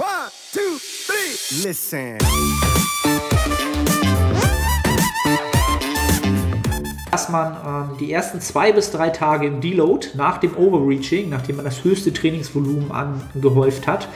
One, 0.00 0.30
two, 0.50 0.78
three. 1.06 1.68
Listen. 1.68 2.16
dass 7.10 7.28
man 7.28 7.56
ähm, 7.66 7.98
die 7.98 8.10
ersten 8.10 8.40
zwei 8.40 8.72
bis 8.72 8.92
drei 8.92 9.10
Tage 9.10 9.46
im 9.46 9.60
Deload 9.60 10.08
nach 10.14 10.38
dem 10.38 10.56
Overreaching, 10.56 11.28
nachdem 11.28 11.56
man 11.56 11.66
das 11.66 11.84
höchste 11.84 12.14
Trainingsvolumen 12.14 12.90
angehäuft 12.90 13.86
hat, 13.86 14.08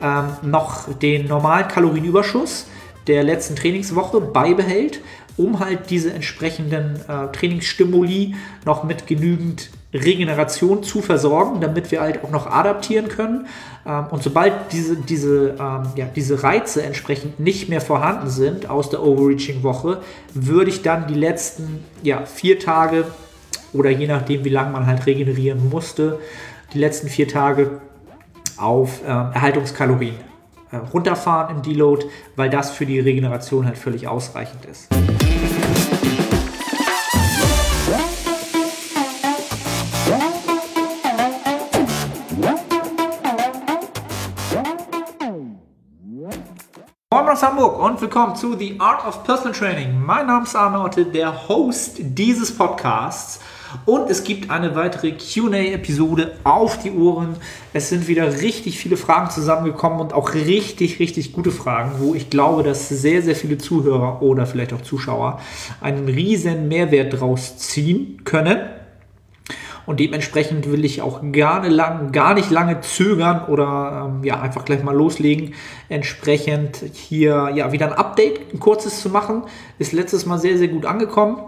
ähm, 0.00 0.26
noch 0.42 0.92
den 0.92 1.26
normalen 1.26 1.66
Kalorienüberschuss 1.66 2.66
der 3.08 3.24
letzten 3.24 3.56
Trainingswoche 3.56 4.20
beibehält, 4.20 5.00
um 5.36 5.60
halt 5.60 5.90
diese 5.90 6.12
entsprechenden 6.12 6.96
äh, 7.08 7.32
Trainingsstimuli 7.32 8.34
noch 8.64 8.84
mit 8.84 9.06
genügend 9.06 9.70
Regeneration 9.94 10.82
zu 10.82 11.02
versorgen, 11.02 11.60
damit 11.60 11.90
wir 11.90 12.00
halt 12.00 12.24
auch 12.24 12.30
noch 12.30 12.46
adaptieren 12.46 13.08
können. 13.08 13.46
Ähm, 13.86 14.06
und 14.10 14.22
sobald 14.22 14.72
diese, 14.72 14.96
diese, 14.96 15.56
ähm, 15.58 15.82
ja, 15.96 16.06
diese 16.14 16.42
Reize 16.42 16.82
entsprechend 16.82 17.40
nicht 17.40 17.68
mehr 17.68 17.80
vorhanden 17.80 18.28
sind 18.28 18.70
aus 18.70 18.90
der 18.90 19.02
Overreaching-Woche, 19.02 20.00
würde 20.34 20.70
ich 20.70 20.82
dann 20.82 21.06
die 21.06 21.14
letzten 21.14 21.84
ja, 22.02 22.24
vier 22.24 22.58
Tage 22.58 23.04
oder 23.72 23.90
je 23.90 24.06
nachdem, 24.06 24.44
wie 24.44 24.50
lange 24.50 24.72
man 24.72 24.86
halt 24.86 25.06
regenerieren 25.06 25.68
musste, 25.68 26.18
die 26.72 26.78
letzten 26.78 27.08
vier 27.08 27.28
Tage 27.28 27.80
auf 28.56 29.00
ähm, 29.02 29.30
Erhaltungskalorien 29.34 30.14
äh, 30.70 30.76
runterfahren 30.76 31.56
im 31.56 31.62
Deload, 31.62 32.06
weil 32.36 32.48
das 32.48 32.70
für 32.70 32.86
die 32.86 33.00
Regeneration 33.00 33.66
halt 33.66 33.76
völlig 33.76 34.08
ausreichend 34.08 34.64
ist. 34.64 34.88
Aus 47.32 47.42
Hamburg 47.42 47.82
und 47.82 47.98
willkommen 47.98 48.36
zu 48.36 48.58
The 48.58 48.78
Art 48.78 49.06
of 49.06 49.24
Personal 49.24 49.54
Training. 49.54 49.98
Mein 50.04 50.26
Name 50.26 50.44
ist 50.44 50.54
Arnotte, 50.54 51.06
der 51.06 51.48
Host 51.48 51.96
dieses 51.98 52.54
Podcasts. 52.54 53.40
Und 53.86 54.10
es 54.10 54.22
gibt 54.22 54.50
eine 54.50 54.74
weitere 54.74 55.12
QA-Episode 55.12 56.32
auf 56.44 56.78
die 56.80 56.90
Ohren. 56.90 57.36
Es 57.72 57.88
sind 57.88 58.06
wieder 58.06 58.42
richtig 58.42 58.76
viele 58.76 58.98
Fragen 58.98 59.30
zusammengekommen 59.30 60.00
und 60.00 60.12
auch 60.12 60.34
richtig, 60.34 60.98
richtig 60.98 61.32
gute 61.32 61.52
Fragen, 61.52 61.92
wo 62.00 62.14
ich 62.14 62.28
glaube, 62.28 62.64
dass 62.64 62.90
sehr, 62.90 63.22
sehr 63.22 63.34
viele 63.34 63.56
Zuhörer 63.56 64.20
oder 64.20 64.44
vielleicht 64.44 64.74
auch 64.74 64.82
Zuschauer 64.82 65.40
einen 65.80 66.08
riesen 66.08 66.68
Mehrwert 66.68 67.18
draus 67.18 67.56
ziehen 67.56 68.20
können. 68.24 68.58
Und 69.86 70.00
dementsprechend 70.00 70.70
will 70.70 70.84
ich 70.84 71.02
auch 71.02 71.22
nicht, 71.22 71.36
lang, 71.36 72.12
gar 72.12 72.34
nicht 72.34 72.50
lange 72.50 72.80
zögern 72.80 73.46
oder 73.46 74.08
ähm, 74.08 74.24
ja, 74.24 74.40
einfach 74.40 74.64
gleich 74.64 74.82
mal 74.82 74.94
loslegen. 74.94 75.54
Entsprechend 75.88 76.76
hier 76.92 77.50
ja 77.54 77.72
wieder 77.72 77.86
ein 77.86 77.92
Update, 77.92 78.54
ein 78.54 78.60
kurzes 78.60 79.00
zu 79.00 79.08
machen. 79.08 79.42
Ist 79.78 79.92
letztes 79.92 80.26
Mal 80.26 80.38
sehr, 80.38 80.58
sehr 80.58 80.68
gut 80.68 80.86
angekommen 80.86 81.38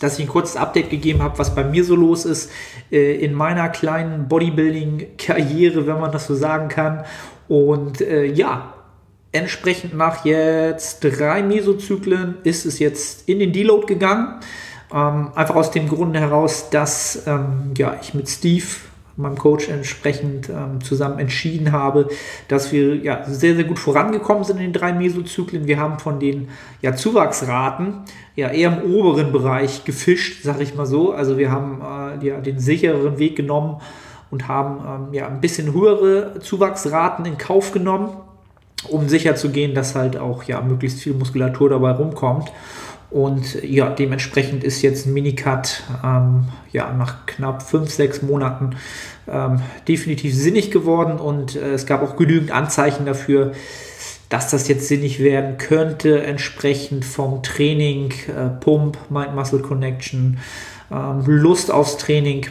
dass 0.00 0.18
ich 0.18 0.26
ein 0.26 0.28
kurzes 0.28 0.56
Update 0.56 0.90
gegeben 0.90 1.22
habe, 1.22 1.38
was 1.38 1.54
bei 1.54 1.64
mir 1.64 1.84
so 1.84 1.94
los 1.94 2.24
ist 2.24 2.50
äh, 2.90 3.14
in 3.14 3.32
meiner 3.32 3.68
kleinen 3.68 4.28
Bodybuilding-Karriere, 4.28 5.86
wenn 5.86 6.00
man 6.00 6.12
das 6.12 6.26
so 6.26 6.34
sagen 6.34 6.68
kann. 6.68 7.04
Und 7.48 8.00
äh, 8.00 8.24
ja, 8.26 8.74
entsprechend 9.32 9.94
nach 9.94 10.24
jetzt 10.24 11.00
drei 11.00 11.42
Mesozyklen 11.42 12.36
ist 12.44 12.66
es 12.66 12.78
jetzt 12.78 13.28
in 13.28 13.38
den 13.38 13.52
Deload 13.52 13.86
gegangen. 13.86 14.40
Ähm, 14.92 15.30
einfach 15.34 15.56
aus 15.56 15.70
dem 15.70 15.88
Grunde 15.88 16.20
heraus, 16.20 16.70
dass 16.70 17.26
ähm, 17.26 17.72
ja, 17.76 17.96
ich 18.00 18.14
mit 18.14 18.28
Steve, 18.28 18.66
meinem 19.16 19.36
Coach, 19.36 19.68
entsprechend 19.68 20.48
ähm, 20.48 20.82
zusammen 20.82 21.18
entschieden 21.18 21.72
habe, 21.72 22.08
dass 22.48 22.70
wir 22.70 22.96
ja, 22.96 23.24
sehr, 23.24 23.54
sehr 23.54 23.64
gut 23.64 23.78
vorangekommen 23.78 24.44
sind 24.44 24.58
in 24.58 24.64
den 24.64 24.72
drei 24.72 24.92
Mesozyklen. 24.92 25.66
Wir 25.66 25.80
haben 25.80 25.98
von 25.98 26.20
den 26.20 26.48
ja, 26.82 26.94
Zuwachsraten 26.94 28.04
ja 28.36 28.50
eher 28.50 28.82
im 28.82 28.94
oberen 28.94 29.32
Bereich 29.32 29.84
gefischt, 29.84 30.42
sag 30.42 30.60
ich 30.60 30.74
mal 30.74 30.86
so. 30.86 31.12
Also 31.12 31.38
wir 31.38 31.50
haben 31.50 31.80
äh, 31.80 32.26
ja, 32.26 32.40
den 32.40 32.58
sichereren 32.58 33.18
Weg 33.18 33.36
genommen 33.36 33.80
und 34.30 34.48
haben 34.48 35.06
ähm, 35.08 35.14
ja, 35.14 35.26
ein 35.26 35.40
bisschen 35.40 35.72
höhere 35.72 36.38
Zuwachsraten 36.40 37.24
in 37.24 37.38
Kauf 37.38 37.72
genommen, 37.72 38.10
um 38.88 39.08
sicher 39.08 39.34
zu 39.34 39.50
gehen, 39.50 39.74
dass 39.74 39.94
halt 39.94 40.16
auch 40.16 40.44
ja, 40.44 40.60
möglichst 40.60 41.00
viel 41.00 41.14
Muskulatur 41.14 41.70
dabei 41.70 41.92
rumkommt. 41.92 42.52
Und 43.10 43.62
ja, 43.62 43.88
dementsprechend 43.90 44.64
ist 44.64 44.82
jetzt 44.82 45.06
ein 45.06 45.12
Minicut 45.12 45.84
ähm, 46.04 46.48
ja, 46.72 46.92
nach 46.92 47.26
knapp 47.26 47.62
fünf, 47.62 47.90
sechs 47.90 48.20
Monaten 48.22 48.76
ähm, 49.28 49.60
definitiv 49.86 50.34
sinnig 50.34 50.70
geworden. 50.70 51.18
Und 51.18 51.56
äh, 51.56 51.72
es 51.72 51.86
gab 51.86 52.02
auch 52.02 52.16
genügend 52.16 52.50
Anzeichen 52.50 53.06
dafür, 53.06 53.52
dass 54.28 54.50
das 54.50 54.66
jetzt 54.68 54.88
sinnig 54.88 55.20
werden 55.20 55.56
könnte, 55.56 56.22
entsprechend 56.22 57.04
vom 57.04 57.42
Training, 57.42 58.12
äh, 58.28 58.48
Pump, 58.60 58.98
Mind-Muscle 59.08 59.60
Connection, 59.60 60.38
ähm, 60.90 61.22
Lust 61.26 61.70
aufs 61.70 61.96
Training, 61.96 62.46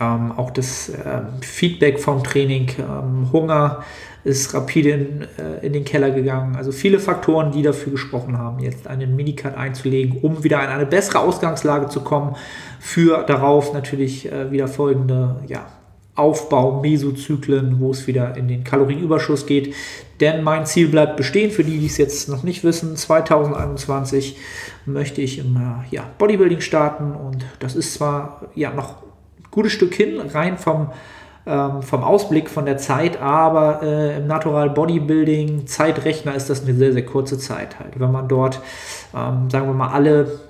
ähm, 0.00 0.32
auch 0.32 0.50
das 0.50 0.88
äh, 0.88 1.22
Feedback 1.40 1.98
vom 1.98 2.22
Training, 2.22 2.70
ähm, 2.78 3.32
Hunger, 3.32 3.84
ist 4.24 4.52
rapide 4.54 4.90
in, 4.90 5.22
äh, 5.38 5.66
in 5.66 5.72
den 5.72 5.84
Keller 5.84 6.10
gegangen. 6.10 6.56
Also 6.56 6.72
viele 6.72 6.98
Faktoren, 6.98 7.52
die 7.52 7.62
dafür 7.62 7.92
gesprochen 7.92 8.38
haben, 8.38 8.60
jetzt 8.60 8.86
einen 8.86 9.16
Minicut 9.16 9.54
einzulegen, 9.56 10.18
um 10.22 10.44
wieder 10.44 10.62
in 10.62 10.68
eine 10.68 10.86
bessere 10.86 11.20
Ausgangslage 11.20 11.88
zu 11.88 12.00
kommen, 12.00 12.36
für 12.78 13.24
darauf 13.24 13.72
natürlich 13.72 14.30
äh, 14.30 14.50
wieder 14.50 14.68
folgende 14.68 15.36
ja, 15.46 15.66
Aufbau, 16.14 16.82
Mesozyklen, 16.82 17.80
wo 17.80 17.90
es 17.92 18.06
wieder 18.06 18.36
in 18.36 18.48
den 18.48 18.62
Kalorienüberschuss 18.62 19.46
geht. 19.46 19.74
Denn 20.20 20.42
mein 20.42 20.66
Ziel 20.66 20.88
bleibt 20.88 21.16
bestehen, 21.16 21.50
für 21.50 21.64
die, 21.64 21.78
die 21.78 21.86
es 21.86 21.96
jetzt 21.96 22.28
noch 22.28 22.42
nicht 22.42 22.62
wissen, 22.62 22.96
2021 22.96 24.36
möchte 24.84 25.22
ich 25.22 25.38
im 25.38 25.56
äh, 25.56 25.94
ja, 25.94 26.04
Bodybuilding 26.18 26.60
starten 26.60 27.12
und 27.12 27.46
das 27.58 27.74
ist 27.74 27.94
zwar 27.94 28.48
ja 28.54 28.70
noch 28.70 29.02
ein 29.02 29.44
gutes 29.50 29.72
Stück 29.72 29.94
hin, 29.94 30.20
rein 30.20 30.58
vom 30.58 30.90
ähm, 31.46 31.82
vom 31.82 32.04
Ausblick 32.04 32.50
von 32.50 32.66
der 32.66 32.76
Zeit, 32.76 33.20
aber 33.20 33.82
äh, 33.82 34.18
im 34.18 34.26
Natural 34.26 34.70
Bodybuilding 34.70 35.66
Zeitrechner 35.66 36.34
ist 36.34 36.50
das 36.50 36.62
eine 36.62 36.74
sehr, 36.74 36.92
sehr 36.92 37.06
kurze 37.06 37.38
Zeit 37.38 37.78
halt. 37.78 37.98
Wenn 37.98 38.12
man 38.12 38.28
dort, 38.28 38.60
ähm, 39.16 39.50
sagen 39.50 39.66
wir 39.66 39.74
mal, 39.74 39.88
alle 39.88 40.40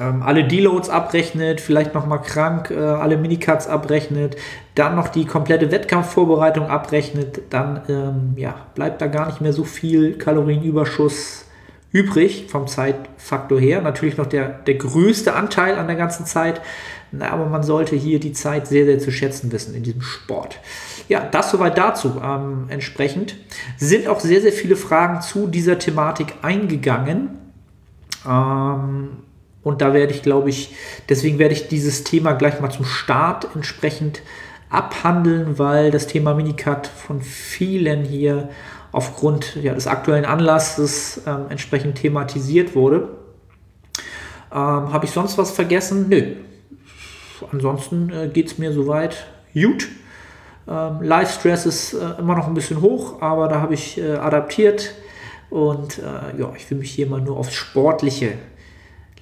ähm, 0.00 0.22
alle 0.22 0.44
Deloads 0.44 0.90
abrechnet, 0.90 1.60
vielleicht 1.60 1.94
nochmal 1.94 2.22
krank, 2.22 2.70
äh, 2.70 2.78
alle 2.78 3.16
Minicuts 3.16 3.66
abrechnet, 3.66 4.36
dann 4.74 4.94
noch 4.94 5.08
die 5.08 5.24
komplette 5.24 5.70
Wettkampfvorbereitung 5.70 6.68
abrechnet, 6.68 7.40
dann 7.50 7.82
ähm, 7.88 8.32
ja, 8.36 8.54
bleibt 8.74 9.02
da 9.02 9.08
gar 9.08 9.26
nicht 9.26 9.40
mehr 9.40 9.52
so 9.52 9.64
viel 9.64 10.16
Kalorienüberschuss 10.16 11.46
übrig 11.90 12.46
vom 12.48 12.66
Zeitfaktor 12.66 13.58
her. 13.58 13.80
Natürlich 13.80 14.16
noch 14.16 14.26
der, 14.26 14.48
der 14.48 14.74
größte 14.74 15.34
Anteil 15.34 15.76
an 15.76 15.86
der 15.86 15.96
ganzen 15.96 16.26
Zeit, 16.26 16.60
na, 17.10 17.30
aber 17.30 17.46
man 17.46 17.62
sollte 17.62 17.96
hier 17.96 18.20
die 18.20 18.32
Zeit 18.32 18.66
sehr, 18.66 18.84
sehr 18.84 18.98
zu 18.98 19.10
schätzen 19.10 19.50
wissen 19.52 19.74
in 19.74 19.82
diesem 19.82 20.02
Sport. 20.02 20.58
Ja, 21.08 21.20
das 21.24 21.50
soweit 21.50 21.78
dazu. 21.78 22.20
Ähm, 22.22 22.66
entsprechend 22.68 23.36
sind 23.78 24.08
auch 24.08 24.20
sehr, 24.20 24.40
sehr 24.40 24.52
viele 24.52 24.76
Fragen 24.76 25.20
zu 25.22 25.46
dieser 25.46 25.78
Thematik 25.78 26.34
eingegangen. 26.42 27.38
Ähm, 28.26 29.08
und 29.62 29.80
da 29.80 29.94
werde 29.94 30.12
ich, 30.12 30.22
glaube 30.22 30.50
ich, 30.50 30.74
deswegen 31.08 31.38
werde 31.38 31.54
ich 31.54 31.68
dieses 31.68 32.04
Thema 32.04 32.32
gleich 32.32 32.60
mal 32.60 32.70
zum 32.70 32.84
Start 32.84 33.48
entsprechend 33.54 34.22
abhandeln, 34.70 35.58
weil 35.58 35.90
das 35.90 36.06
Thema 36.06 36.34
Minicut 36.34 36.86
von 36.86 37.22
vielen 37.22 38.04
hier 38.04 38.50
aufgrund 38.92 39.56
ja, 39.56 39.74
des 39.74 39.86
aktuellen 39.86 40.24
Anlasses 40.24 41.22
ähm, 41.26 41.46
entsprechend 41.48 41.96
thematisiert 41.96 42.74
wurde. 42.74 43.08
Ähm, 44.50 44.92
Habe 44.92 45.04
ich 45.04 45.10
sonst 45.10 45.38
was 45.38 45.50
vergessen? 45.50 46.06
Nö, 46.08 46.34
ansonsten 47.50 48.10
äh, 48.10 48.28
geht 48.28 48.46
es 48.46 48.58
mir 48.58 48.72
soweit 48.72 49.26
gut. 49.54 49.88
Ähm, 50.68 51.02
Live-Stress 51.02 51.66
ist 51.66 51.94
äh, 51.94 52.18
immer 52.18 52.34
noch 52.36 52.46
ein 52.46 52.54
bisschen 52.54 52.80
hoch, 52.80 53.22
aber 53.22 53.48
da 53.48 53.60
habe 53.60 53.74
ich 53.74 53.98
äh, 53.98 54.16
adaptiert 54.16 54.94
und 55.50 55.98
äh, 55.98 56.38
ja, 56.38 56.52
ich 56.56 56.70
will 56.70 56.78
mich 56.78 56.90
hier 56.90 57.06
mal 57.06 57.20
nur 57.20 57.38
aufs 57.38 57.54
Sportliche 57.54 58.34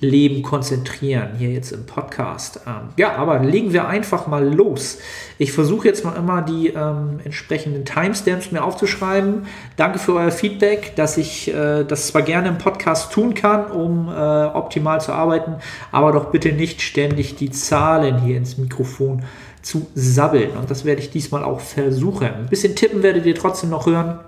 Leben 0.00 0.42
konzentrieren, 0.42 1.30
hier 1.38 1.50
jetzt 1.50 1.72
im 1.72 1.86
Podcast. 1.86 2.60
Ähm, 2.66 2.90
ja, 2.96 3.16
aber 3.16 3.38
legen 3.38 3.72
wir 3.72 3.88
einfach 3.88 4.26
mal 4.26 4.46
los. 4.46 4.98
Ich 5.38 5.52
versuche 5.52 5.88
jetzt 5.88 6.04
mal 6.04 6.14
immer 6.16 6.42
die 6.42 6.68
ähm, 6.68 7.20
entsprechenden 7.24 7.84
Timestamps 7.84 8.52
mir 8.52 8.62
aufzuschreiben. 8.62 9.46
Danke 9.76 9.98
für 9.98 10.14
euer 10.14 10.30
Feedback, 10.30 10.94
dass 10.96 11.16
ich 11.16 11.52
äh, 11.52 11.84
das 11.84 12.08
zwar 12.08 12.22
gerne 12.22 12.48
im 12.48 12.58
Podcast 12.58 13.12
tun 13.12 13.34
kann, 13.34 13.70
um 13.70 14.08
äh, 14.08 14.12
optimal 14.12 15.00
zu 15.00 15.12
arbeiten, 15.12 15.56
aber 15.92 16.12
doch 16.12 16.26
bitte 16.26 16.52
nicht 16.52 16.82
ständig 16.82 17.36
die 17.36 17.50
Zahlen 17.50 18.20
hier 18.20 18.36
ins 18.36 18.58
Mikrofon 18.58 19.22
zu 19.62 19.86
sabbeln. 19.94 20.50
Und 20.56 20.70
das 20.70 20.84
werde 20.84 21.00
ich 21.00 21.10
diesmal 21.10 21.42
auch 21.42 21.60
versuchen. 21.60 22.26
Ein 22.26 22.46
bisschen 22.46 22.76
tippen 22.76 23.02
werdet 23.02 23.26
ihr 23.26 23.34
trotzdem 23.34 23.70
noch 23.70 23.86
hören. 23.86 24.20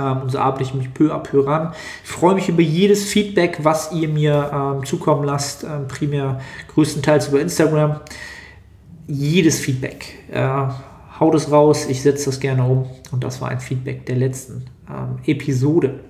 Ähm, 0.00 0.22
und 0.22 0.30
so 0.30 0.38
arbeite 0.38 0.62
ich 0.62 0.74
mich 0.74 0.92
peu 0.94 1.12
à 1.12 1.18
peu 1.18 1.40
ran. 1.40 1.72
Ich 2.04 2.10
freue 2.10 2.34
mich 2.34 2.48
über 2.48 2.62
jedes 2.62 3.04
Feedback, 3.04 3.58
was 3.62 3.92
ihr 3.92 4.08
mir 4.08 4.50
ähm, 4.52 4.84
zukommen 4.84 5.24
lasst, 5.24 5.64
ähm, 5.64 5.86
primär 5.88 6.40
größtenteils 6.74 7.28
über 7.28 7.40
Instagram. 7.40 8.00
Jedes 9.06 9.58
Feedback. 9.58 10.14
Äh, 10.30 10.68
haut 11.18 11.34
es 11.34 11.50
raus, 11.50 11.86
ich 11.88 12.02
setze 12.02 12.26
das 12.26 12.40
gerne 12.40 12.64
um. 12.64 12.86
Und 13.10 13.24
das 13.24 13.40
war 13.40 13.48
ein 13.48 13.60
Feedback 13.60 14.06
der 14.06 14.16
letzten 14.16 14.66
ähm, 14.88 15.18
Episode. 15.26 16.00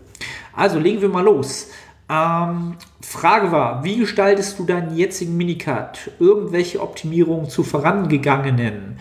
Also 0.55 0.79
legen 0.79 1.01
wir 1.01 1.09
mal 1.09 1.25
los. 1.25 1.69
Ähm, 2.11 2.75
Frage 3.01 3.53
war, 3.53 3.85
wie 3.85 3.99
gestaltest 3.99 4.59
du 4.59 4.65
deinen 4.65 4.97
jetzigen 4.97 5.37
Minicut? 5.37 6.11
Irgendwelche 6.19 6.81
Optimierungen 6.81 7.49
zu 7.49 7.63
vorangegangenen? 7.63 8.99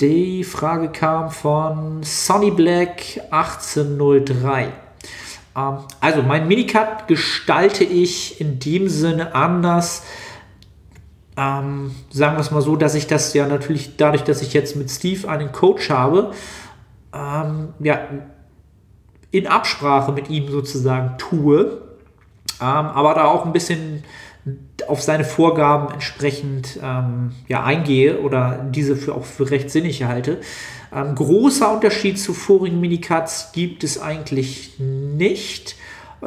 Die 0.00 0.42
Frage 0.42 0.88
kam 0.88 1.30
von 1.30 2.02
Sonny 2.02 2.50
Black 2.50 3.20
1803. 3.30 4.72
Ähm, 5.56 5.78
also 6.00 6.22
mein 6.22 6.48
Minicut 6.48 7.06
gestalte 7.06 7.84
ich 7.84 8.40
in 8.40 8.58
dem 8.58 8.88
Sinne 8.88 9.36
anders. 9.36 10.02
Ähm, 11.36 11.94
sagen 12.10 12.36
wir 12.36 12.40
es 12.40 12.50
mal 12.50 12.60
so, 12.60 12.74
dass 12.74 12.96
ich 12.96 13.06
das 13.06 13.34
ja 13.34 13.46
natürlich 13.46 13.96
dadurch, 13.96 14.24
dass 14.24 14.42
ich 14.42 14.52
jetzt 14.52 14.74
mit 14.74 14.90
Steve 14.90 15.28
einen 15.28 15.52
Coach 15.52 15.90
habe, 15.90 16.32
ähm, 17.12 17.68
ja, 17.78 18.00
in 19.30 19.46
Absprache 19.46 20.10
mit 20.10 20.28
ihm 20.28 20.48
sozusagen 20.48 21.18
tue, 21.18 21.82
ähm, 22.60 22.66
aber 22.66 23.14
da 23.14 23.24
auch 23.26 23.46
ein 23.46 23.52
bisschen 23.52 24.02
auf 24.88 25.02
seine 25.02 25.24
Vorgaben 25.24 25.92
entsprechend 25.94 26.78
ähm, 26.82 27.32
ja, 27.48 27.64
eingehe 27.64 28.20
oder 28.20 28.66
diese 28.70 28.96
für 28.96 29.14
auch 29.14 29.24
für 29.24 29.50
recht 29.50 29.70
sinnig 29.70 30.04
halte. 30.04 30.40
Ähm, 30.94 31.14
großer 31.14 31.72
Unterschied 31.72 32.18
zu 32.18 32.34
vorigen 32.34 32.80
Minicuts 32.80 33.50
gibt 33.52 33.84
es 33.84 34.00
eigentlich 34.00 34.78
nicht. 34.78 35.76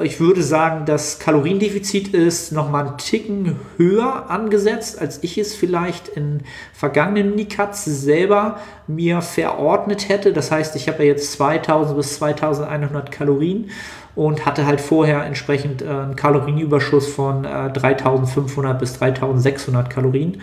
Ich 0.03 0.19
würde 0.19 0.43
sagen, 0.43 0.85
das 0.85 1.17
Kaloriendefizit 1.17 2.09
ist 2.09 2.51
nochmal 2.51 2.87
einen 2.87 2.97
Ticken 2.97 3.55
höher 3.77 4.29
angesetzt, 4.29 4.99
als 4.99 5.23
ich 5.23 5.37
es 5.39 5.55
vielleicht 5.55 6.07
in 6.09 6.41
vergangenen 6.71 7.31
Minicuts 7.31 7.85
selber 7.85 8.59
mir 8.85 9.21
verordnet 9.21 10.07
hätte. 10.09 10.33
Das 10.33 10.51
heißt, 10.51 10.75
ich 10.75 10.87
habe 10.87 11.03
ja 11.03 11.11
jetzt 11.11 11.31
2000 11.33 11.97
bis 11.97 12.15
2100 12.15 13.11
Kalorien 13.11 13.71
und 14.17 14.45
hatte 14.45 14.65
halt 14.65 14.81
vorher 14.81 15.23
entsprechend 15.23 15.81
äh, 15.81 15.87
einen 15.87 16.17
Kalorienüberschuss 16.17 17.07
von 17.07 17.45
äh, 17.45 17.71
3500 17.71 18.77
bis 18.77 18.99
3600 18.99 19.89
Kalorien. 19.89 20.41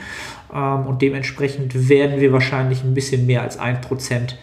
Ähm, 0.55 0.87
und 0.87 1.03
dementsprechend 1.03 1.89
werden 1.91 2.21
wir 2.21 2.33
wahrscheinlich 2.33 2.83
ein 2.83 2.95
bisschen 2.95 3.27
mehr 3.27 3.43
als 3.43 3.61
1% 3.61 4.35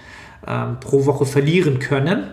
ähm, 0.47 0.77
pro 0.79 1.07
Woche 1.07 1.25
verlieren 1.25 1.79
können 1.79 2.27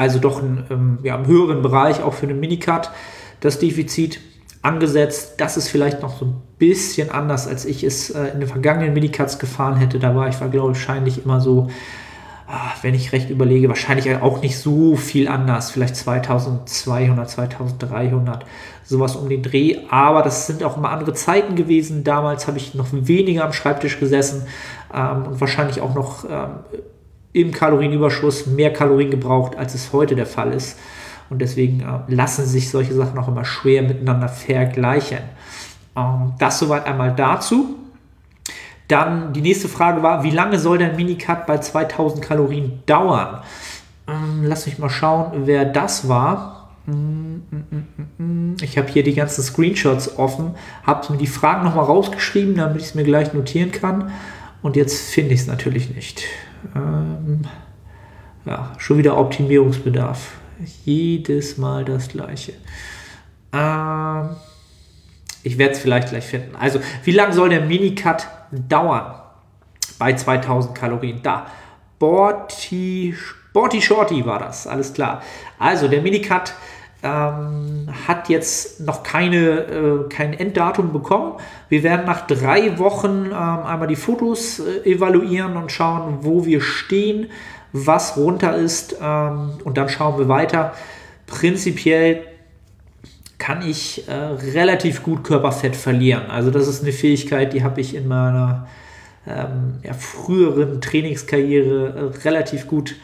also 0.00 0.18
doch 0.18 0.42
ein, 0.42 0.64
ähm, 0.70 0.98
ja, 1.02 1.14
im 1.16 1.26
höheren 1.26 1.60
Bereich 1.60 2.02
auch 2.02 2.14
für 2.14 2.26
einen 2.26 2.40
Minicut 2.40 2.90
das 3.40 3.58
Defizit 3.58 4.20
angesetzt. 4.62 5.34
Das 5.36 5.58
ist 5.58 5.68
vielleicht 5.68 6.00
noch 6.00 6.18
so 6.18 6.24
ein 6.24 6.34
bisschen 6.58 7.10
anders, 7.10 7.46
als 7.46 7.66
ich 7.66 7.84
es 7.84 8.08
äh, 8.08 8.28
in 8.28 8.40
den 8.40 8.48
vergangenen 8.48 8.94
Minicuts 8.94 9.38
gefahren 9.38 9.76
hätte. 9.76 9.98
Da 9.98 10.16
war 10.16 10.28
ich, 10.28 10.40
war, 10.40 10.48
glaube 10.48 10.72
ich, 10.72 10.78
wahrscheinlich 10.78 11.24
immer 11.24 11.40
so, 11.42 11.68
wenn 12.82 12.94
ich 12.94 13.12
recht 13.12 13.30
überlege, 13.30 13.68
wahrscheinlich 13.68 14.12
auch 14.16 14.42
nicht 14.42 14.58
so 14.58 14.96
viel 14.96 15.28
anders. 15.28 15.70
Vielleicht 15.70 15.96
2200, 15.96 17.30
2300, 17.30 18.46
sowas 18.84 19.16
um 19.16 19.28
den 19.28 19.42
Dreh. 19.42 19.78
Aber 19.90 20.22
das 20.22 20.46
sind 20.46 20.62
auch 20.62 20.76
immer 20.76 20.90
andere 20.90 21.12
Zeiten 21.12 21.54
gewesen. 21.54 22.04
Damals 22.04 22.46
habe 22.46 22.58
ich 22.58 22.74
noch 22.74 22.88
weniger 22.90 23.44
am 23.44 23.52
Schreibtisch 23.52 24.00
gesessen 24.00 24.46
ähm, 24.92 25.26
und 25.26 25.40
wahrscheinlich 25.40 25.80
auch 25.80 25.94
noch 25.94 26.24
ähm, 26.24 26.50
im 27.32 27.52
Kalorienüberschuss 27.52 28.46
mehr 28.46 28.72
Kalorien 28.72 29.10
gebraucht, 29.10 29.56
als 29.56 29.74
es 29.74 29.92
heute 29.92 30.16
der 30.16 30.26
Fall 30.26 30.52
ist. 30.52 30.78
Und 31.28 31.40
deswegen 31.40 31.80
äh, 31.80 32.12
lassen 32.12 32.44
sich 32.44 32.70
solche 32.70 32.94
Sachen 32.94 33.18
auch 33.18 33.28
immer 33.28 33.44
schwer 33.44 33.82
miteinander 33.82 34.28
vergleichen. 34.28 35.20
Ähm, 35.96 36.32
das 36.38 36.58
soweit 36.58 36.86
einmal 36.86 37.14
dazu. 37.14 37.76
Dann 38.90 39.32
die 39.32 39.40
nächste 39.40 39.68
Frage 39.68 40.02
war, 40.02 40.24
wie 40.24 40.30
lange 40.30 40.58
soll 40.58 40.78
der 40.78 40.94
Minicut 40.94 41.46
bei 41.46 41.58
2000 41.58 42.24
Kalorien 42.24 42.82
dauern? 42.86 43.40
Ähm, 44.08 44.42
lass 44.42 44.66
mich 44.66 44.80
mal 44.80 44.90
schauen, 44.90 45.46
wer 45.46 45.64
das 45.64 46.08
war. 46.08 46.70
Mm, 46.86 47.36
mm, 47.52 47.84
mm, 48.18 48.56
ich 48.60 48.76
habe 48.76 48.88
hier 48.88 49.04
die 49.04 49.14
ganzen 49.14 49.44
Screenshots 49.44 50.18
offen, 50.18 50.56
habe 50.82 51.12
mir 51.12 51.18
die 51.18 51.28
Fragen 51.28 51.64
nochmal 51.64 51.84
rausgeschrieben, 51.84 52.56
damit 52.56 52.78
ich 52.78 52.88
es 52.88 52.94
mir 52.96 53.04
gleich 53.04 53.32
notieren 53.32 53.70
kann. 53.70 54.10
Und 54.60 54.74
jetzt 54.74 55.10
finde 55.10 55.34
ich 55.34 55.40
es 55.42 55.46
natürlich 55.46 55.94
nicht. 55.94 56.24
Ähm, 56.74 57.42
ja, 58.44 58.72
schon 58.78 58.98
wieder 58.98 59.16
Optimierungsbedarf. 59.16 60.32
Jedes 60.84 61.58
Mal 61.58 61.84
das 61.84 62.08
gleiche. 62.08 62.54
Ähm, 63.52 64.30
ich 65.44 65.58
werde 65.58 65.74
es 65.74 65.78
vielleicht 65.78 66.08
gleich 66.08 66.24
finden. 66.24 66.56
Also, 66.56 66.80
wie 67.04 67.12
lange 67.12 67.34
soll 67.34 67.50
der 67.50 67.60
Minicut 67.60 68.26
dauern? 68.50 69.14
Bei 69.98 70.14
2000 70.14 70.74
Kalorien. 70.74 71.20
Da. 71.22 71.46
Borty, 71.98 73.14
Borty 73.52 73.82
Shorty 73.82 74.24
war 74.24 74.38
das, 74.38 74.66
alles 74.66 74.92
klar. 74.94 75.22
Also, 75.58 75.86
der 75.88 76.00
Minicut 76.00 76.54
ähm, 77.02 77.88
hat 78.06 78.28
jetzt 78.28 78.80
noch 78.80 79.02
keine, 79.02 79.36
äh, 79.36 80.08
kein 80.08 80.32
Enddatum 80.32 80.92
bekommen. 80.92 81.34
Wir 81.68 81.82
werden 81.82 82.06
nach 82.06 82.26
drei 82.26 82.78
Wochen 82.78 83.26
ähm, 83.26 83.32
einmal 83.32 83.88
die 83.88 83.96
Fotos 83.96 84.60
äh, 84.60 84.90
evaluieren 84.90 85.56
und 85.56 85.72
schauen, 85.72 86.18
wo 86.22 86.44
wir 86.44 86.60
stehen, 86.60 87.30
was 87.72 88.16
runter 88.16 88.56
ist 88.56 88.96
ähm, 89.00 89.52
und 89.64 89.76
dann 89.78 89.88
schauen 89.88 90.18
wir 90.18 90.28
weiter. 90.28 90.74
Prinzipiell 91.26 92.24
kann 93.40 93.66
ich 93.66 94.06
äh, 94.06 94.12
relativ 94.12 95.02
gut 95.02 95.24
Körperfett 95.24 95.74
verlieren. 95.74 96.30
Also 96.30 96.52
das 96.52 96.68
ist 96.68 96.82
eine 96.82 96.92
Fähigkeit, 96.92 97.52
die 97.52 97.64
habe 97.64 97.80
ich 97.80 97.96
in 97.96 98.06
meiner 98.06 98.68
ähm, 99.26 99.78
ja, 99.82 99.94
früheren 99.94 100.80
Trainingskarriere 100.80 102.12
äh, 102.14 102.18
relativ 102.28 102.68
gut 102.68 102.94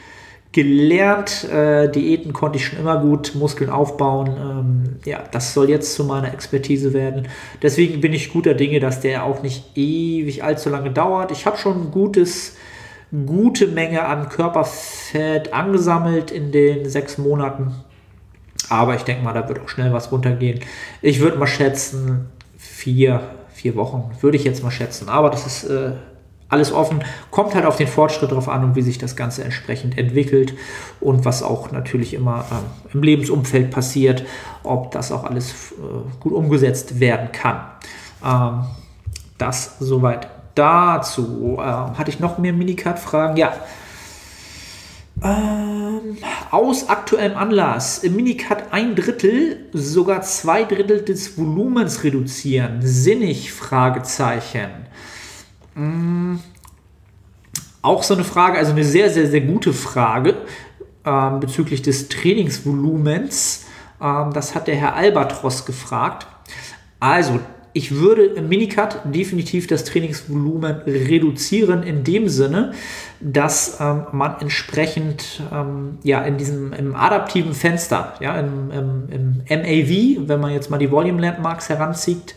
gelernt. 0.52 1.44
Äh, 1.50 1.90
Diäten 1.90 2.32
konnte 2.32 2.58
ich 2.58 2.66
schon 2.66 2.78
immer 2.78 3.00
gut, 3.00 3.34
Muskeln 3.34 3.70
aufbauen. 3.70 4.28
Ähm, 4.28 4.96
ja, 5.04 5.24
das 5.32 5.54
soll 5.54 5.70
jetzt 5.70 5.94
zu 5.94 6.04
meiner 6.04 6.32
Expertise 6.32 6.92
werden. 6.92 7.28
Deswegen 7.62 8.00
bin 8.00 8.12
ich 8.12 8.32
guter 8.32 8.54
Dinge, 8.54 8.78
dass 8.78 9.00
der 9.00 9.24
auch 9.24 9.42
nicht 9.42 9.76
ewig 9.76 10.44
allzu 10.44 10.68
lange 10.68 10.90
dauert. 10.90 11.32
Ich 11.32 11.46
habe 11.46 11.56
schon 11.56 11.86
ein 11.86 11.90
gutes, 11.90 12.56
gute 13.26 13.68
Menge 13.68 14.04
an 14.04 14.28
Körperfett 14.28 15.54
angesammelt 15.54 16.30
in 16.30 16.52
den 16.52 16.88
sechs 16.88 17.16
Monaten. 17.16 17.74
Aber 18.68 18.94
ich 18.94 19.02
denke 19.02 19.22
mal, 19.22 19.32
da 19.32 19.48
wird 19.48 19.60
auch 19.60 19.68
schnell 19.68 19.92
was 19.92 20.10
runtergehen. 20.12 20.60
Ich 21.02 21.20
würde 21.20 21.38
mal 21.38 21.46
schätzen, 21.46 22.26
vier, 22.56 23.20
vier 23.52 23.76
Wochen 23.76 24.10
würde 24.20 24.36
ich 24.36 24.44
jetzt 24.44 24.62
mal 24.62 24.70
schätzen. 24.70 25.08
Aber 25.08 25.30
das 25.30 25.46
ist 25.46 25.64
äh, 25.64 25.92
alles 26.48 26.72
offen. 26.72 27.02
Kommt 27.30 27.54
halt 27.54 27.64
auf 27.64 27.76
den 27.76 27.88
Fortschritt 27.88 28.30
drauf 28.30 28.48
an 28.48 28.64
und 28.64 28.76
wie 28.76 28.82
sich 28.82 28.98
das 28.98 29.16
Ganze 29.16 29.44
entsprechend 29.44 29.98
entwickelt 29.98 30.54
und 31.00 31.24
was 31.24 31.42
auch 31.42 31.72
natürlich 31.72 32.14
immer 32.14 32.44
äh, 32.50 32.94
im 32.94 33.02
Lebensumfeld 33.02 33.70
passiert, 33.70 34.24
ob 34.62 34.90
das 34.92 35.12
auch 35.12 35.24
alles 35.24 35.72
äh, 35.72 36.20
gut 36.20 36.32
umgesetzt 36.32 37.00
werden 37.00 37.32
kann. 37.32 37.60
Ähm, 38.24 38.64
das 39.38 39.76
soweit 39.80 40.28
dazu. 40.54 41.58
Ähm, 41.60 41.98
hatte 41.98 42.10
ich 42.10 42.20
noch 42.20 42.38
mehr 42.38 42.52
Minicard-Fragen? 42.52 43.36
Ja. 43.36 43.52
Ähm, 45.22 45.75
aus 46.50 46.88
aktuellem 46.88 47.36
Anlass 47.36 47.98
im 47.98 48.16
Minicut 48.16 48.64
ein 48.70 48.94
Drittel, 48.94 49.68
sogar 49.72 50.22
zwei 50.22 50.64
Drittel 50.64 51.02
des 51.02 51.36
Volumens 51.36 52.04
reduzieren. 52.04 52.80
Sinnig? 52.82 53.52
Fragezeichen. 53.52 54.70
Mm, 55.74 56.36
auch 57.82 58.02
so 58.02 58.14
eine 58.14 58.24
Frage, 58.24 58.58
also 58.58 58.72
eine 58.72 58.84
sehr, 58.84 59.10
sehr, 59.10 59.28
sehr 59.28 59.42
gute 59.42 59.72
Frage 59.72 60.34
ähm, 61.04 61.40
bezüglich 61.40 61.82
des 61.82 62.08
Trainingsvolumens. 62.08 63.66
Ähm, 64.00 64.32
das 64.32 64.54
hat 64.54 64.66
der 64.66 64.76
Herr 64.76 64.94
Albatros 64.94 65.64
gefragt. 65.64 66.26
Also, 66.98 67.40
ich 67.76 67.94
würde 67.94 68.24
im 68.24 68.48
Minicut 68.48 69.00
definitiv 69.04 69.66
das 69.66 69.84
Trainingsvolumen 69.84 70.76
reduzieren 70.86 71.82
in 71.82 72.04
dem 72.04 72.26
Sinne, 72.26 72.72
dass 73.20 73.78
ähm, 73.80 74.06
man 74.12 74.36
entsprechend 74.40 75.42
ähm, 75.52 75.98
ja, 76.02 76.22
in 76.22 76.38
diesem 76.38 76.72
im 76.72 76.96
adaptiven 76.96 77.52
Fenster, 77.52 78.14
ja, 78.20 78.40
im, 78.40 78.70
im, 78.70 79.08
im 79.10 79.60
MAV, 79.60 80.26
wenn 80.26 80.40
man 80.40 80.54
jetzt 80.54 80.70
mal 80.70 80.78
die 80.78 80.90
Volume 80.90 81.20
Landmarks 81.20 81.68
heranzieht, 81.68 82.34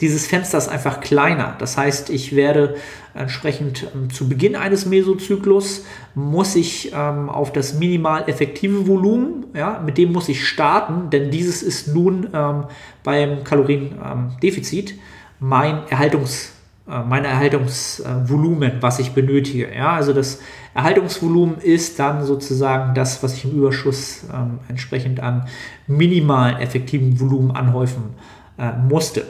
dieses 0.00 0.26
Fenster 0.26 0.58
ist 0.58 0.68
einfach 0.68 1.00
kleiner. 1.00 1.54
Das 1.58 1.76
heißt, 1.76 2.10
ich 2.10 2.34
werde 2.34 2.76
entsprechend 3.14 3.86
ähm, 3.94 4.10
zu 4.10 4.28
Beginn 4.28 4.56
eines 4.56 4.86
Mesozyklus 4.86 5.84
muss 6.14 6.56
ich 6.56 6.92
ähm, 6.94 7.28
auf 7.28 7.52
das 7.52 7.74
minimal 7.74 8.28
effektive 8.28 8.86
Volumen, 8.86 9.46
ja, 9.54 9.82
mit 9.84 9.98
dem 9.98 10.12
muss 10.12 10.28
ich 10.28 10.46
starten, 10.46 11.10
denn 11.10 11.30
dieses 11.30 11.62
ist 11.62 11.88
nun 11.88 12.28
ähm, 12.32 12.64
beim 13.02 13.44
Kaloriendefizit 13.44 14.94
mein 15.38 15.86
Erhaltungs 15.88 16.52
äh, 16.88 17.02
mein 17.02 17.24
Erhaltungsvolumen, 17.24 18.74
was 18.80 18.98
ich 18.98 19.12
benötige. 19.12 19.74
Ja, 19.74 19.92
also 19.92 20.12
das 20.12 20.40
Erhaltungsvolumen 20.74 21.58
ist 21.58 21.98
dann 21.98 22.24
sozusagen 22.24 22.94
das, 22.94 23.22
was 23.22 23.34
ich 23.34 23.44
im 23.44 23.52
Überschuss 23.52 24.24
ähm, 24.32 24.58
entsprechend 24.68 25.20
an 25.20 25.46
minimalen 25.86 26.58
effektiven 26.58 27.20
Volumen 27.20 27.50
anhäufen 27.52 28.14
äh, 28.58 28.72
musste. 28.72 29.24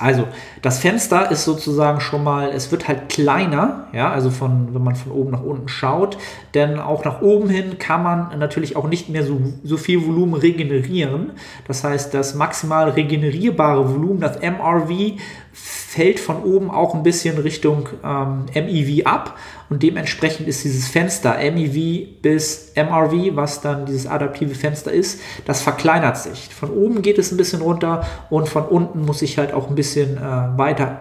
Also, 0.00 0.26
das 0.62 0.78
Fenster 0.78 1.30
ist 1.30 1.44
sozusagen 1.44 2.00
schon 2.00 2.24
mal, 2.24 2.48
es 2.48 2.72
wird 2.72 2.88
halt 2.88 3.10
kleiner, 3.10 3.88
ja, 3.92 4.10
also 4.10 4.30
von, 4.30 4.74
wenn 4.74 4.82
man 4.82 4.96
von 4.96 5.12
oben 5.12 5.30
nach 5.30 5.42
unten 5.42 5.68
schaut, 5.68 6.16
denn 6.54 6.78
auch 6.78 7.04
nach 7.04 7.20
oben 7.20 7.50
hin 7.50 7.78
kann 7.78 8.02
man 8.02 8.38
natürlich 8.38 8.76
auch 8.76 8.88
nicht 8.88 9.10
mehr 9.10 9.24
so, 9.24 9.38
so 9.62 9.76
viel 9.76 10.06
Volumen 10.06 10.32
regenerieren. 10.32 11.32
Das 11.68 11.84
heißt, 11.84 12.14
das 12.14 12.34
maximal 12.34 12.88
regenerierbare 12.88 13.92
Volumen, 13.92 14.20
das 14.20 14.40
MRV, 14.40 15.20
fällt 15.52 16.20
von 16.20 16.42
oben 16.44 16.70
auch 16.70 16.94
ein 16.94 17.02
bisschen 17.02 17.38
Richtung 17.38 17.88
ähm, 18.04 18.46
MEV 18.54 19.04
ab 19.06 19.36
und 19.68 19.82
dementsprechend 19.82 20.46
ist 20.46 20.64
dieses 20.64 20.88
Fenster 20.88 21.36
MEV 21.38 22.20
bis 22.22 22.72
MRV, 22.76 23.36
was 23.36 23.60
dann 23.60 23.86
dieses 23.86 24.06
adaptive 24.06 24.54
Fenster 24.54 24.92
ist, 24.92 25.20
das 25.46 25.62
verkleinert 25.62 26.16
sich. 26.18 26.48
Von 26.54 26.70
oben 26.70 27.02
geht 27.02 27.18
es 27.18 27.32
ein 27.32 27.36
bisschen 27.36 27.62
runter 27.62 28.06
und 28.30 28.48
von 28.48 28.64
unten 28.64 29.04
muss 29.04 29.22
ich 29.22 29.38
halt 29.38 29.52
auch 29.52 29.68
ein 29.68 29.74
bisschen 29.74 30.16
äh, 30.16 30.20
weiter 30.20 31.00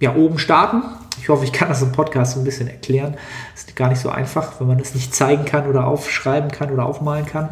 ja, 0.00 0.14
oben 0.14 0.38
starten. 0.38 0.82
Ich 1.20 1.28
hoffe, 1.28 1.44
ich 1.44 1.52
kann 1.52 1.68
das 1.68 1.82
im 1.82 1.92
Podcast 1.92 2.34
so 2.34 2.40
ein 2.40 2.44
bisschen 2.44 2.68
erklären. 2.68 3.16
Ist 3.54 3.74
gar 3.74 3.88
nicht 3.88 4.00
so 4.00 4.08
einfach, 4.08 4.60
wenn 4.60 4.68
man 4.68 4.78
das 4.78 4.94
nicht 4.94 5.14
zeigen 5.14 5.44
kann 5.44 5.68
oder 5.68 5.86
aufschreiben 5.86 6.50
kann 6.50 6.70
oder 6.70 6.86
aufmalen 6.86 7.26
kann. 7.26 7.48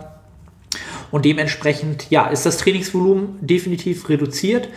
Und 1.10 1.24
dementsprechend, 1.24 2.10
ja, 2.10 2.26
ist 2.26 2.46
das 2.46 2.58
Trainingsvolumen 2.58 3.38
definitiv 3.40 4.08
reduziert 4.08 4.68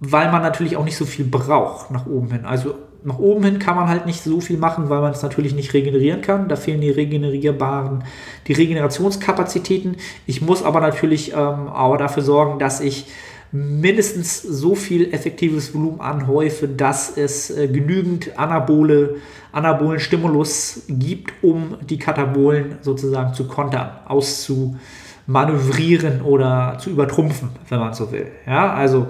weil 0.00 0.30
man 0.30 0.42
natürlich 0.42 0.76
auch 0.76 0.84
nicht 0.84 0.96
so 0.96 1.04
viel 1.04 1.24
braucht 1.24 1.90
nach 1.90 2.06
oben 2.06 2.30
hin. 2.30 2.44
Also 2.44 2.74
nach 3.04 3.18
oben 3.18 3.44
hin 3.44 3.58
kann 3.58 3.76
man 3.76 3.88
halt 3.88 4.04
nicht 4.04 4.22
so 4.22 4.40
viel 4.40 4.58
machen, 4.58 4.90
weil 4.90 5.00
man 5.00 5.12
es 5.12 5.22
natürlich 5.22 5.54
nicht 5.54 5.72
regenerieren 5.74 6.22
kann. 6.22 6.48
Da 6.48 6.56
fehlen 6.56 6.80
die 6.80 6.90
regenerierbaren, 6.90 8.02
die 8.48 8.52
Regenerationskapazitäten. 8.52 9.96
Ich 10.26 10.42
muss 10.42 10.64
aber 10.64 10.80
natürlich 10.80 11.32
ähm, 11.32 11.68
auch 11.68 11.96
dafür 11.96 12.24
sorgen, 12.24 12.58
dass 12.58 12.80
ich 12.80 13.06
mindestens 13.52 14.42
so 14.42 14.74
viel 14.74 15.14
effektives 15.14 15.72
Volumen 15.72 16.00
anhäufe, 16.00 16.66
dass 16.66 17.16
es 17.16 17.48
äh, 17.50 17.68
genügend 17.68 18.36
Anabole, 18.38 19.18
anabolen 19.52 20.00
Stimulus 20.00 20.82
gibt, 20.88 21.32
um 21.42 21.76
die 21.88 21.98
Katabolen 21.98 22.78
sozusagen 22.82 23.34
zu 23.34 23.46
kontern, 23.46 23.90
auszumanövrieren 24.06 26.22
oder 26.22 26.78
zu 26.80 26.90
übertrumpfen, 26.90 27.50
wenn 27.68 27.78
man 27.78 27.94
so 27.94 28.10
will. 28.10 28.26
Ja, 28.46 28.74
also 28.74 29.06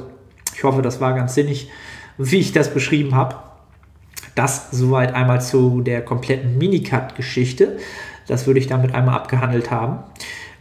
ich 0.57 0.65
hoffe, 0.65 0.81
das 0.81 1.03
war 1.03 1.13
ganz 1.15 1.35
sinnig, 1.35 1.69
wie 2.17 2.39
ich 2.39 2.53
das 2.53 2.73
beschrieben 2.73 3.15
habe. 3.15 3.37
Das 4.35 4.71
soweit 4.71 5.15
einmal 5.15 5.43
zu 5.43 5.83
der 5.83 6.03
kompletten 6.03 6.57
Minicut-Geschichte. 6.57 7.77
Das 8.27 8.47
würde 8.47 8.61
ich 8.61 8.67
damit 8.67 8.95
einmal 8.95 9.17
abgehandelt 9.17 9.71
haben. 9.71 9.99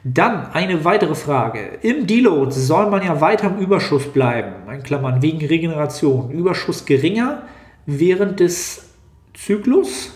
Dann 0.03 0.51
eine 0.51 0.83
weitere 0.83 1.15
Frage. 1.15 1.79
Im 1.81 2.07
Deload 2.07 2.51
soll 2.51 2.89
man 2.89 3.03
ja 3.03 3.21
weiter 3.21 3.47
im 3.47 3.57
Überschuss 3.57 4.05
bleiben, 4.11 4.69
in 4.69 4.83
Klammern 4.83 5.21
wegen 5.21 5.45
Regeneration. 5.45 6.29
Überschuss 6.29 6.85
geringer 6.85 7.43
während 7.85 8.41
des 8.41 8.89
Zyklus. 9.33 10.11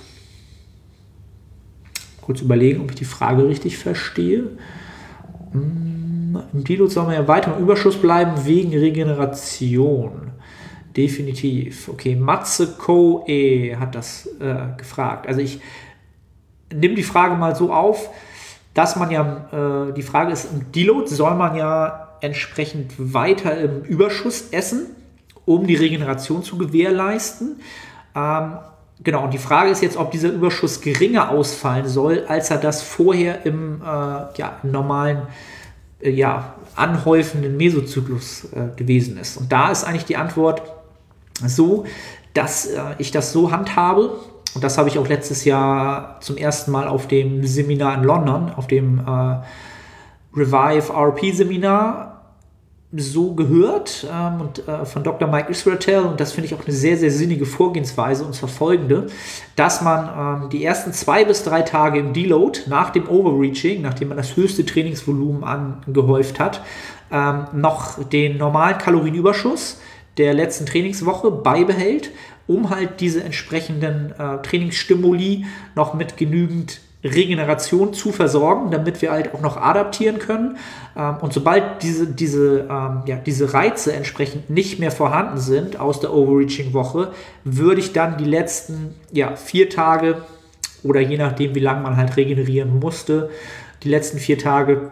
Kurz 2.22 2.42
überlegen, 2.42 2.82
ob 2.82 2.92
ich 2.92 2.98
die 2.98 3.06
Frage 3.06 3.48
richtig 3.48 3.78
verstehe. 3.78 4.44
Hm. 5.54 5.99
Im 6.54 6.64
Deload 6.64 6.92
soll 6.92 7.06
man 7.06 7.16
ja 7.16 7.28
weiter 7.28 7.56
im 7.56 7.64
Überschuss 7.64 7.98
bleiben 7.98 8.46
wegen 8.46 8.78
Regeneration. 8.78 10.32
Definitiv. 10.96 11.90
Okay, 11.90 12.16
Matze 12.16 12.76
Koe 12.78 13.24
hat 13.80 13.96
das 13.96 14.28
äh, 14.40 14.78
gefragt. 14.78 15.28
Also 15.28 15.42
ich 15.42 15.60
nehme 16.74 16.96
die 16.96 17.04
Frage 17.04 17.36
mal 17.36 17.56
so 17.56 17.72
auf, 17.72 18.10
dass 18.74 18.96
man 18.96 19.12
ja, 19.12 19.90
äh, 19.90 19.94
die 19.94 20.02
Frage 20.02 20.32
ist, 20.32 20.52
im 20.52 20.72
Deload 20.72 21.08
soll 21.08 21.36
man 21.36 21.56
ja 21.56 22.10
entsprechend 22.22 22.94
weiter 22.98 23.58
im 23.58 23.84
Überschuss 23.84 24.50
essen, 24.52 24.88
um 25.46 25.66
die 25.66 25.76
Regeneration 25.76 26.44
zu 26.44 26.58
gewährleisten. 26.58 27.60
Ähm, 28.16 28.58
genau, 29.04 29.24
und 29.24 29.34
die 29.34 29.40
Frage 29.40 29.70
ist 29.70 29.82
jetzt, 29.82 29.98
ob 29.98 30.12
dieser 30.12 30.30
Überschuss 30.30 30.82
geringer 30.82 31.30
ausfallen 31.30 31.88
soll, 31.88 32.26
als 32.28 32.52
er 32.52 32.58
das 32.58 32.82
vorher 32.82 33.46
im, 33.46 33.82
äh, 33.82 33.86
ja, 33.86 34.60
im 34.64 34.72
normalen 34.72 35.24
äh, 36.02 36.10
ja, 36.10 36.56
anhäufenden 36.76 37.58
Mesozyklus 37.58 38.46
äh, 38.54 38.76
gewesen 38.76 39.18
ist. 39.18 39.38
Und 39.38 39.52
da 39.52 39.72
ist 39.72 39.84
eigentlich 39.84 40.06
die 40.06 40.18
Antwort 40.18 40.62
so, 41.46 41.86
dass 42.34 42.68
äh, 42.68 42.82
ich 42.98 43.12
das 43.12 43.32
so 43.32 43.52
handhabe, 43.52 44.12
und 44.56 44.64
das 44.64 44.78
habe 44.78 44.90
ich 44.90 44.98
auch 44.98 45.08
letztes 45.08 45.46
Jahr 45.46 46.20
zum 46.22 46.38
ersten 46.38 46.72
Mal 46.72 46.88
auf 46.88 47.08
dem 47.08 47.46
Seminar 47.46 47.96
in 47.96 48.04
London, 48.04 48.52
auf 48.56 48.68
dem 48.68 49.00
äh, 49.00 49.38
Revive 50.36 50.92
RP 50.92 51.34
Seminar 51.34 52.09
so 52.92 53.36
gehört 53.36 54.08
ähm, 54.12 54.42
und 54.42 54.68
äh, 54.68 54.84
von 54.84 55.04
Dr. 55.04 55.28
Mike 55.28 55.52
Israel 55.52 56.06
und 56.06 56.20
das 56.20 56.32
finde 56.32 56.48
ich 56.48 56.56
auch 56.56 56.66
eine 56.66 56.74
sehr, 56.74 56.98
sehr 56.98 57.12
sinnige 57.12 57.46
Vorgehensweise 57.46 58.24
und 58.24 58.34
zwar 58.34 58.50
folgende, 58.50 59.08
dass 59.56 59.82
man 59.82 60.44
ähm, 60.44 60.50
die 60.50 60.66
ersten 60.66 60.92
zwei 60.92 61.24
bis 61.24 61.44
drei 61.44 61.62
Tage 61.62 62.00
im 62.00 62.14
Deload 62.14 62.62
nach 62.66 62.90
dem 62.90 63.08
Overreaching, 63.08 63.84
nachdem 63.84 64.08
man 64.08 64.18
das 64.18 64.36
höchste 64.36 64.66
Trainingsvolumen 64.66 65.44
angehäuft 65.44 66.40
hat, 66.40 66.62
ähm, 67.12 67.46
noch 67.54 68.04
den 68.10 68.38
normalen 68.38 68.80
Kalorienüberschuss 68.80 69.80
der 70.18 70.34
letzten 70.34 70.66
Trainingswoche 70.66 71.30
beibehält, 71.30 72.10
um 72.48 72.72
halt 72.72 73.02
diese 73.02 73.24
entsprechenden 73.24 74.14
äh, 74.18 74.42
Trainingsstimuli 74.42 75.46
noch 75.76 75.94
mit 75.94 76.18
genügend 76.18 76.82
Regeneration 77.04 77.94
zu 77.94 78.12
versorgen, 78.12 78.72
damit 78.72 79.02
wir 79.02 79.12
halt 79.12 79.34
auch 79.34 79.42
noch 79.42 79.58
adaptieren 79.58 80.20
können. 80.20 80.58
Ähm, 80.98 81.18
und 81.22 81.34
sobald 81.34 81.82
diese, 81.82 82.08
diese, 82.08 82.68
ähm, 82.70 83.04
ja, 83.06 83.16
diese 83.16 83.54
Reize 83.54 83.94
entsprechend 83.94 84.50
nicht 84.50 84.80
mehr 84.80 84.92
vorhanden 84.92 85.38
sind 85.38 85.80
aus 85.80 86.02
der 86.02 86.14
Overreaching-Woche, 86.14 87.14
würde 87.44 87.80
ich 87.80 87.94
dann 87.94 88.18
die 88.18 88.26
letzten 88.26 88.96
ja, 89.12 89.36
vier 89.36 89.70
Tage 89.70 90.24
oder 90.84 91.00
je 91.00 91.18
nachdem, 91.18 91.56
wie 91.56 91.60
lange 91.60 91.82
man 91.82 91.98
halt 91.98 92.18
regenerieren 92.18 92.80
musste, 92.80 93.30
die 93.84 93.90
letzten 93.90 94.18
vier 94.18 94.38
Tage 94.38 94.92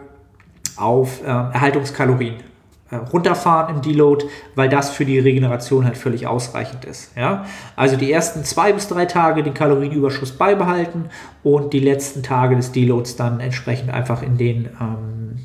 auf 0.76 1.22
äh, 1.22 1.26
Erhaltungskalorien 1.26 2.47
runterfahren 2.96 3.76
im 3.76 3.82
Deload, 3.82 4.24
weil 4.54 4.68
das 4.68 4.90
für 4.90 5.04
die 5.04 5.18
Regeneration 5.18 5.84
halt 5.84 5.96
völlig 5.96 6.26
ausreichend 6.26 6.84
ist. 6.84 7.16
Ja? 7.16 7.44
Also 7.76 7.96
die 7.96 8.10
ersten 8.10 8.44
zwei 8.44 8.72
bis 8.72 8.88
drei 8.88 9.04
Tage 9.04 9.42
den 9.42 9.54
Kalorienüberschuss 9.54 10.32
beibehalten 10.32 11.06
und 11.42 11.72
die 11.72 11.80
letzten 11.80 12.22
Tage 12.22 12.56
des 12.56 12.72
Deloads 12.72 13.16
dann 13.16 13.40
entsprechend 13.40 13.90
einfach 13.90 14.22
in 14.22 14.38
den, 14.38 14.70
ähm, 14.80 15.38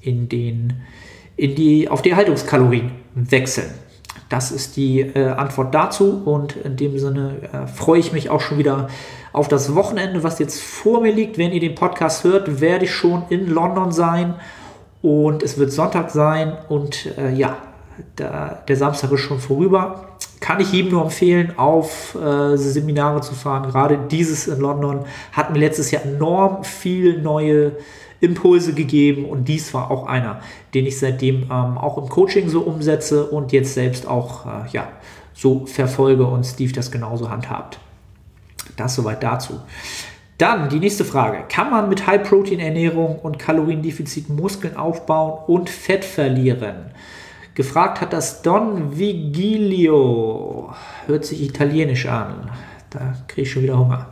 in 0.00 0.28
den, 0.28 0.80
in 1.36 1.54
die, 1.54 1.88
auf 1.88 2.00
die 2.00 2.10
Erhaltungskalorien 2.10 2.92
wechseln. 3.14 3.70
Das 4.30 4.50
ist 4.50 4.76
die 4.76 5.00
äh, 5.00 5.28
Antwort 5.28 5.74
dazu 5.74 6.22
und 6.24 6.56
in 6.56 6.76
dem 6.76 6.98
Sinne 6.98 7.34
äh, 7.52 7.66
freue 7.66 8.00
ich 8.00 8.14
mich 8.14 8.30
auch 8.30 8.40
schon 8.40 8.56
wieder 8.56 8.88
auf 9.34 9.46
das 9.48 9.74
Wochenende, 9.74 10.22
was 10.22 10.38
jetzt 10.38 10.62
vor 10.62 11.02
mir 11.02 11.12
liegt. 11.12 11.36
Wenn 11.36 11.52
ihr 11.52 11.60
den 11.60 11.74
Podcast 11.74 12.24
hört, 12.24 12.62
werde 12.62 12.86
ich 12.86 12.92
schon 12.92 13.24
in 13.28 13.46
London 13.46 13.92
sein 13.92 14.36
und 15.02 15.42
es 15.42 15.58
wird 15.58 15.72
Sonntag 15.72 16.10
sein 16.10 16.56
und 16.68 17.16
äh, 17.18 17.34
ja, 17.34 17.56
da, 18.16 18.62
der 18.66 18.76
Samstag 18.76 19.10
ist 19.12 19.20
schon 19.20 19.40
vorüber. 19.40 20.08
Kann 20.40 20.60
ich 20.60 20.72
jedem 20.72 20.92
nur 20.92 21.02
empfehlen, 21.02 21.56
auf 21.56 22.16
äh, 22.16 22.56
Seminare 22.56 23.20
zu 23.20 23.34
fahren. 23.34 23.70
Gerade 23.70 23.98
dieses 24.10 24.48
in 24.48 24.60
London 24.60 25.04
hat 25.32 25.52
mir 25.52 25.58
letztes 25.58 25.90
Jahr 25.90 26.04
enorm 26.04 26.64
viel 26.64 27.20
neue 27.20 27.72
Impulse 28.20 28.72
gegeben 28.72 29.24
und 29.24 29.46
dies 29.46 29.74
war 29.74 29.90
auch 29.90 30.06
einer, 30.06 30.40
den 30.74 30.86
ich 30.86 30.98
seitdem 30.98 31.42
ähm, 31.44 31.76
auch 31.76 31.98
im 31.98 32.08
Coaching 32.08 32.48
so 32.48 32.60
umsetze 32.60 33.26
und 33.26 33.50
jetzt 33.52 33.74
selbst 33.74 34.06
auch 34.06 34.46
äh, 34.46 34.70
ja, 34.72 34.88
so 35.34 35.66
verfolge 35.66 36.24
und 36.24 36.44
Steve 36.44 36.72
das 36.72 36.92
genauso 36.92 37.28
handhabt. 37.28 37.80
Das 38.76 38.94
soweit 38.94 39.22
dazu. 39.22 39.60
Dann 40.42 40.68
die 40.68 40.80
nächste 40.80 41.04
Frage. 41.04 41.44
Kann 41.48 41.70
man 41.70 41.88
mit 41.88 42.04
High-Protein-Ernährung 42.08 43.20
und 43.20 43.38
Kaloriendefizit 43.38 44.28
Muskeln 44.28 44.76
aufbauen 44.76 45.44
und 45.46 45.70
Fett 45.70 46.04
verlieren? 46.04 46.90
Gefragt 47.54 48.00
hat 48.00 48.12
das 48.12 48.42
Don 48.42 48.98
Vigilio. 48.98 50.74
Hört 51.06 51.24
sich 51.26 51.42
italienisch 51.42 52.06
an. 52.06 52.50
Da 52.90 53.14
kriege 53.28 53.42
ich 53.42 53.52
schon 53.52 53.62
wieder 53.62 53.78
Hunger. 53.78 54.08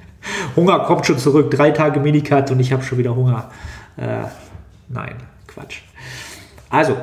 Hunger 0.56 0.78
kommt 0.80 1.04
schon 1.04 1.18
zurück. 1.18 1.50
Drei 1.50 1.72
Tage 1.72 2.00
Minicut 2.00 2.50
und 2.50 2.60
ich 2.60 2.72
habe 2.72 2.82
schon 2.82 2.96
wieder 2.96 3.14
Hunger. 3.14 3.50
Äh, 3.98 4.22
nein, 4.88 5.16
Quatsch. 5.46 5.82
Also, 6.70 6.96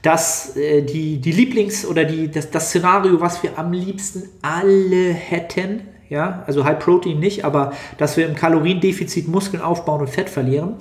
das, 0.00 0.56
äh, 0.56 0.80
die, 0.80 1.18
die 1.18 1.32
Lieblings- 1.32 1.84
oder 1.84 2.04
die, 2.06 2.30
das, 2.30 2.50
das 2.50 2.70
Szenario, 2.70 3.20
was 3.20 3.42
wir 3.42 3.58
am 3.58 3.74
liebsten 3.74 4.22
alle 4.40 5.12
hätten, 5.12 5.82
ja, 6.08 6.42
also 6.46 6.64
High 6.64 6.78
Protein 6.78 7.18
nicht, 7.18 7.44
aber 7.44 7.72
dass 7.98 8.16
wir 8.16 8.26
im 8.26 8.34
Kaloriendefizit 8.34 9.28
Muskeln 9.28 9.62
aufbauen 9.62 10.00
und 10.00 10.10
Fett 10.10 10.28
verlieren. 10.28 10.74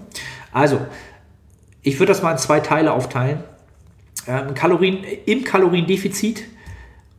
Also, 0.52 0.80
ich 1.82 2.00
würde 2.00 2.12
das 2.12 2.22
mal 2.22 2.32
in 2.32 2.38
zwei 2.38 2.60
Teile 2.60 2.94
aufteilen. 2.94 3.44
Ähm, 4.28 4.54
Kalorien, 4.54 5.00
Im 5.26 5.44
Kaloriendefizit 5.44 6.44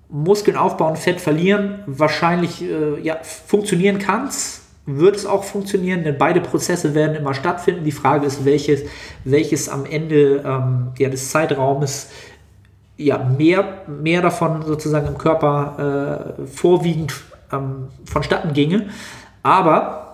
Muskeln 0.09 0.57
aufbauen, 0.57 0.97
Fett 0.97 1.21
verlieren, 1.21 1.81
wahrscheinlich 1.87 2.63
äh, 2.63 3.01
ja, 3.03 3.19
funktionieren 3.23 3.99
kann 3.99 4.29
es, 4.29 4.63
wird 4.87 5.17
es 5.17 5.27
auch 5.27 5.45
funktionieren, 5.45 6.05
denn 6.05 6.19
beide 6.19 6.41
Prozesse 6.41 6.95
werden 6.95 7.17
immer 7.17 7.35
stattfinden. 7.35 7.85
Die 7.85 7.93
Frage 7.93 8.27
ist, 8.27 8.45
welches, 8.45 8.83
welches 9.25 9.69
am 9.69 9.87
Ende 9.87 10.43
ähm, 10.45 10.89
ja, 10.99 11.09
des 11.09 11.31
Zeitraumes 11.31 12.11
ja, 12.97 13.19
mehr, 13.19 13.83
mehr 13.89 14.23
davon 14.23 14.63
sozusagen 14.63 15.09
im 15.09 15.19
Körper 15.19 16.37
äh, 16.39 16.47
vorwiegend 16.47 17.15
ähm, 17.53 17.89
vonstatten 18.05 18.53
ginge. 18.53 18.89
Aber 19.43 20.05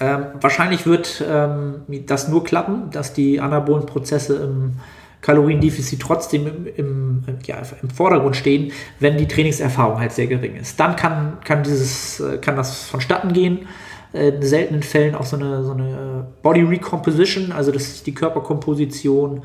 ähm, 0.00 0.26
wahrscheinlich 0.40 0.86
wird 0.86 1.24
ähm, 1.28 1.82
das 2.06 2.28
nur 2.28 2.44
klappen, 2.44 2.90
dass 2.90 3.12
die 3.12 3.40
anabolen 3.40 3.86
Prozesse 3.86 4.36
im 4.36 4.72
Kaloriendefizit 5.20 6.00
trotzdem 6.00 6.46
im, 6.46 6.66
im, 6.76 7.38
ja, 7.46 7.56
im 7.80 7.88
Vordergrund 7.88 8.36
stehen, 8.36 8.72
wenn 9.00 9.16
die 9.16 9.26
Trainingserfahrung 9.26 9.98
halt 9.98 10.12
sehr 10.12 10.26
gering 10.26 10.56
ist. 10.56 10.78
Dann 10.78 10.96
kann, 10.96 11.38
kann, 11.44 11.62
dieses, 11.62 12.20
äh, 12.20 12.38
kann 12.38 12.56
das 12.56 12.84
vonstatten 12.84 13.32
gehen. 13.32 13.66
Äh, 14.12 14.28
in 14.28 14.42
seltenen 14.42 14.82
Fällen 14.82 15.14
auch 15.14 15.24
so 15.24 15.36
eine, 15.36 15.64
so 15.64 15.72
eine 15.72 16.26
Body 16.42 16.62
Recomposition, 16.62 17.52
also 17.52 17.72
dass 17.72 17.90
sich 17.90 18.02
die 18.02 18.14
Körperkomposition 18.14 19.42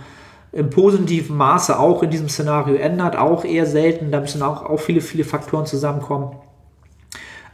im 0.52 0.70
positiven 0.70 1.38
Maße 1.38 1.78
auch 1.78 2.02
in 2.04 2.10
diesem 2.10 2.28
Szenario 2.28 2.76
ändert, 2.76 3.16
auch 3.16 3.46
eher 3.46 3.66
selten. 3.66 4.12
Da 4.12 4.20
müssen 4.20 4.42
auch, 4.42 4.64
auch 4.64 4.80
viele, 4.80 5.02
viele 5.02 5.24
Faktoren 5.24 5.66
zusammenkommen, 5.66 6.36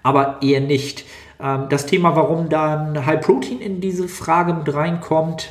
aber 0.05 0.37
eher 0.43 0.61
nicht. 0.61 1.03
Ähm, 1.41 1.65
das 1.69 1.87
Thema, 1.87 2.15
warum 2.15 2.47
dann 2.47 3.07
High 3.07 3.21
Protein 3.21 3.59
in 3.59 3.81
diese 3.81 4.07
Frage 4.07 4.53
mit 4.53 4.71
reinkommt, 4.71 5.49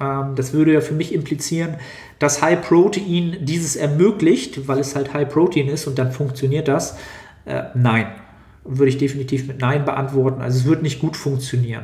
ähm, 0.00 0.36
das 0.36 0.52
würde 0.52 0.72
ja 0.72 0.80
für 0.80 0.94
mich 0.94 1.12
implizieren, 1.12 1.76
dass 2.20 2.40
High 2.40 2.62
Protein 2.62 3.38
dieses 3.40 3.74
ermöglicht, 3.74 4.68
weil 4.68 4.78
es 4.78 4.94
halt 4.94 5.12
High 5.12 5.28
Protein 5.28 5.66
ist 5.66 5.88
und 5.88 5.98
dann 5.98 6.12
funktioniert 6.12 6.68
das. 6.68 6.96
Äh, 7.44 7.64
nein, 7.74 8.06
würde 8.64 8.88
ich 8.88 8.98
definitiv 8.98 9.48
mit 9.48 9.60
Nein 9.60 9.84
beantworten. 9.84 10.42
Also 10.42 10.60
es 10.60 10.64
wird 10.64 10.82
nicht 10.82 11.00
gut 11.00 11.16
funktionieren. 11.16 11.82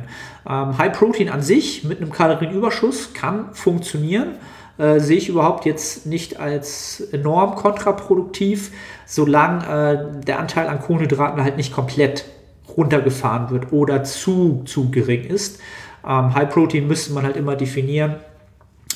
Ähm, 0.49 0.77
High 0.77 0.97
Protein 0.97 1.27
an 1.27 1.41
sich 1.41 1.83
mit 1.83 2.01
einem 2.01 2.13
Kalorienüberschuss 2.13 3.13
kann 3.13 3.53
funktionieren. 3.53 4.35
Äh, 4.79 5.01
sehe 5.01 5.17
ich 5.17 5.27
überhaupt 5.27 5.65
jetzt 5.65 6.05
nicht 6.05 6.39
als 6.39 7.01
enorm 7.11 7.55
kontraproduktiv, 7.55 8.71
solange 9.05 9.65
äh, 9.65 10.23
der 10.25 10.39
Anteil 10.39 10.67
an 10.67 10.79
Kohlenhydraten 10.79 11.43
halt 11.43 11.57
nicht 11.57 11.73
komplett 11.73 12.23
runtergefahren 12.77 13.49
wird 13.49 13.73
oder 13.73 14.05
zu, 14.05 14.63
zu 14.63 14.89
gering 14.89 15.25
ist. 15.25 15.59
Ähm, 16.07 16.33
High 16.33 16.49
Protein 16.49 16.87
müsste 16.87 17.11
man 17.11 17.25
halt 17.25 17.35
immer 17.35 17.57
definieren. 17.57 18.15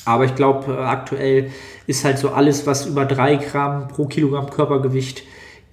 Aber 0.06 0.24
ich 0.24 0.34
glaube, 0.34 0.72
äh, 0.72 0.84
aktuell 0.84 1.50
ist 1.86 2.02
halt 2.02 2.16
so 2.16 2.30
alles, 2.30 2.66
was 2.66 2.86
über 2.86 3.04
3 3.04 3.36
Gramm 3.36 3.88
pro 3.88 4.06
Kilogramm 4.06 4.48
Körpergewicht 4.48 5.22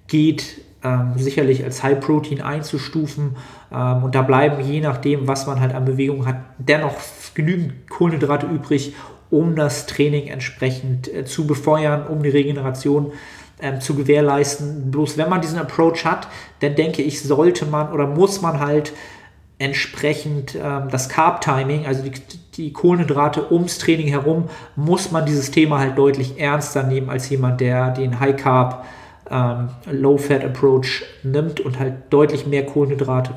geht, 0.08 0.60
ähm, 0.84 1.12
sicherlich 1.16 1.64
als 1.64 1.82
High 1.82 2.00
Protein 2.00 2.42
einzustufen. 2.42 3.36
Ähm, 3.72 4.04
und 4.04 4.14
da 4.14 4.20
bleiben 4.20 4.62
je 4.62 4.80
nachdem, 4.80 5.26
was 5.26 5.46
man 5.46 5.60
halt 5.60 5.74
an 5.74 5.86
Bewegung 5.86 6.26
hat, 6.26 6.36
dennoch 6.58 6.96
genügend 7.34 7.88
Kohlenhydrate 7.88 8.46
übrig, 8.46 8.94
um 9.32 9.56
das 9.56 9.86
Training 9.86 10.28
entsprechend 10.28 11.12
äh, 11.12 11.24
zu 11.24 11.46
befeuern, 11.46 12.06
um 12.06 12.22
die 12.22 12.28
Regeneration 12.28 13.12
ähm, 13.60 13.80
zu 13.80 13.94
gewährleisten. 13.94 14.90
Bloß 14.90 15.16
wenn 15.16 15.30
man 15.30 15.40
diesen 15.40 15.58
Approach 15.58 16.04
hat, 16.04 16.28
dann 16.60 16.74
denke 16.74 17.00
ich, 17.02 17.22
sollte 17.22 17.64
man 17.64 17.92
oder 17.92 18.06
muss 18.06 18.42
man 18.42 18.60
halt 18.60 18.92
entsprechend 19.58 20.54
ähm, 20.54 20.88
das 20.90 21.08
Carb-Timing, 21.08 21.86
also 21.86 22.02
die, 22.02 22.12
die, 22.56 22.72
Kohlenhydrate 22.74 23.50
ums 23.50 23.78
Training 23.78 24.08
herum, 24.08 24.50
muss 24.76 25.10
man 25.10 25.24
dieses 25.24 25.50
Thema 25.50 25.78
halt 25.78 25.96
deutlich 25.96 26.38
ernster 26.38 26.82
nehmen 26.82 27.08
als 27.08 27.30
jemand, 27.30 27.60
der 27.62 27.90
den 27.90 28.20
High-Carb, 28.20 28.84
ähm, 29.30 29.70
Low-Fat-Approach 29.90 31.04
nimmt 31.22 31.60
und 31.60 31.78
halt 31.78 31.94
deutlich 32.10 32.46
mehr 32.46 32.66
Kohlenhydrate 32.66 33.34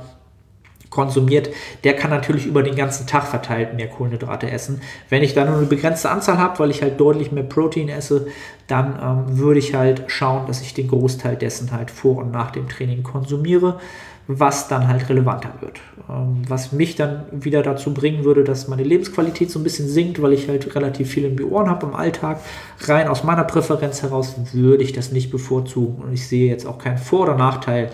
konsumiert, 0.96 1.50
der 1.84 1.94
kann 1.94 2.10
natürlich 2.10 2.46
über 2.46 2.64
den 2.64 2.76
ganzen 2.76 3.06
Tag 3.06 3.28
verteilt 3.28 3.76
mehr 3.76 3.90
Kohlenhydrate 3.90 4.50
essen. 4.50 4.82
Wenn 5.10 5.22
ich 5.22 5.34
da 5.34 5.44
nur 5.44 5.58
eine 5.58 5.68
begrenzte 5.68 6.10
Anzahl 6.10 6.38
habe, 6.38 6.58
weil 6.60 6.72
ich 6.72 6.82
halt 6.82 7.00
deutlich 7.00 7.34
mehr 7.34 7.44
Protein 7.44 7.90
esse, 7.90 8.28
dann 8.68 8.98
ähm, 9.02 9.38
würde 9.38 9.60
ich 9.60 9.76
halt 9.76 10.06
schauen, 10.08 10.48
dass 10.48 10.62
ich 10.62 10.74
den 10.74 10.88
Großteil 10.88 11.36
dessen 11.36 11.72
halt 11.72 11.92
vor 11.92 12.18
und 12.18 12.32
nach 12.32 12.52
dem 12.52 12.70
Training 12.70 13.04
konsumiere 13.04 13.80
was 14.28 14.68
dann 14.68 14.88
halt 14.88 15.08
relevanter 15.08 15.54
wird. 15.60 15.80
Ähm, 16.10 16.42
was 16.48 16.72
mich 16.72 16.96
dann 16.96 17.26
wieder 17.32 17.62
dazu 17.62 17.94
bringen 17.94 18.24
würde, 18.24 18.44
dass 18.44 18.68
meine 18.68 18.84
Lebensqualität 18.84 19.52
so 19.52 19.60
ein 19.60 19.64
bisschen 19.64 19.88
sinkt, 19.88 20.22
weil 20.22 20.34
ich 20.34 20.48
halt 20.48 20.76
relativ 20.76 21.10
viel 21.10 21.26
in 21.26 21.38
die 21.38 21.44
Ohren 21.44 21.70
habe 21.70 21.86
im 21.86 21.96
Alltag. 21.96 22.40
Rein 22.82 23.08
aus 23.08 23.24
meiner 23.24 23.44
Präferenz 23.44 24.02
heraus 24.02 24.36
würde 24.54 24.84
ich 24.84 24.94
das 24.94 25.12
nicht 25.12 25.30
bevorzugen 25.30 26.04
und 26.04 26.14
ich 26.14 26.28
sehe 26.28 26.50
jetzt 26.50 26.66
auch 26.66 26.80
keinen 26.80 26.98
Vor- 26.98 27.22
oder 27.22 27.36
Nachteil 27.36 27.92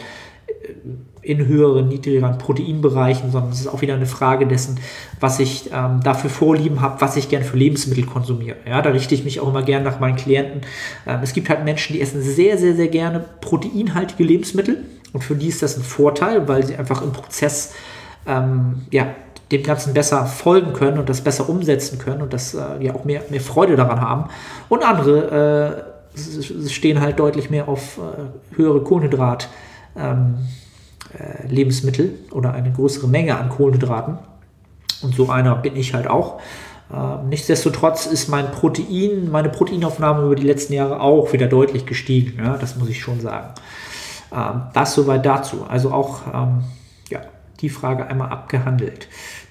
in 1.22 1.46
höheren, 1.46 1.88
niedrigeren 1.88 2.38
Proteinbereichen, 2.38 3.32
sondern 3.32 3.52
es 3.52 3.62
ist 3.62 3.68
auch 3.68 3.82
wieder 3.82 3.94
eine 3.94 4.08
Frage 4.08 4.48
dessen, 4.48 4.80
was 5.20 5.40
ich 5.40 5.70
ähm, 5.72 6.00
dafür 6.04 6.30
Vorlieben 6.30 6.82
habe, 6.82 7.00
was 7.00 7.16
ich 7.16 7.30
gerne 7.30 7.46
für 7.46 7.58
Lebensmittel 7.58 8.06
konsumiere. 8.06 8.58
Ja, 8.68 8.82
da 8.82 8.90
richte 8.90 9.14
ich 9.14 9.24
mich 9.24 9.40
auch 9.40 9.48
immer 9.48 9.62
gerne 9.62 9.86
nach 9.86 10.00
meinen 10.00 10.16
Klienten. 10.16 10.62
Ähm, 11.06 11.20
es 11.22 11.34
gibt 11.34 11.50
halt 11.50 11.64
Menschen, 11.64 11.94
die 11.94 12.02
essen 12.02 12.22
sehr, 12.22 12.58
sehr, 12.58 12.76
sehr 12.76 12.88
gerne 12.88 13.24
proteinhaltige 13.42 14.24
Lebensmittel 14.24 14.84
und 15.14 15.24
für 15.24 15.36
die 15.36 15.48
ist 15.48 15.62
das 15.62 15.78
ein 15.78 15.84
Vorteil, 15.84 16.48
weil 16.48 16.66
sie 16.66 16.76
einfach 16.76 17.02
im 17.02 17.12
Prozess 17.12 17.74
ähm, 18.26 18.82
ja, 18.92 19.08
dem 19.52 19.64
Ganzen 19.64 19.94
besser 19.94 20.26
folgen 20.26 20.74
können 20.74 20.98
und 20.98 21.10
das 21.10 21.22
besser 21.22 21.50
umsetzen 21.50 22.00
können 22.00 22.22
und 22.22 22.34
das 22.34 22.54
äh, 22.54 22.60
ja 22.80 22.96
auch 22.96 23.04
mehr, 23.04 23.22
mehr 23.30 23.42
Freude 23.42 23.76
daran 23.76 24.02
haben. 24.02 24.30
Und 24.70 24.84
andere 24.84 25.86
äh, 26.18 26.70
stehen 26.70 27.02
halt 27.02 27.20
deutlich 27.20 27.50
mehr 27.50 27.68
auf 27.68 27.98
äh, 27.98 28.56
höhere 28.56 28.82
Kohlenhydrat. 28.82 29.50
Ähm, 29.96 30.36
äh, 31.18 31.48
Lebensmittel 31.48 32.20
oder 32.32 32.54
eine 32.54 32.72
größere 32.72 33.08
Menge 33.08 33.38
an 33.38 33.50
Kohlenhydraten. 33.50 34.18
Und 35.02 35.16
so 35.16 35.30
einer 35.30 35.56
bin 35.56 35.76
ich 35.76 35.94
halt 35.94 36.08
auch. 36.08 36.40
Ähm, 36.94 37.30
nichtsdestotrotz 37.30 38.06
ist 38.06 38.30
mein 38.30 38.52
Protein, 38.52 39.30
meine 39.32 39.50
Proteinaufnahme 39.50 40.24
über 40.26 40.36
die 40.36 40.46
letzten 40.46 40.74
Jahre 40.74 41.02
auch 41.02 41.34
wieder 41.34 41.48
deutlich 41.48 41.86
gestiegen. 41.86 42.40
Ja, 42.44 42.58
das 42.58 42.78
muss 42.78 42.90
ich 42.90 43.02
schon 43.02 43.20
sagen. 43.20 43.54
Ähm, 44.34 44.64
das 44.74 44.94
soweit 44.94 45.26
dazu. 45.26 45.66
Also 45.68 45.92
auch 45.92 46.22
ähm, 46.34 46.64
ja, 47.10 47.22
die 47.60 47.70
Frage 47.70 48.08
einmal 48.08 48.30
abgehandelt. 48.30 49.08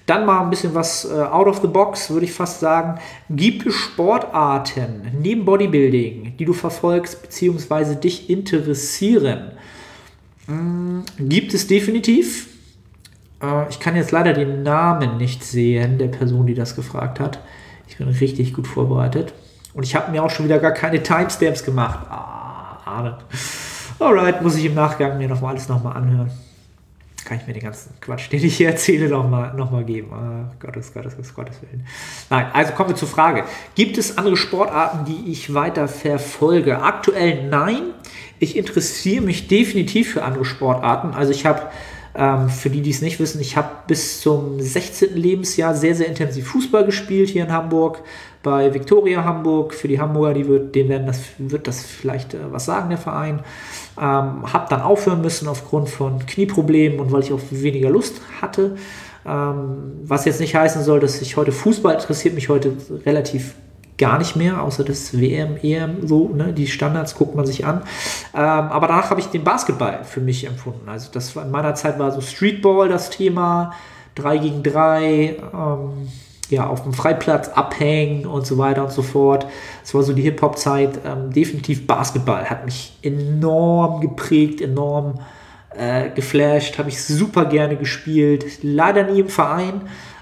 Dann 0.07 0.25
mal 0.25 0.41
ein 0.41 0.49
bisschen 0.49 0.73
was 0.73 1.05
äh, 1.05 1.13
out 1.13 1.47
of 1.47 1.61
the 1.61 1.67
box, 1.67 2.09
würde 2.09 2.25
ich 2.25 2.33
fast 2.33 2.59
sagen. 2.59 2.99
Gibt 3.29 3.67
es 3.67 3.75
Sportarten 3.75 5.11
neben 5.21 5.45
Bodybuilding, 5.45 6.37
die 6.37 6.45
du 6.45 6.53
verfolgst 6.53 7.21
bzw. 7.21 7.95
dich 7.95 8.29
interessieren? 8.29 9.51
Hm, 10.47 11.03
gibt 11.19 11.53
es 11.53 11.67
definitiv. 11.67 12.47
Äh, 13.41 13.69
ich 13.69 13.79
kann 13.79 13.95
jetzt 13.95 14.11
leider 14.11 14.33
den 14.33 14.63
Namen 14.63 15.17
nicht 15.17 15.43
sehen 15.43 15.97
der 15.97 16.07
Person, 16.07 16.47
die 16.47 16.53
das 16.53 16.75
gefragt 16.75 17.19
hat. 17.19 17.39
Ich 17.87 17.97
bin 17.97 18.07
richtig 18.07 18.53
gut 18.53 18.67
vorbereitet. 18.67 19.33
Und 19.73 19.83
ich 19.83 19.95
habe 19.95 20.11
mir 20.11 20.23
auch 20.23 20.29
schon 20.29 20.45
wieder 20.45 20.59
gar 20.59 20.71
keine 20.71 21.01
Timestamps 21.01 21.63
gemacht. 21.63 21.99
Ah, 22.09 22.77
Ahnen. 22.85 23.15
Alright, 23.99 24.41
muss 24.41 24.55
ich 24.55 24.65
im 24.65 24.73
Nachgang 24.73 25.17
mir 25.17 25.27
nochmal 25.27 25.51
alles 25.51 25.69
nochmal 25.69 25.95
anhören. 25.95 26.31
Kann 27.23 27.37
ich 27.37 27.47
mir 27.47 27.53
den 27.53 27.61
ganzen 27.61 27.93
Quatsch, 28.01 28.31
den 28.31 28.43
ich 28.43 28.57
hier 28.57 28.69
erzähle, 28.69 29.07
nochmal 29.07 29.53
noch 29.53 29.71
mal 29.71 29.85
geben. 29.85 30.11
Ah, 30.11 30.51
Gottes, 30.59 30.93
Gottes, 30.93 31.15
Gottes, 31.15 31.33
Gottes 31.33 31.61
Willen. 31.61 31.85
Nein, 32.29 32.47
also 32.51 32.73
kommen 32.73 32.89
wir 32.89 32.95
zur 32.95 33.07
Frage. 33.07 33.43
Gibt 33.75 33.97
es 33.97 34.17
andere 34.17 34.35
Sportarten, 34.35 35.05
die 35.05 35.31
ich 35.31 35.53
weiter 35.53 35.87
verfolge? 35.87 36.81
Aktuell 36.81 37.47
nein. 37.47 37.93
Ich 38.41 38.57
interessiere 38.57 39.23
mich 39.23 39.47
definitiv 39.47 40.13
für 40.13 40.23
andere 40.23 40.45
Sportarten. 40.45 41.13
Also 41.13 41.31
ich 41.31 41.45
habe 41.45 41.61
ähm, 42.15 42.49
für 42.49 42.71
die, 42.71 42.81
die 42.81 42.89
es 42.89 43.03
nicht 43.03 43.19
wissen, 43.19 43.39
ich 43.39 43.55
habe 43.55 43.69
bis 43.85 44.19
zum 44.19 44.59
16. 44.59 45.15
Lebensjahr 45.15 45.75
sehr, 45.75 45.93
sehr 45.93 46.07
intensiv 46.07 46.47
Fußball 46.47 46.83
gespielt 46.83 47.29
hier 47.29 47.43
in 47.43 47.51
Hamburg 47.51 48.01
bei 48.41 48.73
Viktoria 48.73 49.23
Hamburg. 49.23 49.75
Für 49.75 49.87
die 49.87 49.99
Hamburger, 49.99 50.33
die 50.33 50.47
wird, 50.47 50.73
denen 50.73 50.89
werden 50.89 51.05
das, 51.05 51.21
wird 51.37 51.67
das 51.67 51.83
vielleicht 51.83 52.33
äh, 52.33 52.39
was 52.49 52.65
sagen, 52.65 52.89
der 52.89 52.97
Verein. 52.97 53.41
Ähm, 53.95 54.51
habe 54.51 54.65
dann 54.71 54.81
aufhören 54.81 55.21
müssen 55.21 55.47
aufgrund 55.47 55.89
von 55.89 56.25
Knieproblemen 56.25 56.99
und 56.99 57.11
weil 57.11 57.21
ich 57.21 57.31
auch 57.31 57.41
weniger 57.51 57.91
Lust 57.91 58.21
hatte. 58.41 58.75
Ähm, 59.23 59.99
was 60.03 60.25
jetzt 60.25 60.39
nicht 60.39 60.55
heißen 60.55 60.83
soll, 60.83 60.99
dass 60.99 61.21
ich 61.21 61.37
heute 61.37 61.51
Fußball 61.51 61.93
interessiert 61.93 62.33
mich 62.33 62.49
heute 62.49 62.73
relativ 63.05 63.53
gar 64.01 64.17
nicht 64.17 64.35
mehr, 64.35 64.63
außer 64.63 64.83
das 64.83 65.17
WM, 65.21 65.57
EM, 65.61 66.07
so, 66.07 66.29
ne, 66.29 66.51
die 66.53 66.65
Standards 66.65 67.15
guckt 67.15 67.35
man 67.35 67.45
sich 67.45 67.65
an. 67.65 67.83
Ähm, 68.33 68.41
aber 68.41 68.87
danach 68.87 69.11
habe 69.11 69.21
ich 69.21 69.27
den 69.27 69.43
Basketball 69.43 70.03
für 70.03 70.21
mich 70.21 70.47
empfunden. 70.47 70.89
Also 70.89 71.09
das 71.13 71.35
war 71.35 71.45
in 71.45 71.51
meiner 71.51 71.75
Zeit 71.75 71.99
war 71.99 72.11
so 72.11 72.19
Streetball 72.19 72.89
das 72.89 73.11
Thema, 73.11 73.73
3 74.15 74.37
gegen 74.39 74.63
3, 74.63 75.37
ähm, 75.53 76.09
ja, 76.49 76.65
auf 76.65 76.81
dem 76.81 76.93
Freiplatz 76.93 77.49
abhängen 77.49 78.25
und 78.25 78.47
so 78.47 78.57
weiter 78.57 78.83
und 78.83 78.91
so 78.91 79.03
fort. 79.03 79.45
Das 79.83 79.93
war 79.93 80.01
so 80.01 80.13
die 80.13 80.23
Hip-Hop-Zeit. 80.23 80.99
Ähm, 81.05 81.31
definitiv 81.31 81.85
Basketball 81.85 82.45
hat 82.45 82.65
mich 82.65 82.97
enorm 83.03 84.01
geprägt, 84.01 84.61
enorm 84.61 85.19
äh, 85.77 86.09
geflasht, 86.09 86.79
habe 86.79 86.89
ich 86.89 87.01
super 87.01 87.45
gerne 87.45 87.75
gespielt. 87.77 88.63
Leider 88.63 89.03
nie 89.03 89.21
im 89.21 89.29
Verein, 89.29 89.81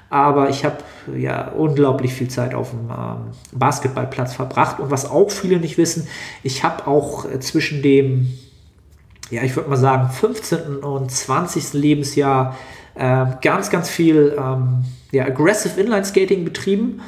aber 0.09 0.49
ich 0.49 0.65
habe 0.65 0.77
ja 1.15 1.49
unglaublich 1.49 2.13
viel 2.13 2.29
Zeit 2.29 2.55
auf 2.55 2.71
dem 2.71 2.89
ähm, 2.89 3.31
Basketballplatz 3.51 4.33
verbracht. 4.33 4.79
Und 4.79 4.89
was 4.89 5.09
auch 5.09 5.29
viele 5.29 5.59
nicht 5.59 5.77
wissen, 5.77 6.07
ich 6.43 6.63
habe 6.63 6.87
auch 6.87 7.29
äh, 7.29 7.39
zwischen 7.39 7.81
dem, 7.81 8.33
ja, 9.29 9.43
ich 9.43 9.55
würde 9.55 9.69
mal 9.69 9.77
sagen, 9.77 10.09
15. 10.09 10.77
und 10.77 11.11
20. 11.11 11.73
Lebensjahr 11.73 12.55
äh, 12.95 13.25
ganz, 13.41 13.69
ganz 13.69 13.89
viel 13.89 14.35
ähm, 14.37 14.85
ja, 15.11 15.25
Aggressive 15.25 15.79
Inline 15.79 16.05
Skating 16.05 16.43
betrieben. 16.43 17.01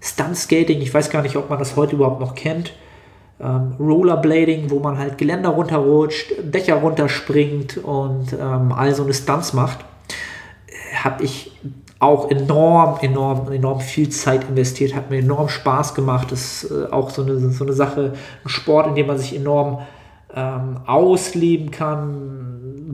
Stunt 0.00 0.36
Skating, 0.36 0.80
ich 0.80 0.94
weiß 0.94 1.10
gar 1.10 1.22
nicht, 1.22 1.36
ob 1.36 1.50
man 1.50 1.58
das 1.58 1.76
heute 1.76 1.96
überhaupt 1.96 2.20
noch 2.20 2.34
kennt. 2.34 2.72
ähm, 3.40 3.74
Rollerblading, 3.78 4.70
wo 4.70 4.78
man 4.78 4.98
halt 4.98 5.18
Geländer 5.18 5.50
runterrutscht, 5.50 6.32
Dächer 6.42 6.76
runterspringt 6.76 7.78
und 7.78 8.32
ähm, 8.32 8.72
all 8.72 8.94
so 8.94 9.02
eine 9.02 9.12
Stunts 9.12 9.52
macht, 9.52 9.84
habe 10.94 11.22
ich 11.22 11.52
auch 11.98 12.30
enorm, 12.30 12.98
enorm, 13.00 13.50
enorm 13.50 13.80
viel 13.80 14.10
Zeit 14.10 14.48
investiert, 14.48 14.94
hat 14.94 15.10
mir 15.10 15.18
enorm 15.18 15.48
Spaß 15.48 15.94
gemacht. 15.94 16.30
Das 16.30 16.64
ist 16.64 16.70
äh, 16.70 16.92
auch 16.92 17.10
so 17.10 17.22
eine, 17.22 17.38
so 17.50 17.64
eine 17.64 17.72
Sache, 17.72 18.12
ein 18.44 18.48
Sport, 18.48 18.88
in 18.88 18.94
dem 18.94 19.06
man 19.06 19.18
sich 19.18 19.34
enorm 19.34 19.80
ähm, 20.34 20.78
ausleben 20.86 21.70
kann, 21.70 22.45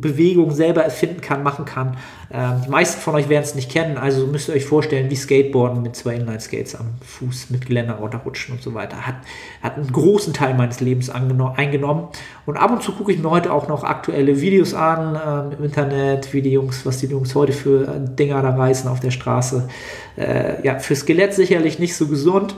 Bewegung 0.03 0.51
selber 0.51 0.85
erfinden 0.85 1.23
kann, 1.23 1.43
machen 1.43 1.65
kann. 1.65 1.97
Ähm, 2.31 2.61
die 2.67 2.71
meisten 2.71 3.01
von 3.01 3.15
euch 3.15 3.31
werden 3.31 3.45
es 3.45 3.55
nicht 3.55 3.71
kennen, 3.71 3.97
also 3.97 4.27
müsst 4.27 4.49
ihr 4.49 4.55
euch 4.55 4.67
vorstellen, 4.67 5.09
wie 5.09 5.17
Skateboarden 5.17 5.81
mit 5.81 5.97
zwei 5.97 6.17
Inline-Skates 6.17 6.75
am 6.75 6.88
Fuß 7.01 7.49
mit 7.49 7.67
Geländer 7.67 7.95
runterrutschen 7.95 8.55
und 8.55 8.62
so 8.62 8.75
weiter. 8.75 9.07
Hat, 9.07 9.17
hat 9.62 9.77
einen 9.77 9.91
großen 9.91 10.35
Teil 10.35 10.53
meines 10.55 10.81
Lebens 10.81 11.09
eingenommen. 11.09 12.09
Und 12.45 12.57
ab 12.59 12.71
und 12.71 12.83
zu 12.83 12.93
gucke 12.93 13.12
ich 13.12 13.19
mir 13.19 13.31
heute 13.31 13.53
auch 13.53 13.69
noch 13.69 13.85
aktuelle 13.85 14.41
Videos 14.43 14.75
an 14.75 15.19
ähm, 15.53 15.59
im 15.59 15.65
Internet, 15.65 16.33
wie 16.35 16.43
die 16.43 16.53
Jungs, 16.53 16.85
was 16.85 16.99
die 16.99 17.07
Jungs 17.07 17.35
heute 17.35 17.53
für 17.53 17.88
äh, 17.88 18.01
Dinger 18.01 18.43
da 18.43 18.51
reißen 18.51 18.91
auf 18.91 19.01
der 19.01 19.11
Straße. 19.11 19.69
Äh, 20.17 20.67
ja, 20.67 20.79
für 20.79 20.95
Skelett 20.95 21.33
sicherlich 21.33 21.79
nicht 21.79 21.97
so 21.97 22.09
gesund. 22.09 22.55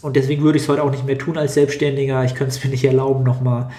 Und 0.00 0.16
deswegen 0.16 0.42
würde 0.42 0.58
ich 0.58 0.64
es 0.64 0.68
heute 0.68 0.82
auch 0.82 0.90
nicht 0.90 1.06
mehr 1.06 1.18
tun 1.18 1.36
als 1.36 1.54
Selbstständiger. 1.54 2.24
Ich 2.24 2.34
könnte 2.34 2.54
es 2.54 2.62
mir 2.62 2.70
nicht 2.70 2.84
erlauben, 2.84 3.24
nochmal 3.24 3.70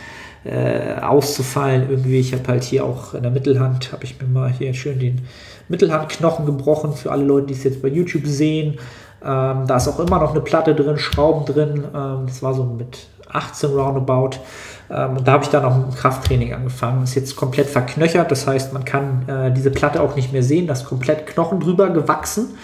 äh, 0.44 1.00
auszufallen. 1.02 1.90
Irgendwie, 1.90 2.20
ich 2.20 2.34
habe 2.34 2.48
halt 2.48 2.64
hier 2.64 2.86
auch 2.86 3.14
in 3.14 3.24
der 3.24 3.32
Mittelhand, 3.32 3.92
habe 3.92 4.06
ich 4.06 4.22
mir 4.22 4.28
mal 4.28 4.52
hier 4.52 4.74
schön 4.74 5.00
den 5.00 5.28
Mittelhandknochen 5.68 6.46
gebrochen 6.46 6.94
für 6.94 7.12
alle 7.12 7.24
Leute, 7.24 7.48
die 7.48 7.54
es 7.54 7.64
jetzt 7.64 7.82
bei 7.82 7.90
YouTube 7.90 8.26
sehen. 8.26 8.80
Ähm, 9.22 9.68
da 9.68 9.78
ist 9.78 9.88
auch 9.88 10.00
immer 10.00 10.20
noch 10.20 10.32
eine 10.32 10.42
Platte 10.42 10.74
drin, 10.74 10.98
Schrauben 10.98 11.46
drin. 11.46 11.84
Ähm, 11.94 12.26
das 12.26 12.42
war 12.42 12.54
so 12.54 12.64
mit 12.64 13.08
18 13.32 13.72
roundabout. 13.72 14.38
Ähm, 14.90 15.18
und 15.18 15.28
da 15.28 15.34
habe 15.34 15.44
ich 15.44 15.50
dann 15.50 15.66
auch 15.66 15.76
ein 15.76 15.94
Krafttraining 15.94 16.54
angefangen. 16.54 17.04
Ist 17.04 17.16
jetzt 17.16 17.36
komplett 17.36 17.68
verknöchert, 17.68 18.32
das 18.32 18.48
heißt, 18.48 18.74
man 18.74 18.86
kann 18.86 19.28
äh, 19.28 19.52
diese 19.52 19.72
Platte 19.72 20.02
auch 20.02 20.16
nicht 20.16 20.32
mehr 20.34 20.44
sehen. 20.44 20.68
Da 20.68 20.74
ist 20.74 20.86
komplett 20.86 21.28
Knochen 21.28 21.60
drüber 21.60 21.90
gewachsen. 21.90 22.58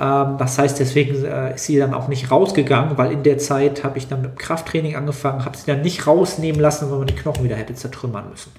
Ähm, 0.00 0.36
das 0.38 0.58
heißt, 0.58 0.80
deswegen 0.80 1.24
äh, 1.24 1.54
ist 1.54 1.66
sie 1.66 1.78
dann 1.78 1.92
auch 1.92 2.08
nicht 2.08 2.30
rausgegangen, 2.30 2.96
weil 2.96 3.12
in 3.12 3.22
der 3.22 3.38
Zeit 3.38 3.84
habe 3.84 3.98
ich 3.98 4.08
dann 4.08 4.22
mit 4.22 4.32
dem 4.32 4.38
Krafttraining 4.38 4.96
angefangen, 4.96 5.44
habe 5.44 5.56
sie 5.56 5.66
dann 5.66 5.82
nicht 5.82 6.06
rausnehmen 6.06 6.60
lassen, 6.60 6.90
weil 6.90 6.98
man 6.98 7.06
die 7.06 7.14
Knochen 7.14 7.44
wieder 7.44 7.56
hätte 7.56 7.74
zertrümmern 7.74 8.30
müssen. 8.30 8.52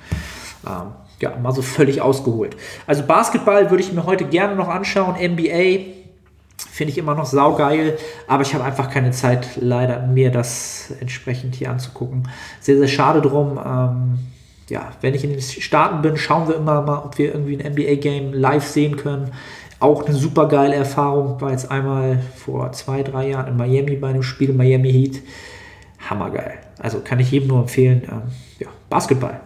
Ähm, 0.67 0.91
ja, 1.19 1.35
mal 1.37 1.51
so 1.51 1.61
völlig 1.61 2.01
ausgeholt. 2.01 2.55
Also 2.85 3.03
Basketball 3.03 3.69
würde 3.71 3.83
ich 3.83 3.91
mir 3.91 4.05
heute 4.05 4.25
gerne 4.25 4.55
noch 4.55 4.67
anschauen. 4.67 5.15
NBA 5.15 6.01
finde 6.71 6.91
ich 6.91 6.97
immer 6.97 7.15
noch 7.15 7.25
saugeil, 7.25 7.97
aber 8.27 8.43
ich 8.43 8.53
habe 8.53 8.63
einfach 8.63 8.91
keine 8.91 9.11
Zeit, 9.11 9.57
leider 9.59 10.05
mir 10.05 10.31
das 10.31 10.93
entsprechend 10.99 11.55
hier 11.55 11.71
anzugucken. 11.71 12.29
Sehr, 12.59 12.77
sehr 12.77 12.87
schade 12.87 13.21
drum. 13.21 13.59
Ähm, 13.63 14.19
ja, 14.69 14.91
wenn 15.01 15.13
ich 15.13 15.23
in 15.23 15.31
den 15.31 15.41
Staaten 15.41 16.01
bin, 16.01 16.17
schauen 16.17 16.47
wir 16.47 16.55
immer 16.55 16.81
mal, 16.81 16.99
ob 16.99 17.17
wir 17.17 17.33
irgendwie 17.33 17.57
ein 17.57 17.73
NBA-Game 17.73 18.33
live 18.33 18.65
sehen 18.65 18.95
können. 18.95 19.31
Auch 19.81 20.05
eine 20.05 20.15
super 20.15 20.47
geile 20.47 20.75
Erfahrung. 20.75 21.41
War 21.41 21.51
jetzt 21.51 21.71
einmal 21.71 22.19
vor 22.35 22.71
zwei, 22.71 23.01
drei 23.01 23.29
Jahren 23.29 23.47
in 23.47 23.57
Miami 23.57 23.95
bei 23.95 24.09
einem 24.09 24.21
Spiel, 24.21 24.53
Miami 24.53 24.91
Heat. 24.91 25.21
Hammergeil. 26.07 26.59
Also 26.77 26.99
kann 26.99 27.19
ich 27.19 27.31
jedem 27.31 27.47
nur 27.47 27.61
empfehlen. 27.61 28.03
Ähm, 28.03 28.21
ja, 28.59 28.67
Basketball, 28.89 29.41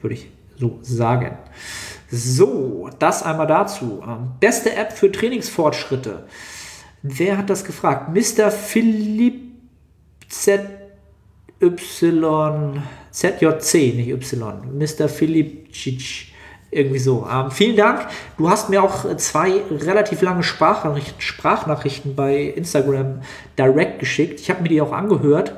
würde 0.00 0.14
ich 0.14 0.28
so 0.58 0.80
sagen. 0.82 1.38
So, 2.10 2.90
das 2.98 3.22
einmal 3.22 3.46
dazu. 3.46 4.02
Ähm, 4.04 4.32
beste 4.40 4.74
App 4.74 4.92
für 4.92 5.12
Trainingsfortschritte. 5.12 6.24
Wer 7.02 7.38
hat 7.38 7.48
das 7.48 7.64
gefragt? 7.64 8.08
Mr. 8.08 8.50
Philipp 8.50 9.40
ZY, 10.28 10.62
ZJC, 13.12 13.94
nicht 13.94 14.08
Y. 14.08 14.78
Mr. 14.78 15.08
Philipp 15.08 15.72
Cich. 15.72 16.29
Irgendwie 16.70 16.98
so. 17.00 17.26
Ähm, 17.30 17.50
vielen 17.50 17.76
Dank. 17.76 18.06
Du 18.38 18.48
hast 18.48 18.70
mir 18.70 18.82
auch 18.82 19.16
zwei 19.16 19.62
relativ 19.70 20.22
lange 20.22 20.42
Sprachnachrichten, 20.42 21.20
Sprachnachrichten 21.20 22.14
bei 22.14 22.36
Instagram 22.36 23.22
direkt 23.58 23.98
geschickt. 23.98 24.40
Ich 24.40 24.50
habe 24.50 24.62
mir 24.62 24.68
die 24.68 24.80
auch 24.80 24.92
angehört 24.92 25.54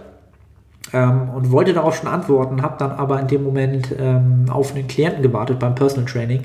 ähm, 0.92 1.28
und 1.34 1.52
wollte 1.52 1.74
darauf 1.74 1.96
schon 1.96 2.08
antworten, 2.08 2.62
habe 2.62 2.76
dann 2.78 2.92
aber 2.92 3.20
in 3.20 3.28
dem 3.28 3.44
Moment 3.44 3.94
ähm, 3.98 4.46
auf 4.48 4.74
einen 4.74 4.88
Klienten 4.88 5.22
gewartet 5.22 5.58
beim 5.58 5.74
Personal 5.74 6.06
Training 6.06 6.44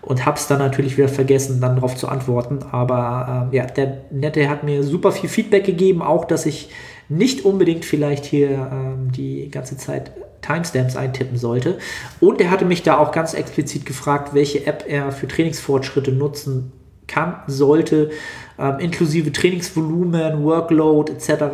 und 0.00 0.24
habe 0.26 0.36
es 0.36 0.46
dann 0.46 0.58
natürlich 0.58 0.96
wieder 0.96 1.08
vergessen, 1.08 1.60
dann 1.60 1.76
darauf 1.76 1.96
zu 1.96 2.08
antworten. 2.08 2.60
Aber 2.70 3.46
ähm, 3.46 3.52
ja, 3.52 3.66
der 3.66 3.98
Nette 4.10 4.48
hat 4.48 4.62
mir 4.62 4.82
super 4.82 5.12
viel 5.12 5.28
Feedback 5.28 5.64
gegeben, 5.64 6.02
auch 6.02 6.24
dass 6.24 6.46
ich 6.46 6.70
nicht 7.08 7.44
unbedingt 7.44 7.84
vielleicht 7.84 8.24
hier 8.24 8.50
ähm, 8.50 9.12
die 9.12 9.50
ganze 9.50 9.76
Zeit 9.76 10.12
Timestamps 10.44 10.96
eintippen 10.96 11.36
sollte. 11.36 11.78
Und 12.20 12.40
er 12.40 12.50
hatte 12.50 12.64
mich 12.64 12.82
da 12.82 12.98
auch 12.98 13.12
ganz 13.12 13.34
explizit 13.34 13.86
gefragt, 13.86 14.34
welche 14.34 14.66
App 14.66 14.84
er 14.86 15.12
für 15.12 15.28
Trainingsfortschritte 15.28 16.12
nutzen 16.12 16.72
kann, 17.06 17.36
sollte, 17.46 18.10
ähm, 18.58 18.78
inklusive 18.78 19.32
Trainingsvolumen, 19.32 20.44
Workload 20.44 21.12
etc. 21.12 21.44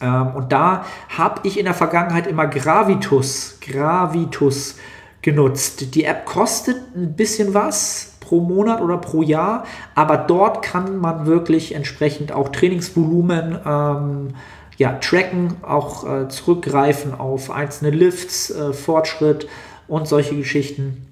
Ähm, 0.00 0.34
und 0.34 0.52
da 0.52 0.84
habe 1.08 1.40
ich 1.44 1.58
in 1.58 1.64
der 1.64 1.74
Vergangenheit 1.74 2.26
immer 2.26 2.46
Gravitus, 2.46 3.58
Gravitus 3.60 4.76
genutzt. 5.22 5.94
Die 5.94 6.04
App 6.04 6.26
kostet 6.26 6.76
ein 6.94 7.14
bisschen 7.14 7.54
was 7.54 8.14
pro 8.20 8.40
Monat 8.40 8.80
oder 8.80 8.98
pro 8.98 9.22
Jahr, 9.22 9.64
aber 9.94 10.16
dort 10.16 10.62
kann 10.62 10.98
man 10.98 11.26
wirklich 11.26 11.74
entsprechend 11.74 12.32
auch 12.32 12.48
Trainingsvolumen 12.48 13.58
ähm, 13.64 14.28
ja, 14.76 14.92
tracken, 14.94 15.56
auch 15.62 16.04
äh, 16.08 16.28
zurückgreifen 16.28 17.14
auf 17.14 17.50
einzelne 17.50 17.90
Lifts, 17.90 18.50
äh, 18.50 18.72
Fortschritt 18.72 19.48
und 19.88 20.08
solche 20.08 20.36
Geschichten. 20.36 21.06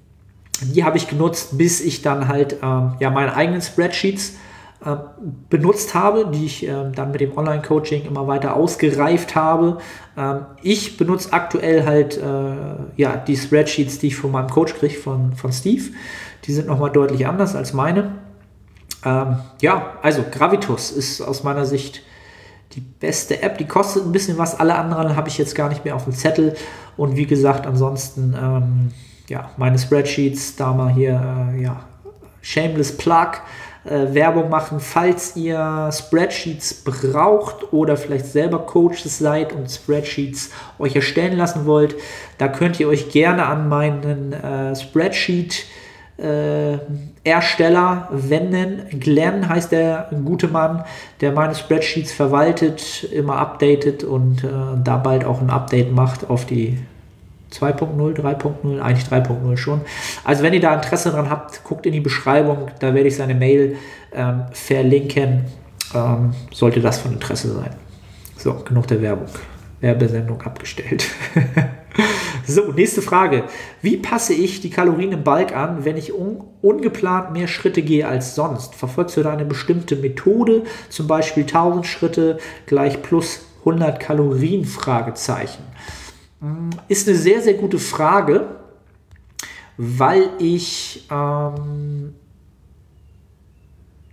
Die 0.62 0.84
habe 0.84 0.96
ich 0.96 1.08
genutzt, 1.08 1.58
bis 1.58 1.80
ich 1.80 2.02
dann 2.02 2.28
halt 2.28 2.56
ähm, 2.62 2.94
ja, 3.00 3.10
meine 3.10 3.34
eigenen 3.34 3.62
Spreadsheets 3.62 4.34
äh, 4.84 4.96
benutzt 5.48 5.94
habe, 5.94 6.26
die 6.32 6.46
ich 6.46 6.66
ähm, 6.66 6.92
dann 6.92 7.12
mit 7.12 7.20
dem 7.20 7.36
Online-Coaching 7.36 8.04
immer 8.04 8.26
weiter 8.26 8.56
ausgereift 8.56 9.34
habe. 9.36 9.78
Ähm, 10.16 10.46
ich 10.62 10.96
benutze 10.96 11.32
aktuell 11.32 11.84
halt 11.84 12.16
äh, 12.16 12.22
ja, 12.96 13.16
die 13.16 13.36
Spreadsheets, 13.36 13.98
die 13.98 14.08
ich 14.08 14.16
von 14.16 14.30
meinem 14.30 14.48
Coach 14.48 14.74
kriege, 14.74 14.94
von, 14.94 15.34
von 15.34 15.52
Steve. 15.52 15.84
Die 16.44 16.52
sind 16.52 16.66
nochmal 16.66 16.90
deutlich 16.90 17.26
anders 17.26 17.54
als 17.54 17.72
meine. 17.72 18.18
Ähm, 19.04 19.36
ja, 19.60 19.98
also 20.02 20.24
Gravitus 20.28 20.90
ist 20.90 21.20
aus 21.20 21.44
meiner 21.44 21.64
Sicht 21.64 22.02
die 22.74 22.80
beste 22.80 23.42
App. 23.42 23.58
Die 23.58 23.66
kostet 23.66 24.04
ein 24.04 24.12
bisschen 24.12 24.38
was. 24.38 24.58
Alle 24.58 24.74
anderen 24.74 25.16
habe 25.16 25.28
ich 25.28 25.38
jetzt 25.38 25.54
gar 25.54 25.68
nicht 25.68 25.84
mehr 25.84 25.96
auf 25.96 26.04
dem 26.04 26.12
Zettel. 26.12 26.54
Und 26.96 27.16
wie 27.16 27.26
gesagt, 27.26 27.66
ansonsten, 27.66 28.34
ähm, 28.40 28.90
ja, 29.28 29.50
meine 29.56 29.78
Spreadsheets, 29.78 30.56
da 30.56 30.72
mal 30.72 30.92
hier, 30.92 31.50
äh, 31.54 31.62
ja, 31.62 31.84
Shameless 32.40 32.96
Plug. 32.96 33.32
Äh, 33.84 34.14
Werbung 34.14 34.48
machen, 34.48 34.78
falls 34.78 35.34
ihr 35.34 35.90
Spreadsheets 35.92 36.84
braucht 36.84 37.72
oder 37.72 37.96
vielleicht 37.96 38.26
selber 38.26 38.60
Coaches 38.60 39.18
seid 39.18 39.52
und 39.52 39.68
Spreadsheets 39.68 40.50
euch 40.78 40.94
erstellen 40.94 41.36
lassen 41.36 41.66
wollt, 41.66 41.96
da 42.38 42.46
könnt 42.46 42.78
ihr 42.78 42.86
euch 42.86 43.10
gerne 43.10 43.46
an 43.46 43.68
meinen 43.68 44.32
äh, 44.32 44.76
Spreadsheet 44.76 45.64
äh, 46.18 46.78
Ersteller 47.24 48.08
wenden. 48.10 49.00
Glenn 49.00 49.48
heißt 49.48 49.72
der 49.72 50.10
gute 50.24 50.48
Mann, 50.48 50.84
der 51.20 51.32
meine 51.32 51.54
Spreadsheets 51.54 52.12
verwaltet, 52.12 53.04
immer 53.04 53.36
updatet 53.36 54.04
und 54.04 54.44
äh, 54.44 54.48
da 54.82 54.96
bald 54.96 55.24
auch 55.24 55.40
ein 55.40 55.50
Update 55.50 55.92
macht 55.92 56.28
auf 56.28 56.46
die 56.46 56.78
2.0, 57.52 58.16
3.0, 58.16 58.80
eigentlich 58.80 59.06
3.0 59.06 59.56
schon. 59.56 59.82
Also 60.24 60.42
wenn 60.42 60.54
ihr 60.54 60.60
da 60.60 60.74
Interesse 60.74 61.10
dran 61.10 61.28
habt, 61.28 61.62
guckt 61.64 61.86
in 61.86 61.92
die 61.92 62.00
Beschreibung, 62.00 62.70
da 62.80 62.94
werde 62.94 63.08
ich 63.08 63.16
seine 63.16 63.34
Mail 63.34 63.76
ähm, 64.14 64.44
verlinken. 64.52 65.44
Ähm, 65.94 66.32
sollte 66.52 66.80
das 66.80 66.98
von 66.98 67.12
Interesse 67.12 67.52
sein. 67.52 67.70
So, 68.36 68.54
genug 68.54 68.86
der 68.86 69.02
Werbung. 69.02 69.28
Werbesendung 69.82 70.40
abgestellt. 70.42 71.04
so, 72.46 72.72
nächste 72.72 73.02
Frage. 73.02 73.44
Wie 73.82 73.98
passe 73.98 74.32
ich 74.32 74.60
die 74.60 74.70
Kalorien 74.70 75.12
im 75.12 75.24
Balk 75.24 75.54
an, 75.54 75.84
wenn 75.84 75.96
ich 75.96 76.14
un 76.14 76.44
ungeplant 76.62 77.32
mehr 77.32 77.48
Schritte 77.48 77.82
gehe 77.82 78.06
als 78.06 78.34
sonst? 78.34 78.74
Verfolgst 78.76 79.16
du 79.16 79.22
da 79.22 79.32
eine 79.32 79.44
bestimmte 79.44 79.96
Methode, 79.96 80.62
zum 80.88 81.08
Beispiel 81.08 81.42
1000 81.42 81.86
Schritte 81.86 82.38
gleich 82.66 83.02
plus 83.02 83.40
100 83.60 83.98
Kalorien? 84.00 84.64
Fragezeichen. 84.64 85.64
Hm, 86.40 86.70
ist 86.88 87.08
eine 87.08 87.16
sehr, 87.16 87.42
sehr 87.42 87.54
gute 87.54 87.80
Frage, 87.80 88.46
weil 89.76 90.30
ich 90.38 91.08
ähm, 91.10 92.14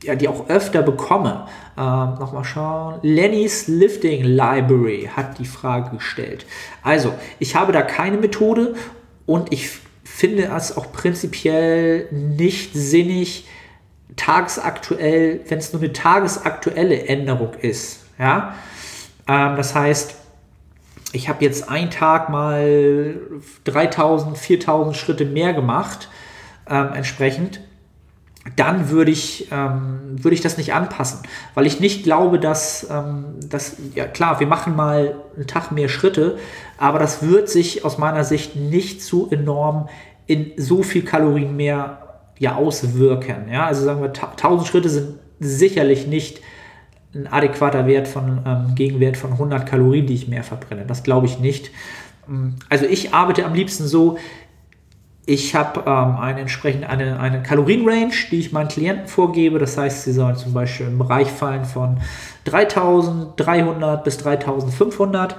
ja, 0.03 0.15
die 0.15 0.27
auch 0.27 0.49
öfter 0.49 0.81
bekomme. 0.81 1.47
Ähm, 1.77 2.15
Nochmal 2.19 2.43
schauen. 2.43 2.99
Lenny's 3.01 3.67
Lifting 3.67 4.23
Library 4.23 5.09
hat 5.15 5.39
die 5.39 5.45
Frage 5.45 5.97
gestellt. 5.97 6.45
Also, 6.83 7.13
ich 7.39 7.55
habe 7.55 7.71
da 7.71 7.81
keine 7.81 8.17
Methode 8.17 8.75
und 9.25 9.51
ich 9.51 9.69
finde 10.03 10.51
es 10.55 10.75
auch 10.75 10.91
prinzipiell 10.91 12.07
nicht 12.11 12.73
sinnig, 12.73 13.45
tagesaktuell, 14.15 15.41
wenn 15.47 15.59
es 15.59 15.71
nur 15.71 15.81
eine 15.81 15.93
tagesaktuelle 15.93 17.05
Änderung 17.05 17.53
ist. 17.61 18.01
Ja? 18.17 18.55
Ähm, 19.27 19.55
das 19.55 19.75
heißt, 19.75 20.15
ich 21.11 21.29
habe 21.29 21.43
jetzt 21.43 21.69
einen 21.69 21.89
Tag 21.89 22.29
mal 22.29 23.15
3000, 23.63 24.37
4000 24.37 24.95
Schritte 24.95 25.25
mehr 25.25 25.53
gemacht, 25.53 26.09
ähm, 26.69 26.89
entsprechend, 26.93 27.61
dann 28.55 28.89
würde 28.89 29.11
ich, 29.11 29.47
ähm, 29.51 29.99
würde 30.23 30.35
ich 30.35 30.41
das 30.41 30.57
nicht 30.57 30.73
anpassen, 30.73 31.19
weil 31.53 31.65
ich 31.65 31.79
nicht 31.79 32.03
glaube, 32.03 32.39
dass, 32.39 32.87
ähm, 32.89 33.25
dass, 33.49 33.77
ja 33.95 34.05
klar, 34.05 34.39
wir 34.39 34.47
machen 34.47 34.75
mal 34.75 35.15
einen 35.35 35.47
Tag 35.47 35.71
mehr 35.71 35.89
Schritte, 35.89 36.37
aber 36.77 36.99
das 36.99 37.23
wird 37.23 37.49
sich 37.49 37.85
aus 37.85 37.97
meiner 37.97 38.23
Sicht 38.23 38.55
nicht 38.55 39.01
so 39.01 39.29
enorm 39.29 39.89
in 40.27 40.51
so 40.57 40.83
viel 40.83 41.03
Kalorien 41.03 41.55
mehr 41.55 42.21
ja, 42.37 42.55
auswirken. 42.55 43.49
Ja? 43.51 43.65
Also 43.65 43.83
sagen 43.83 44.01
wir, 44.01 44.09
1000 44.09 44.67
Schritte 44.67 44.89
sind 44.89 45.19
sicherlich 45.39 46.07
nicht 46.07 46.41
ein 47.13 47.27
adäquater 47.27 47.87
Wert 47.87 48.07
von 48.07 48.41
ähm, 48.45 48.75
Gegenwert 48.75 49.17
von 49.17 49.31
100 49.33 49.65
Kalorien, 49.65 50.05
die 50.05 50.13
ich 50.13 50.27
mehr 50.27 50.43
verbrenne. 50.43 50.85
Das 50.85 51.03
glaube 51.03 51.25
ich 51.25 51.39
nicht. 51.39 51.71
Also 52.69 52.85
ich 52.85 53.13
arbeite 53.13 53.45
am 53.45 53.55
liebsten 53.55 53.87
so, 53.87 54.17
ich 55.29 55.53
habe 55.53 55.81
ähm, 55.85 56.17
eine 56.19 56.41
entsprechend 56.41 56.89
eine, 56.89 57.19
eine 57.19 57.43
Kalorienrange, 57.43 58.13
die 58.31 58.39
ich 58.39 58.51
meinen 58.51 58.67
Klienten 58.67 59.07
vorgebe. 59.07 59.59
Das 59.59 59.77
heißt, 59.77 60.03
sie 60.03 60.11
sollen 60.11 60.35
zum 60.35 60.53
Beispiel 60.53 60.87
im 60.87 60.97
Bereich 60.97 61.27
fallen 61.27 61.65
von 61.65 61.97
3300 62.45 64.03
bis 64.03 64.17
3500. 64.17 65.35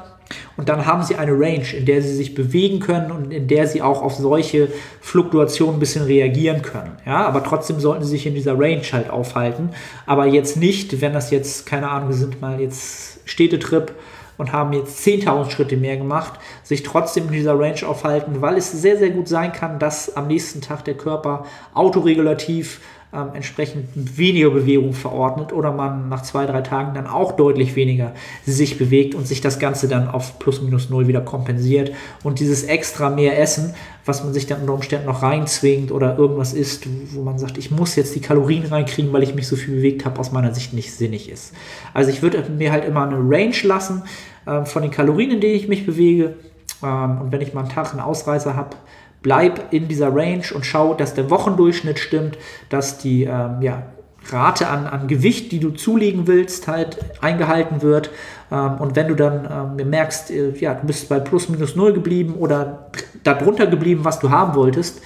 Und 0.57 0.68
dann 0.68 0.87
haben 0.87 1.03
sie 1.03 1.16
eine 1.16 1.33
Range, 1.33 1.66
in 1.76 1.87
der 1.87 2.03
sie 2.03 2.14
sich 2.14 2.37
bewegen 2.37 2.79
können 2.79 3.11
und 3.11 3.33
in 3.33 3.48
der 3.48 3.66
sie 3.66 3.83
auch 3.83 4.00
auf 4.00 4.14
solche 4.14 4.68
Fluktuationen 5.00 5.74
ein 5.74 5.81
bisschen 5.81 6.05
reagieren 6.05 6.62
können. 6.62 6.92
Ja, 7.05 7.26
aber 7.26 7.42
trotzdem 7.42 7.81
sollten 7.81 8.05
sie 8.05 8.11
sich 8.11 8.26
in 8.26 8.35
dieser 8.35 8.57
Range 8.57 8.85
halt 8.92 9.11
aufhalten. 9.11 9.70
Aber 10.07 10.26
jetzt 10.26 10.57
nicht, 10.57 11.00
wenn 11.00 11.12
das 11.12 11.33
jetzt, 11.33 11.66
keine 11.66 11.90
Ahnung, 11.90 12.11
wir 12.11 12.16
sind 12.16 12.40
mal 12.40 12.61
jetzt 12.61 13.18
Städtetrip 13.24 13.92
und 14.40 14.53
haben 14.53 14.72
jetzt 14.72 15.07
10.000 15.07 15.50
Schritte 15.50 15.76
mehr 15.76 15.98
gemacht, 15.98 16.40
sich 16.62 16.83
trotzdem 16.83 17.26
in 17.26 17.33
dieser 17.33 17.59
Range 17.59 17.87
aufhalten, 17.87 18.40
weil 18.40 18.57
es 18.57 18.72
sehr, 18.72 18.96
sehr 18.96 19.11
gut 19.11 19.29
sein 19.29 19.53
kann, 19.53 19.79
dass 19.79 20.16
am 20.16 20.29
nächsten 20.29 20.62
Tag 20.62 20.83
der 20.87 20.94
Körper 20.94 21.44
autoregulativ 21.74 22.81
ähm, 23.12 23.31
entsprechend 23.35 23.88
weniger 24.16 24.50
Bewegung 24.50 24.92
verordnet 24.92 25.53
oder 25.53 25.72
man 25.72 26.09
nach 26.09 26.22
zwei, 26.22 26.46
drei 26.46 26.61
Tagen 26.61 26.94
dann 26.94 27.09
auch 27.09 27.33
deutlich 27.33 27.74
weniger 27.74 28.14
sich 28.46 28.79
bewegt 28.79 29.16
und 29.16 29.26
sich 29.26 29.40
das 29.40 29.59
Ganze 29.59 29.88
dann 29.88 30.09
auf 30.09 30.38
plus 30.38 30.62
minus 30.62 30.90
null 30.90 31.09
wieder 31.09 31.20
kompensiert. 31.20 31.90
Und 32.22 32.38
dieses 32.38 32.62
extra 32.62 33.11
mehr 33.11 33.37
Essen, 33.38 33.74
was 34.05 34.22
man 34.22 34.33
sich 34.33 34.46
dann 34.46 34.61
unter 34.61 34.74
Umständen 34.74 35.07
noch 35.07 35.22
reinzwingt 35.22 35.90
oder 35.90 36.16
irgendwas 36.16 36.53
isst, 36.53 36.87
wo 37.12 37.22
man 37.22 37.37
sagt, 37.37 37.59
ich 37.59 37.72
muss 37.72 37.96
jetzt 37.96 38.14
die 38.14 38.20
Kalorien 38.20 38.66
reinkriegen, 38.66 39.12
weil 39.12 39.24
ich 39.24 39.35
mich 39.35 39.48
so 39.48 39.57
viel 39.57 39.74
bewegt 39.74 40.05
habe, 40.05 40.20
aus 40.20 40.31
meiner 40.31 40.55
Sicht 40.55 40.72
nicht 40.72 40.94
sinnig 40.94 41.29
ist. 41.29 41.53
Also 41.92 42.11
ich 42.11 42.22
würde 42.22 42.44
mir 42.48 42.70
halt 42.70 42.85
immer 42.85 43.03
eine 43.03 43.18
Range 43.18 43.57
lassen 43.64 44.05
äh, 44.46 44.64
von 44.64 44.83
den 44.83 44.90
Kalorien, 44.90 45.31
in 45.31 45.40
denen 45.40 45.55
ich 45.55 45.68
mich 45.68 45.87
bewege. 45.87 46.35
Ähm, 46.83 47.20
und 47.20 47.33
wenn 47.33 47.40
ich 47.40 47.55
mal 47.55 47.62
einen 47.62 47.70
Tag 47.70 47.92
einen 47.92 48.00
Ausreißer 48.00 48.57
habe, 48.57 48.76
bleib 49.22 49.72
in 49.72 49.88
dieser 49.88 50.14
Range 50.14 50.44
und 50.55 50.64
schau, 50.64 50.94
dass 50.94 51.14
der 51.14 51.31
Wochendurchschnitt 51.31 51.98
stimmt, 51.98 52.38
dass 52.68 52.98
die 52.98 53.24
ähm, 53.24 53.61
ja, 53.61 53.83
Rate 54.29 54.68
an, 54.68 54.87
an 54.87 55.09
Gewicht, 55.09 55.53
die 55.53 55.61
du 55.61 55.70
zulegen 55.70 56.26
willst, 56.26 56.68
halt 56.68 56.98
eingehalten 57.20 57.83
wird. 57.83 58.11
Ähm, 58.50 58.76
und 58.79 58.96
wenn 58.96 59.09
du 59.09 59.14
dann 59.14 59.76
ähm, 59.79 59.90
merkst, 59.90 60.31
äh, 60.31 60.50
ja, 60.59 60.74
du 60.74 60.87
bist 60.87 61.09
bei 61.09 61.20
plus 61.20 61.48
minus 61.48 61.76
null 61.76 61.92
geblieben 61.92 62.35
oder 62.35 62.90
darunter 63.22 63.66
geblieben, 63.66 64.05
was 64.05 64.20
du 64.20 64.31
haben 64.31 64.55
wolltest, 64.55 65.00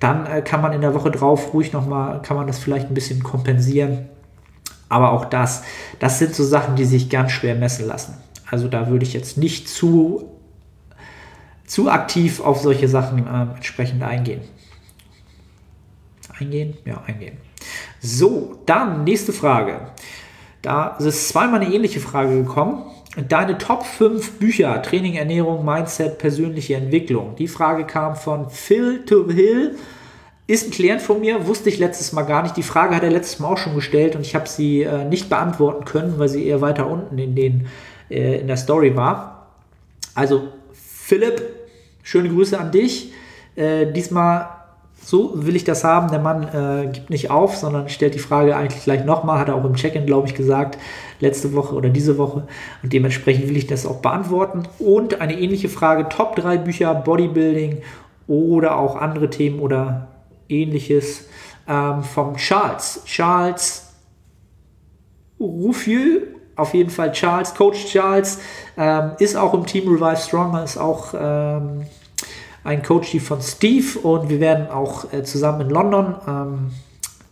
dann 0.00 0.26
äh, 0.26 0.42
kann 0.42 0.60
man 0.60 0.72
in 0.72 0.80
der 0.80 0.94
Woche 0.94 1.10
drauf 1.10 1.52
ruhig 1.52 1.72
nochmal, 1.72 2.22
kann 2.22 2.36
man 2.36 2.46
das 2.46 2.58
vielleicht 2.58 2.88
ein 2.88 2.94
bisschen 2.94 3.22
kompensieren. 3.22 4.08
Aber 4.88 5.12
auch 5.12 5.26
das, 5.26 5.64
das 5.98 6.18
sind 6.18 6.34
so 6.34 6.44
Sachen, 6.44 6.76
die 6.76 6.84
sich 6.84 7.10
ganz 7.10 7.32
schwer 7.32 7.54
messen 7.54 7.86
lassen. 7.86 8.14
Also 8.50 8.68
da 8.68 8.88
würde 8.88 9.04
ich 9.04 9.12
jetzt 9.12 9.36
nicht 9.36 9.68
zu 9.68 10.38
zu 11.68 11.90
aktiv 11.90 12.40
auf 12.40 12.60
solche 12.60 12.88
Sachen 12.88 13.26
äh, 13.26 13.54
entsprechend 13.56 14.02
eingehen. 14.02 14.40
Eingehen? 16.40 16.76
Ja, 16.84 17.02
eingehen. 17.06 17.36
So, 18.00 18.60
dann 18.64 19.04
nächste 19.04 19.32
Frage. 19.32 19.80
Da 20.62 20.96
ist 20.96 21.28
zweimal 21.28 21.60
eine 21.60 21.72
ähnliche 21.72 22.00
Frage 22.00 22.42
gekommen. 22.42 22.84
Deine 23.28 23.58
Top 23.58 23.84
5 23.84 24.38
Bücher, 24.38 24.80
Training, 24.82 25.14
Ernährung, 25.14 25.64
Mindset, 25.64 26.18
persönliche 26.18 26.76
Entwicklung. 26.76 27.36
Die 27.36 27.48
Frage 27.48 27.84
kam 27.84 28.16
von 28.16 28.48
Phil 28.50 29.04
to 29.04 29.30
Hill. 29.30 29.76
Ist 30.46 30.68
ein 30.68 30.70
Klient 30.70 31.02
von 31.02 31.20
mir, 31.20 31.46
wusste 31.46 31.68
ich 31.68 31.78
letztes 31.78 32.12
Mal 32.12 32.22
gar 32.22 32.42
nicht. 32.42 32.56
Die 32.56 32.62
Frage 32.62 32.94
hat 32.94 33.02
er 33.02 33.10
letztes 33.10 33.40
Mal 33.40 33.48
auch 33.48 33.58
schon 33.58 33.74
gestellt 33.74 34.16
und 34.16 34.22
ich 34.22 34.34
habe 34.34 34.48
sie 34.48 34.82
äh, 34.82 35.04
nicht 35.04 35.28
beantworten 35.28 35.84
können, 35.84 36.18
weil 36.18 36.28
sie 36.28 36.46
eher 36.46 36.62
weiter 36.62 36.86
unten 36.88 37.18
in, 37.18 37.34
den, 37.34 37.66
äh, 38.10 38.40
in 38.40 38.46
der 38.46 38.56
Story 38.56 38.96
war. 38.96 39.48
Also 40.14 40.48
Philipp, 40.72 41.42
schöne 42.02 42.28
Grüße 42.28 42.58
an 42.58 42.70
dich. 42.70 43.12
Äh, 43.56 43.92
diesmal 43.92 44.58
so 45.08 45.32
will 45.34 45.56
ich 45.56 45.64
das 45.64 45.84
haben. 45.84 46.10
Der 46.10 46.18
Mann 46.18 46.42
äh, 46.42 46.90
gibt 46.92 47.08
nicht 47.08 47.30
auf, 47.30 47.56
sondern 47.56 47.88
stellt 47.88 48.14
die 48.14 48.18
Frage 48.18 48.56
eigentlich 48.56 48.84
gleich 48.84 49.04
nochmal. 49.04 49.38
Hat 49.38 49.48
er 49.48 49.54
auch 49.54 49.64
im 49.64 49.74
Check-in, 49.74 50.06
glaube 50.06 50.28
ich, 50.28 50.34
gesagt, 50.34 50.78
letzte 51.20 51.54
Woche 51.54 51.74
oder 51.74 51.88
diese 51.88 52.18
Woche. 52.18 52.46
Und 52.82 52.92
dementsprechend 52.92 53.48
will 53.48 53.56
ich 53.56 53.66
das 53.66 53.86
auch 53.86 54.02
beantworten. 54.02 54.64
Und 54.78 55.20
eine 55.20 55.38
ähnliche 55.38 55.68
Frage: 55.68 56.08
Top 56.08 56.36
3 56.36 56.58
Bücher, 56.58 56.94
Bodybuilding 56.94 57.82
oder 58.26 58.76
auch 58.76 58.96
andere 58.96 59.30
Themen 59.30 59.60
oder 59.60 60.08
ähnliches 60.48 61.28
ähm, 61.66 62.02
vom 62.02 62.36
Charles. 62.36 63.02
Charles 63.06 63.94
Ruffieux 65.40 66.22
auf 66.58 66.74
jeden 66.74 66.90
Fall 66.90 67.12
Charles, 67.12 67.54
Coach 67.54 67.86
Charles, 67.86 68.38
ähm, 68.76 69.12
ist 69.18 69.36
auch 69.36 69.54
im 69.54 69.64
Team 69.64 69.88
Revive 69.88 70.20
Stronger, 70.20 70.64
ist 70.64 70.76
auch 70.76 71.14
ähm, 71.18 71.86
ein 72.64 72.82
Coach 72.82 73.16
von 73.20 73.40
Steve 73.40 73.98
und 74.00 74.28
wir 74.28 74.40
werden 74.40 74.68
auch 74.68 75.12
äh, 75.12 75.22
zusammen 75.22 75.62
in 75.62 75.70
London 75.70 76.14
ähm, 76.26 76.70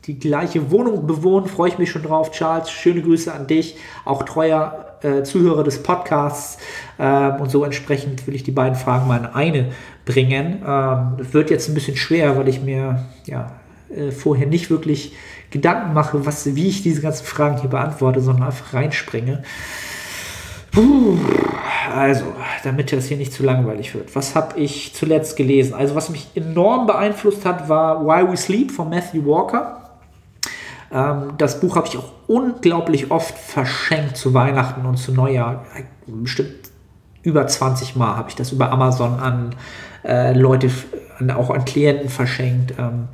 die 0.06 0.18
gleiche 0.18 0.70
Wohnung 0.70 1.06
bewohnen. 1.06 1.46
Freue 1.46 1.68
ich 1.68 1.78
mich 1.78 1.90
schon 1.90 2.04
drauf. 2.04 2.30
Charles, 2.30 2.70
schöne 2.70 3.02
Grüße 3.02 3.32
an 3.32 3.46
dich, 3.46 3.76
auch 4.04 4.22
treuer 4.22 4.96
äh, 5.02 5.24
Zuhörer 5.24 5.64
des 5.64 5.82
Podcasts. 5.82 6.58
Ähm, 6.98 7.36
und 7.40 7.50
so 7.50 7.64
entsprechend 7.64 8.26
will 8.26 8.34
ich 8.34 8.44
die 8.44 8.52
beiden 8.52 8.76
Fragen 8.76 9.08
mal 9.08 9.18
in 9.18 9.26
eine 9.26 9.72
bringen. 10.04 10.62
Ähm, 10.66 11.16
wird 11.32 11.50
jetzt 11.50 11.68
ein 11.68 11.74
bisschen 11.74 11.96
schwer, 11.96 12.36
weil 12.36 12.48
ich 12.48 12.62
mir 12.62 13.04
ja 13.24 13.50
äh, 13.94 14.10
vorher 14.10 14.46
nicht 14.46 14.70
wirklich 14.70 15.12
Gedanken 15.56 15.94
mache, 15.94 16.24
was, 16.26 16.54
wie 16.54 16.68
ich 16.68 16.82
diese 16.82 17.00
ganzen 17.00 17.24
Fragen 17.24 17.60
hier 17.60 17.70
beantworte, 17.70 18.20
sondern 18.20 18.44
einfach 18.46 18.74
reinspringe. 18.74 19.42
Puh, 20.70 21.16
also, 21.94 22.24
damit 22.64 22.92
das 22.92 23.06
hier 23.06 23.16
nicht 23.16 23.32
zu 23.32 23.42
langweilig 23.42 23.94
wird. 23.94 24.14
Was 24.14 24.34
habe 24.34 24.60
ich 24.60 24.94
zuletzt 24.94 25.36
gelesen? 25.36 25.72
Also, 25.72 25.94
was 25.94 26.10
mich 26.10 26.28
enorm 26.34 26.86
beeinflusst 26.86 27.46
hat, 27.46 27.68
war 27.68 28.04
Why 28.04 28.30
We 28.30 28.36
Sleep 28.36 28.70
von 28.70 28.90
Matthew 28.90 29.24
Walker. 29.24 29.86
Ähm, 30.92 31.32
das 31.38 31.60
Buch 31.60 31.76
habe 31.76 31.86
ich 31.86 31.96
auch 31.96 32.12
unglaublich 32.26 33.10
oft 33.10 33.36
verschenkt 33.38 34.16
zu 34.16 34.34
Weihnachten 34.34 34.84
und 34.84 34.98
zu 34.98 35.12
Neujahr. 35.12 35.64
Bestimmt 36.06 36.70
über 37.22 37.46
20 37.46 37.96
Mal 37.96 38.16
habe 38.16 38.28
ich 38.28 38.36
das 38.36 38.52
über 38.52 38.70
Amazon 38.70 39.18
an 39.18 39.54
äh, 40.04 40.32
Leute, 40.32 40.70
an, 41.18 41.30
auch 41.30 41.50
an 41.50 41.64
Klienten 41.64 42.08
verschenkt. 42.08 42.74
Ähm, 42.78 43.08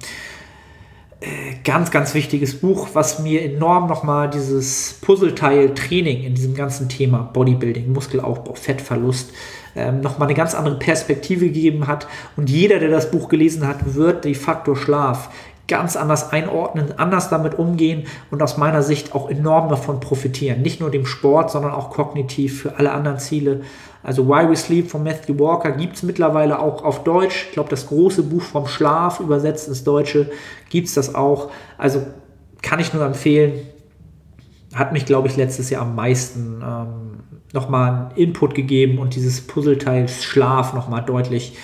ganz, 1.65 1.91
ganz 1.91 2.15
wichtiges 2.15 2.59
Buch, 2.61 2.89
was 2.95 3.21
mir 3.21 3.43
enorm 3.43 3.87
nochmal 3.87 4.29
dieses 4.31 4.99
Puzzleteil 5.01 5.75
Training 5.75 6.25
in 6.25 6.35
diesem 6.35 6.55
ganzen 6.55 6.89
Thema 6.89 7.31
Bodybuilding, 7.33 7.93
Muskelaufbau, 7.93 8.55
Fettverlust 8.55 9.31
ähm, 9.77 10.01
nochmal 10.01 10.29
eine 10.29 10.37
ganz 10.37 10.55
andere 10.55 10.79
Perspektive 10.79 11.47
gegeben 11.47 11.87
hat. 11.87 12.07
Und 12.37 12.51
jeder, 12.51 12.79
der 12.79 12.91
das 12.91 13.11
Buch 13.11 13.29
gelesen 13.29 13.67
hat, 13.67 13.95
wird 13.95 14.25
die 14.25 14.35
Faktor 14.35 14.77
Schlaf 14.77 15.31
ganz 15.69 15.97
anders 15.97 16.33
einordnen, 16.33 16.99
anders 16.99 17.31
damit 17.31 17.59
umgehen 17.59 18.05
und 18.31 18.43
aus 18.43 18.57
meiner 18.57 18.83
Sicht 18.83 19.15
auch 19.15 19.31
enorm 19.31 19.69
davon 19.69 20.01
profitieren. 20.01 20.61
Nicht 20.61 20.81
nur 20.81 20.91
dem 20.91 21.07
Sport, 21.07 21.51
sondern 21.51 21.73
auch 21.73 21.91
kognitiv 21.91 22.63
für 22.63 22.77
alle 22.79 22.93
anderen 22.93 23.19
Ziele. 23.19 23.63
Also 24.03 24.29
Why 24.29 24.49
We 24.49 24.57
Sleep 24.57 24.91
von 24.91 25.03
Matthew 25.03 25.39
Walker 25.39 25.71
gibt 25.73 25.97
es 25.97 26.03
mittlerweile 26.03 26.59
auch 26.59 26.83
auf 26.83 27.05
Deutsch. 27.05 27.47
Ich 27.49 27.53
glaube, 27.53 27.71
das 27.71 27.87
große 27.87 28.25
Buch 28.25 28.43
vom 28.43 28.67
Schlaf 28.67 29.21
übersetzt 29.21 29.69
ins 29.69 29.85
Deutsche 29.85 30.31
gibt 30.71 30.89
es 30.89 30.95
das 30.95 31.15
auch. 31.15 31.51
Also 31.79 32.05
kann 32.63 32.81
ich 32.81 32.93
nur 32.93 33.05
empfehlen. 33.05 33.67
Hat 34.75 34.93
mich, 34.93 35.05
glaube 35.05 35.29
ich, 35.29 35.37
letztes 35.37 35.71
Jahr 35.71 35.83
am 35.83 35.95
meisten 35.95 36.63
ähm, 36.65 37.21
nochmal 37.53 37.91
einen 37.91 38.11
Input 38.17 38.55
gegeben 38.55 38.99
und 38.99 39.15
dieses 39.15 39.47
Puzzleteil 39.47 40.09
Schlaf 40.09 40.73
nochmal 40.73 41.05
deutlich 41.05 41.57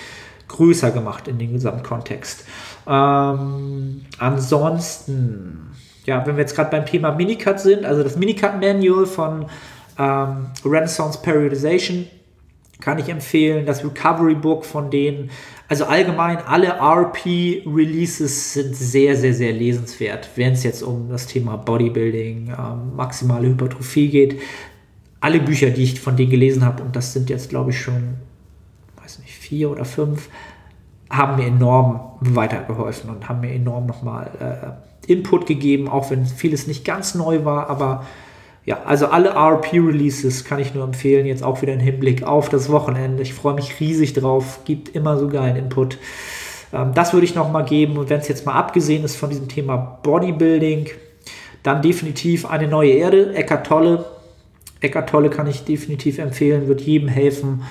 größer 0.47 0.91
gemacht 0.91 1.27
in 1.27 1.39
den 1.39 1.53
Gesamtkontext. 1.53 2.45
Ähm, 2.87 4.01
ansonsten, 4.17 5.71
ja, 6.05 6.25
wenn 6.25 6.35
wir 6.35 6.41
jetzt 6.41 6.55
gerade 6.55 6.71
beim 6.71 6.85
Thema 6.85 7.11
Minicut 7.11 7.59
sind, 7.59 7.85
also 7.85 8.03
das 8.03 8.15
Minicut 8.15 8.59
Manual 8.59 9.05
von 9.05 9.45
ähm, 9.97 10.47
Renaissance 10.65 11.19
Periodization 11.21 12.07
kann 12.81 12.97
ich 12.97 13.09
empfehlen. 13.09 13.65
Das 13.65 13.83
Recovery 13.83 14.35
Book 14.35 14.65
von 14.65 14.89
denen, 14.89 15.31
also 15.67 15.85
allgemein 15.85 16.37
alle 16.37 16.79
RP-Releases 16.79 18.53
sind 18.53 18.75
sehr, 18.75 19.15
sehr, 19.15 19.33
sehr 19.33 19.53
lesenswert, 19.53 20.29
wenn 20.35 20.53
es 20.53 20.63
jetzt 20.63 20.81
um 20.81 21.09
das 21.09 21.27
Thema 21.27 21.57
Bodybuilding, 21.57 22.47
ähm, 22.57 22.95
maximale 22.95 23.47
Hypertrophie 23.47 24.09
geht. 24.09 24.41
alle 25.21 25.41
Bücher, 25.41 25.69
die 25.69 25.83
ich 25.83 25.99
von 25.99 26.15
denen 26.15 26.29
gelesen 26.31 26.63
habe, 26.63 26.81
und 26.81 26.95
das 26.95 27.11
sind 27.11 27.29
jetzt, 27.29 27.49
glaube 27.49 27.71
ich, 27.71 27.81
schon, 27.81 28.15
weiß 29.01 29.19
nicht, 29.19 29.33
vier 29.33 29.69
oder 29.69 29.83
fünf, 29.83 30.29
haben 31.09 31.35
mir 31.35 31.47
enorm 31.47 31.99
weitergeholfen 32.21 33.09
und 33.09 33.27
haben 33.27 33.41
mir 33.41 33.51
enorm 33.51 33.85
nochmal 33.85 34.79
äh, 35.07 35.11
Input 35.11 35.45
gegeben, 35.45 35.89
auch 35.89 36.09
wenn 36.09 36.25
vieles 36.25 36.67
nicht 36.67 36.85
ganz 36.85 37.15
neu 37.15 37.43
war, 37.43 37.69
aber 37.69 38.05
ja, 38.69 38.83
also 38.85 39.07
alle 39.07 39.31
RP-Releases 39.31 40.45
kann 40.45 40.59
ich 40.59 40.75
nur 40.75 40.83
empfehlen, 40.83 41.25
jetzt 41.25 41.41
auch 41.41 41.63
wieder 41.63 41.73
im 41.73 41.79
Hinblick 41.79 42.21
auf 42.21 42.49
das 42.49 42.69
Wochenende. 42.69 43.23
Ich 43.23 43.33
freue 43.33 43.55
mich 43.55 43.79
riesig 43.79 44.13
drauf, 44.13 44.59
gibt 44.63 44.89
immer 44.95 45.17
so 45.17 45.27
geilen 45.27 45.55
Input. 45.55 45.97
Ähm, 46.71 46.93
das 46.93 47.11
würde 47.11 47.25
ich 47.25 47.33
nochmal 47.33 47.65
geben 47.65 47.97
und 47.97 48.11
wenn 48.11 48.19
es 48.19 48.27
jetzt 48.27 48.45
mal 48.45 48.53
abgesehen 48.53 49.03
ist 49.03 49.15
von 49.15 49.31
diesem 49.31 49.47
Thema 49.47 49.75
Bodybuilding, 50.03 50.85
dann 51.63 51.81
definitiv 51.81 52.45
eine 52.45 52.67
neue 52.67 52.91
Erde, 52.91 53.33
Eckart 53.33 53.65
Tolle. 53.65 54.05
Eckart 54.81 55.09
Tolle 55.09 55.31
kann 55.31 55.47
ich 55.47 55.65
definitiv 55.65 56.19
empfehlen, 56.19 56.67
wird 56.67 56.81
jedem 56.81 57.07
helfen. 57.07 57.63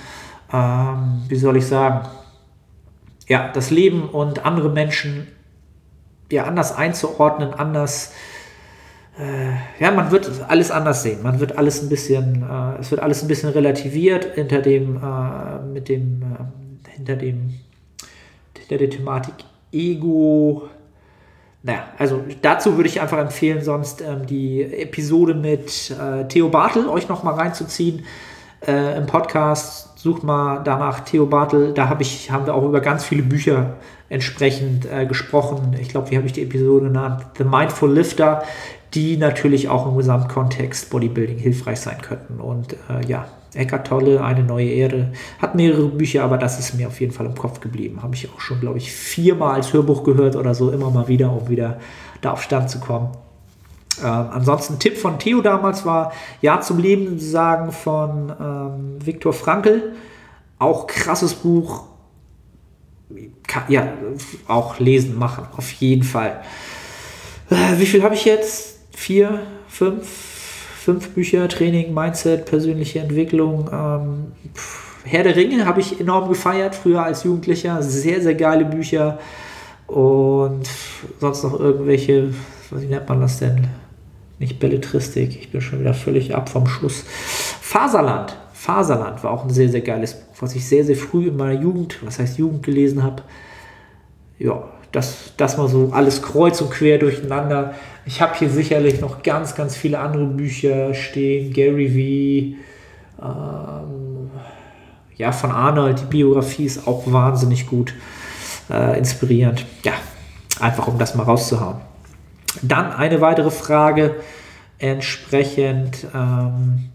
Ähm, 0.52 1.22
wie 1.28 1.36
soll 1.36 1.58
ich 1.58 1.66
sagen? 1.66 2.08
Ja, 3.28 3.52
das 3.52 3.70
Leben 3.70 4.02
und 4.08 4.44
andere 4.44 4.68
Menschen 4.68 5.28
ja 6.32 6.42
anders 6.42 6.74
einzuordnen, 6.74 7.54
anders 7.54 8.08
äh, 8.08 8.37
ja, 9.80 9.90
man 9.90 10.10
wird 10.10 10.30
alles 10.46 10.70
anders 10.70 11.02
sehen. 11.02 11.22
Man 11.22 11.40
wird 11.40 11.58
alles 11.58 11.82
ein 11.82 11.88
bisschen, 11.88 12.42
äh, 12.42 12.80
es 12.80 12.90
wird 12.90 13.02
alles 13.02 13.22
ein 13.22 13.28
bisschen 13.28 13.50
relativiert 13.50 14.34
hinter 14.34 14.60
dem, 14.60 14.96
äh, 14.96 15.64
mit 15.72 15.88
dem, 15.88 16.22
äh, 16.22 16.90
hinter 16.90 17.16
dem, 17.16 17.54
hinter 18.56 18.78
der 18.78 18.90
Thematik 18.90 19.34
Ego. 19.72 20.68
Naja, 21.62 21.84
also 21.98 22.22
dazu 22.42 22.76
würde 22.76 22.88
ich 22.88 23.00
einfach 23.00 23.18
empfehlen, 23.18 23.62
sonst 23.62 24.00
ähm, 24.00 24.26
die 24.26 24.62
Episode 24.62 25.34
mit 25.34 25.90
äh, 25.90 26.26
Theo 26.28 26.48
Bartel 26.48 26.88
euch 26.88 27.08
nochmal 27.08 27.34
reinzuziehen 27.34 28.04
äh, 28.66 28.96
im 28.96 29.06
Podcast. 29.06 29.98
Sucht 29.98 30.22
mal 30.22 30.62
danach 30.62 31.00
Theo 31.00 31.26
Bartel. 31.26 31.74
Da 31.74 31.88
hab 31.88 32.00
ich, 32.00 32.30
haben 32.30 32.46
wir 32.46 32.54
auch 32.54 32.64
über 32.64 32.80
ganz 32.80 33.04
viele 33.04 33.22
Bücher 33.22 33.76
entsprechend 34.08 34.88
gesprochen. 35.08 35.76
Ich 35.78 35.90
glaube, 35.90 36.10
wie 36.10 36.16
habe 36.16 36.26
ich 36.26 36.32
die 36.32 36.42
Episode 36.42 36.86
genannt? 36.86 37.26
The 37.36 37.44
Mindful 37.44 37.92
Lifter 37.92 38.42
die 38.94 39.16
natürlich 39.16 39.68
auch 39.68 39.86
im 39.86 39.96
Gesamtkontext 39.96 40.90
Bodybuilding 40.90 41.38
hilfreich 41.38 41.80
sein 41.80 42.00
könnten. 42.00 42.40
Und 42.40 42.74
äh, 42.88 43.06
ja, 43.06 43.28
Eckart 43.54 43.86
Tolle, 43.86 44.22
eine 44.22 44.42
neue 44.42 44.68
Ehre, 44.68 45.12
hat 45.40 45.54
mehrere 45.54 45.88
Bücher, 45.88 46.24
aber 46.24 46.38
das 46.38 46.58
ist 46.58 46.74
mir 46.74 46.88
auf 46.88 47.00
jeden 47.00 47.12
Fall 47.12 47.26
im 47.26 47.34
Kopf 47.34 47.60
geblieben. 47.60 48.02
Habe 48.02 48.14
ich 48.14 48.28
auch 48.30 48.40
schon, 48.40 48.60
glaube 48.60 48.78
ich, 48.78 48.92
viermal 48.92 49.54
als 49.54 49.72
Hörbuch 49.72 50.04
gehört 50.04 50.36
oder 50.36 50.54
so, 50.54 50.70
immer 50.70 50.90
mal 50.90 51.08
wieder, 51.08 51.32
um 51.32 51.48
wieder 51.48 51.78
da 52.20 52.32
auf 52.32 52.42
Stand 52.42 52.70
zu 52.70 52.80
kommen. 52.80 53.10
Ähm, 54.02 54.26
ansonsten 54.32 54.78
Tipp 54.78 54.96
von 54.96 55.18
Theo 55.18 55.42
damals 55.42 55.84
war 55.84 56.12
Ja 56.40 56.60
zum 56.60 56.78
Leben 56.78 57.18
sagen 57.18 57.72
von 57.72 58.32
ähm, 58.40 59.04
Viktor 59.04 59.32
Frankl. 59.32 59.92
Auch 60.58 60.86
krasses 60.86 61.34
Buch. 61.34 61.87
Kann, 63.46 63.64
ja, 63.68 63.92
auch 64.46 64.78
lesen, 64.78 65.18
machen, 65.18 65.46
auf 65.56 65.70
jeden 65.72 66.02
Fall. 66.02 66.42
Äh, 67.50 67.78
wie 67.78 67.86
viel 67.86 68.02
habe 68.02 68.14
ich 68.14 68.24
jetzt? 68.24 68.78
vier, 68.98 69.40
fünf, 69.68 70.06
fünf 70.06 71.10
Bücher, 71.10 71.48
Training, 71.48 71.94
Mindset, 71.94 72.46
persönliche 72.46 72.98
Entwicklung. 72.98 73.70
Ähm, 73.72 74.32
Herr 75.04 75.22
der 75.22 75.36
Ringe 75.36 75.64
habe 75.64 75.80
ich 75.80 76.00
enorm 76.00 76.28
gefeiert, 76.28 76.74
früher 76.74 77.04
als 77.04 77.22
Jugendlicher. 77.22 77.80
Sehr, 77.82 78.20
sehr 78.20 78.34
geile 78.34 78.64
Bücher. 78.64 79.18
Und 79.86 80.68
sonst 81.20 81.44
noch 81.44 81.58
irgendwelche, 81.58 82.34
wie 82.72 82.86
nennt 82.86 83.08
man 83.08 83.20
das 83.20 83.38
denn? 83.38 83.68
Nicht 84.40 84.58
Belletristik, 84.58 85.36
ich 85.40 85.50
bin 85.50 85.60
schon 85.60 85.80
wieder 85.80 85.94
völlig 85.94 86.34
ab 86.34 86.48
vom 86.48 86.66
Schuss. 86.66 87.04
Faserland. 87.60 88.36
Faserland 88.58 89.22
war 89.22 89.30
auch 89.30 89.44
ein 89.44 89.50
sehr, 89.50 89.68
sehr 89.68 89.82
geiles 89.82 90.14
Buch, 90.14 90.34
was 90.40 90.56
ich 90.56 90.66
sehr, 90.66 90.84
sehr 90.84 90.96
früh 90.96 91.28
in 91.28 91.36
meiner 91.36 91.60
Jugend, 91.60 92.04
was 92.04 92.18
heißt 92.18 92.38
Jugend 92.38 92.64
gelesen 92.64 93.04
habe. 93.04 93.22
Ja, 94.36 94.64
das, 94.90 95.32
das 95.36 95.56
mal 95.56 95.68
so 95.68 95.90
alles 95.92 96.22
kreuz 96.22 96.60
und 96.60 96.72
quer 96.72 96.98
durcheinander. 96.98 97.74
Ich 98.04 98.20
habe 98.20 98.34
hier 98.36 98.50
sicherlich 98.50 99.00
noch 99.00 99.22
ganz, 99.22 99.54
ganz 99.54 99.76
viele 99.76 100.00
andere 100.00 100.26
Bücher 100.26 100.92
stehen. 100.92 101.52
Gary 101.52 102.56
V. 103.20 103.24
Ähm, 103.24 104.30
ja, 105.16 105.30
von 105.30 105.52
Arnold, 105.52 106.00
die 106.00 106.06
Biografie 106.06 106.64
ist 106.64 106.88
auch 106.88 107.04
wahnsinnig 107.06 107.68
gut, 107.68 107.94
äh, 108.70 108.98
inspirierend. 108.98 109.66
Ja, 109.84 109.92
einfach 110.58 110.88
um 110.88 110.98
das 110.98 111.14
mal 111.14 111.22
rauszuhauen. 111.22 111.76
Dann 112.62 112.90
eine 112.90 113.20
weitere 113.20 113.52
Frage 113.52 114.16
entsprechend. 114.78 116.08
Ähm, 116.12 116.90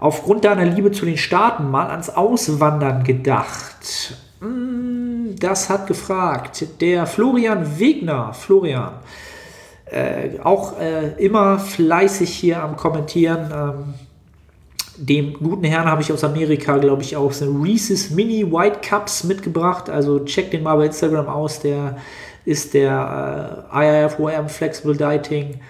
aufgrund 0.00 0.44
deiner 0.44 0.64
Liebe 0.64 0.90
zu 0.90 1.04
den 1.04 1.18
Staaten 1.18 1.70
mal 1.70 1.90
ans 1.90 2.10
Auswandern 2.10 3.04
gedacht. 3.04 4.16
Hm, 4.40 5.36
das 5.38 5.68
hat 5.68 5.86
gefragt 5.86 6.66
der 6.80 7.06
Florian 7.06 7.78
Wegner. 7.78 8.32
Florian, 8.32 8.94
äh, 9.84 10.40
auch 10.42 10.78
äh, 10.80 11.12
immer 11.24 11.58
fleißig 11.58 12.30
hier 12.30 12.62
am 12.62 12.76
Kommentieren. 12.76 13.50
Ähm, 13.54 13.94
dem 14.96 15.34
guten 15.34 15.64
Herrn 15.64 15.86
habe 15.86 16.02
ich 16.02 16.12
aus 16.12 16.24
Amerika, 16.24 16.76
glaube 16.78 17.02
ich, 17.02 17.16
auch 17.16 17.32
so 17.32 17.50
Reese's 17.50 18.10
Mini 18.10 18.50
White 18.50 18.80
Cups 18.86 19.24
mitgebracht. 19.24 19.88
Also 19.88 20.24
check 20.24 20.50
den 20.50 20.62
mal 20.62 20.76
bei 20.76 20.86
Instagram 20.86 21.28
aus. 21.28 21.60
Der 21.60 21.98
ist 22.46 22.72
der 22.72 23.66
äh, 23.72 24.04
IIFOM 24.06 24.48
Flexible 24.48 24.96
Dieting 24.96 25.60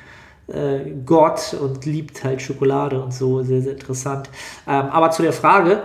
äh, 0.52 0.92
Gott 1.04 1.56
und 1.60 1.84
liebt 1.86 2.22
halt 2.24 2.42
Schokolade 2.42 3.02
und 3.02 3.12
so. 3.12 3.42
Sehr, 3.42 3.62
sehr 3.62 3.72
interessant. 3.72 4.28
Ähm, 4.66 4.86
aber 4.86 5.10
zu 5.10 5.22
der 5.22 5.32
Frage, 5.32 5.82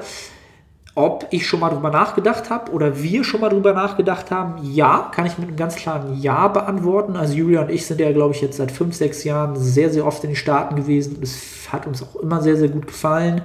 ob 0.96 1.28
ich 1.32 1.46
schon 1.46 1.60
mal 1.60 1.70
drüber 1.70 1.90
nachgedacht 1.90 2.50
habe 2.50 2.72
oder 2.72 3.02
wir 3.04 3.26
schon 3.26 3.42
mal 3.42 3.50
drüber 3.50 3.74
nachgedacht 3.74 4.32
haben, 4.32 4.64
ja, 4.64 5.12
kann 5.14 5.26
ich 5.26 5.38
mit 5.38 5.50
einem 5.50 5.58
ganz 5.58 5.76
klaren 5.76 6.20
Ja 6.22 6.48
beantworten. 6.48 7.18
Also 7.18 7.34
Julia 7.34 7.62
und 7.62 7.70
ich 7.70 7.86
sind 7.86 8.00
ja, 8.00 8.12
glaube 8.14 8.34
ich, 8.34 8.42
jetzt 8.42 8.58
seit 8.58 8.72
fünf, 8.72 8.96
sechs 8.96 9.26
Jahren 9.26 9.58
sehr, 9.58 9.90
sehr 9.90 10.06
oft 10.06 10.24
in 10.24 10.30
den 10.30 10.36
Staaten 10.38 10.76
gewesen. 10.76 11.18
Es 11.22 11.72
hat 11.72 11.86
uns 11.86 12.02
auch 12.02 12.16
immer 12.16 12.42
sehr, 12.42 12.56
sehr 12.56 12.70
gut 12.70 12.88
gefallen. 12.88 13.42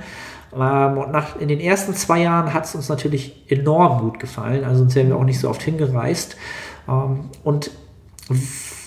Ähm, 0.55 0.99
und 0.99 1.11
nach, 1.11 1.41
in 1.41 1.49
den 1.49 1.59
ersten 1.59 1.93
zwei 1.95 2.23
Jahren 2.23 2.55
hat 2.55 2.67
es 2.67 2.75
uns 2.77 2.89
natürlich 2.89 3.51
enorm 3.51 4.01
gut 4.01 4.21
gefallen. 4.21 4.65
Also 4.65 4.81
sonst 4.81 4.95
wären 4.95 5.09
wir 5.09 5.17
auch 5.17 5.25
nicht 5.25 5.41
so 5.41 5.51
oft 5.51 5.63
hingereist. 5.63 6.37
Ähm, 6.89 7.31
und 7.43 7.73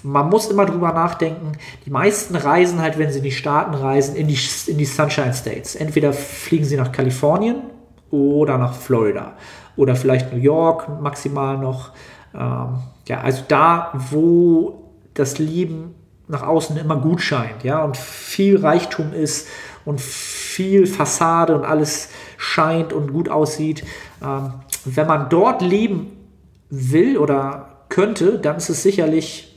man 0.04 0.30
muss 0.30 0.48
immer 0.48 0.66
drüber 0.66 0.92
nachdenken. 0.92 1.54
Die 1.86 1.89
meisten 1.89 2.36
reisen 2.36 2.82
halt, 2.82 2.98
wenn 2.98 3.12
sie 3.12 3.20
in 3.20 3.24
die 3.24 3.32
Staaten 3.32 3.74
reisen, 3.74 4.16
in 4.16 4.28
die, 4.28 4.38
in 4.68 4.78
die 4.78 4.86
Sunshine 4.86 5.34
States. 5.34 5.76
Entweder 5.76 6.13
fliegen 6.13 6.66
sie 6.66 6.76
nach 6.76 6.92
Kalifornien 6.92 7.63
oder 8.12 8.58
nach 8.58 8.74
Florida 8.74 9.34
oder 9.76 9.96
vielleicht 9.96 10.34
New 10.34 10.39
York 10.39 11.02
maximal 11.02 11.58
noch. 11.58 11.92
Ähm, 12.36 12.80
ja, 13.08 13.22
also 13.22 13.44
da, 13.48 13.94
wo 14.12 14.92
das 15.13 15.39
Leben 15.39 15.96
nach 16.28 16.44
außen 16.44 16.78
immer 16.78 16.98
gut 16.98 17.22
scheint, 17.22 17.63
ja, 17.63 17.84
und 17.84 17.98
viel 17.98 18.58
Reichtum 18.58 19.13
ist 19.13 19.48
und 19.86 20.00
viel 20.00 20.88
Fassade 20.88 21.56
und 21.56 21.66
alles 21.66 22.10
scheint 22.38 22.94
und 22.94 23.12
gut 23.12 23.30
aussieht. 23.30 23.84
Ähm, 24.24 24.54
wenn 24.86 25.08
man 25.08 25.30
dort 25.30 25.62
leben 25.62 26.18
will 26.70 27.18
oder 27.18 27.86
könnte, 27.89 28.39
dann 28.39 28.58
ist 28.58 28.70
es 28.70 28.84
sicherlich 28.84 29.53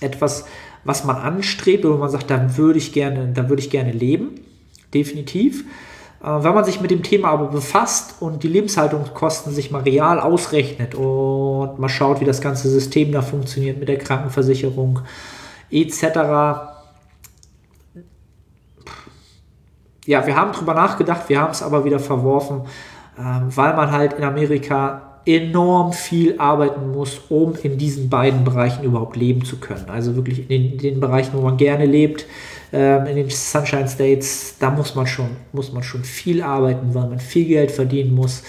etwas, 0.00 0.46
was 0.84 1.04
man 1.04 1.16
anstrebt, 1.16 1.84
wo 1.84 1.96
man 1.96 2.10
sagt, 2.10 2.30
dann 2.30 2.56
würde 2.56 2.78
ich 2.78 2.92
gerne, 2.92 3.32
dann 3.32 3.48
würde 3.48 3.62
ich 3.62 3.70
gerne 3.70 3.92
leben, 3.92 4.40
definitiv. 4.94 5.64
Äh, 6.22 6.42
wenn 6.42 6.54
man 6.54 6.64
sich 6.64 6.80
mit 6.80 6.90
dem 6.90 7.02
Thema 7.02 7.28
aber 7.28 7.46
befasst 7.46 8.16
und 8.20 8.42
die 8.42 8.48
Lebenshaltungskosten 8.48 9.52
sich 9.52 9.70
mal 9.70 9.82
real 9.82 10.20
ausrechnet 10.20 10.94
und 10.94 11.78
mal 11.78 11.88
schaut, 11.88 12.20
wie 12.20 12.24
das 12.24 12.40
ganze 12.40 12.68
System 12.68 13.12
da 13.12 13.22
funktioniert 13.22 13.78
mit 13.78 13.88
der 13.88 13.98
Krankenversicherung 13.98 15.00
etc. 15.70 16.02
Ja, 20.06 20.24
wir 20.24 20.36
haben 20.36 20.52
drüber 20.52 20.74
nachgedacht, 20.74 21.28
wir 21.28 21.40
haben 21.40 21.50
es 21.50 21.62
aber 21.62 21.84
wieder 21.84 21.98
verworfen, 21.98 22.62
ähm, 23.18 23.48
weil 23.54 23.74
man 23.74 23.90
halt 23.90 24.12
in 24.14 24.24
Amerika 24.24 25.05
enorm 25.26 25.92
viel 25.92 26.38
arbeiten 26.38 26.92
muss, 26.92 27.20
um 27.28 27.54
in 27.60 27.76
diesen 27.76 28.08
beiden 28.08 28.44
Bereichen 28.44 28.84
überhaupt 28.84 29.16
leben 29.16 29.44
zu 29.44 29.58
können. 29.58 29.86
Also 29.88 30.14
wirklich 30.14 30.38
in 30.38 30.48
den, 30.48 30.72
in 30.72 30.78
den 30.78 31.00
Bereichen, 31.00 31.32
wo 31.34 31.42
man 31.42 31.56
gerne 31.56 31.84
lebt, 31.84 32.26
ähm, 32.72 33.06
in 33.06 33.16
den 33.16 33.28
Sunshine 33.28 33.88
States, 33.88 34.54
da 34.60 34.70
muss 34.70 34.94
man 34.94 35.06
schon, 35.06 35.30
muss 35.52 35.72
man 35.72 35.82
schon 35.82 36.04
viel 36.04 36.42
arbeiten, 36.42 36.94
weil 36.94 37.08
man 37.08 37.18
viel 37.18 37.46
Geld 37.46 37.72
verdienen 37.72 38.14
muss. 38.14 38.44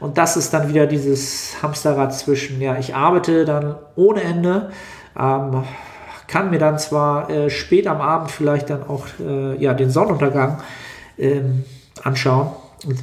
Und 0.00 0.18
das 0.18 0.36
ist 0.36 0.52
dann 0.52 0.68
wieder 0.68 0.86
dieses 0.86 1.62
Hamsterrad 1.62 2.14
zwischen, 2.14 2.60
ja, 2.60 2.78
ich 2.78 2.94
arbeite 2.94 3.46
dann 3.46 3.76
ohne 3.96 4.22
Ende, 4.22 4.70
ähm, 5.18 5.64
kann 6.26 6.50
mir 6.50 6.58
dann 6.58 6.78
zwar 6.78 7.30
äh, 7.30 7.48
spät 7.48 7.86
am 7.86 8.02
Abend 8.02 8.30
vielleicht 8.30 8.68
dann 8.68 8.82
auch 8.82 9.06
äh, 9.18 9.56
ja, 9.56 9.72
den 9.72 9.90
Sonnenuntergang 9.90 10.58
ähm, 11.16 11.64
anschauen 12.04 12.48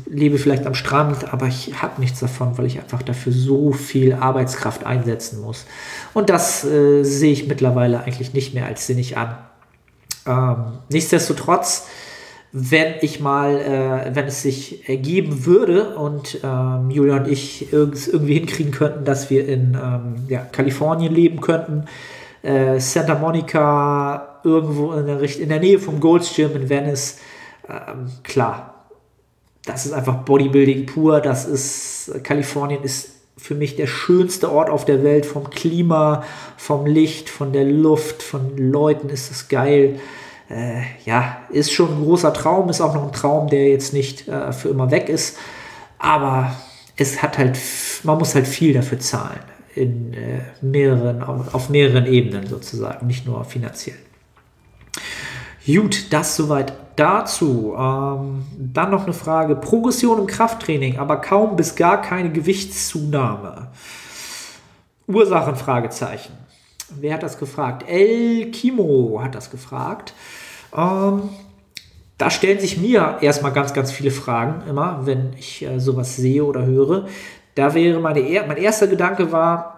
lebe 0.06 0.38
vielleicht 0.38 0.66
am 0.66 0.74
Strand, 0.74 1.34
aber 1.34 1.48
ich 1.48 1.82
habe 1.82 2.00
nichts 2.00 2.20
davon, 2.20 2.58
weil 2.58 2.66
ich 2.66 2.80
einfach 2.80 3.02
dafür 3.04 3.34
so 3.34 3.72
viel 3.72 4.14
Arbeitskraft 4.14 4.86
einsetzen 4.86 5.42
muss. 5.42 5.66
Und 6.14 6.30
das 6.30 6.64
äh, 6.64 7.04
sehe 7.04 7.32
ich 7.32 7.48
mittlerweile 7.48 8.02
eigentlich 8.02 8.34
nicht 8.34 8.54
mehr 8.54 8.66
als 8.66 8.88
sinnig 8.88 9.18
an. 9.18 9.38
Ähm, 10.26 10.80
nichtsdestotrotz 10.90 11.88
wenn 12.58 12.94
ich 13.02 13.20
mal, 13.20 13.58
äh, 13.58 14.16
wenn 14.16 14.28
es 14.28 14.42
sich 14.42 14.88
ergeben 14.88 15.46
würde 15.46 15.98
und 15.98 16.40
ähm, 16.42 16.90
Julia 16.90 17.18
und 17.18 17.28
ich 17.28 17.74
irgendwie 17.74 18.36
hinkriegen 18.36 18.72
könnten, 18.72 19.04
dass 19.04 19.30
wir 19.30 19.46
in 19.46 19.74
ähm, 19.74 20.16
ja, 20.30 20.40
Kalifornien 20.54 21.14
leben 21.14 21.42
könnten, 21.42 21.84
äh, 22.44 22.80
Santa 22.80 23.16
Monica, 23.16 24.40
irgendwo 24.46 24.94
in 24.94 25.06
der, 25.06 25.22
in 25.22 25.50
der 25.50 25.60
Nähe 25.60 25.80
vom 25.80 26.00
Gold's 26.00 26.34
Gym 26.34 26.56
in 26.56 26.70
Venice, 26.70 27.18
ähm, 27.68 28.10
klar, 28.24 28.75
das 29.66 29.86
ist 29.86 29.94
einfach 29.94 30.24
Bodybuilding 30.24 30.86
pur, 30.86 31.22
das 31.22 31.46
ist, 31.46 32.24
Kalifornien 32.24 32.84
ist 32.84 33.12
für 33.38 33.56
mich 33.56 33.76
der 33.76 33.88
schönste 33.88 34.52
Ort 34.52 34.70
auf 34.70 34.86
der 34.86 35.04
Welt, 35.04 35.26
vom 35.26 35.50
Klima, 35.50 36.24
vom 36.58 36.86
Licht, 36.86 37.30
von 37.30 37.52
der 37.52 37.66
Luft, 37.66 38.24
von 38.24 38.58
Leuten 38.58 39.10
ist 39.10 39.30
es 39.30 39.48
geil 39.50 40.00
äh, 40.50 40.82
ja, 41.06 41.38
ist 41.50 41.72
schon 41.72 41.90
ein 41.90 42.04
großer 42.04 42.34
Traum, 42.34 42.70
ist 42.70 42.82
auch 42.82 42.94
noch 42.94 43.06
ein 43.06 43.12
Traum, 43.12 43.48
der 43.50 43.70
jetzt 43.70 43.94
nicht 43.94 44.28
äh, 44.28 44.52
für 44.52 44.70
immer 44.70 44.92
weg 44.92 45.10
ist. 45.10 45.38
Aber 45.98 46.56
es 46.98 47.22
hat 47.22 47.38
halt, 47.38 47.58
man 48.04 48.18
muss 48.18 48.36
halt 48.36 48.48
viel 48.48 48.74
dafür 48.74 49.00
zahlen. 49.00 49.40
In 49.76 50.14
äh, 50.14 50.42
mehreren, 50.62 51.22
auf 51.22 51.70
mehreren 51.70 52.06
Ebenen 52.06 52.48
sozusagen, 52.48 53.08
nicht 53.08 53.26
nur 53.26 53.44
finanziell. 53.44 53.98
Gut, 55.66 56.14
das 56.14 56.36
soweit 56.36 56.74
dazu. 56.96 57.74
Ähm, 57.78 58.46
dann 58.58 58.92
noch 58.92 59.06
eine 59.06 59.14
Frage. 59.14 59.56
Progression 59.56 60.20
im 60.20 60.28
Krafttraining, 60.28 61.00
aber 61.00 61.18
kaum 61.18 61.56
bis 61.56 61.76
gar 61.76 62.02
keine 62.02 62.32
Gewichtszunahme. 62.32 63.68
Ursachen? 65.08 65.56
Fragezeichen. 65.56 66.34
Wer 66.90 67.16
hat 67.16 67.24
das 67.24 67.40
gefragt? 67.40 67.84
El 67.88 68.52
Kimo 68.52 69.20
hat 69.24 69.34
das 69.34 69.50
gefragt. 69.50 70.14
Ähm, 70.76 71.30
da 72.18 72.30
stellen 72.30 72.60
sich 72.60 72.78
mir 72.78 73.18
erstmal 73.22 73.52
ganz, 73.52 73.74
ganz 73.74 73.92
viele 73.92 74.12
Fragen 74.12 74.68
immer, 74.70 75.06
wenn 75.06 75.34
ich 75.38 75.64
äh, 75.64 75.80
sowas 75.80 76.16
sehe 76.16 76.46
oder 76.46 76.66
höre. 76.66 77.08
Da 77.56 77.74
wäre 77.74 78.00
meine, 78.00 78.22
mein 78.48 78.58
erster 78.58 78.88
Gedanke 78.88 79.32
war, 79.32 79.75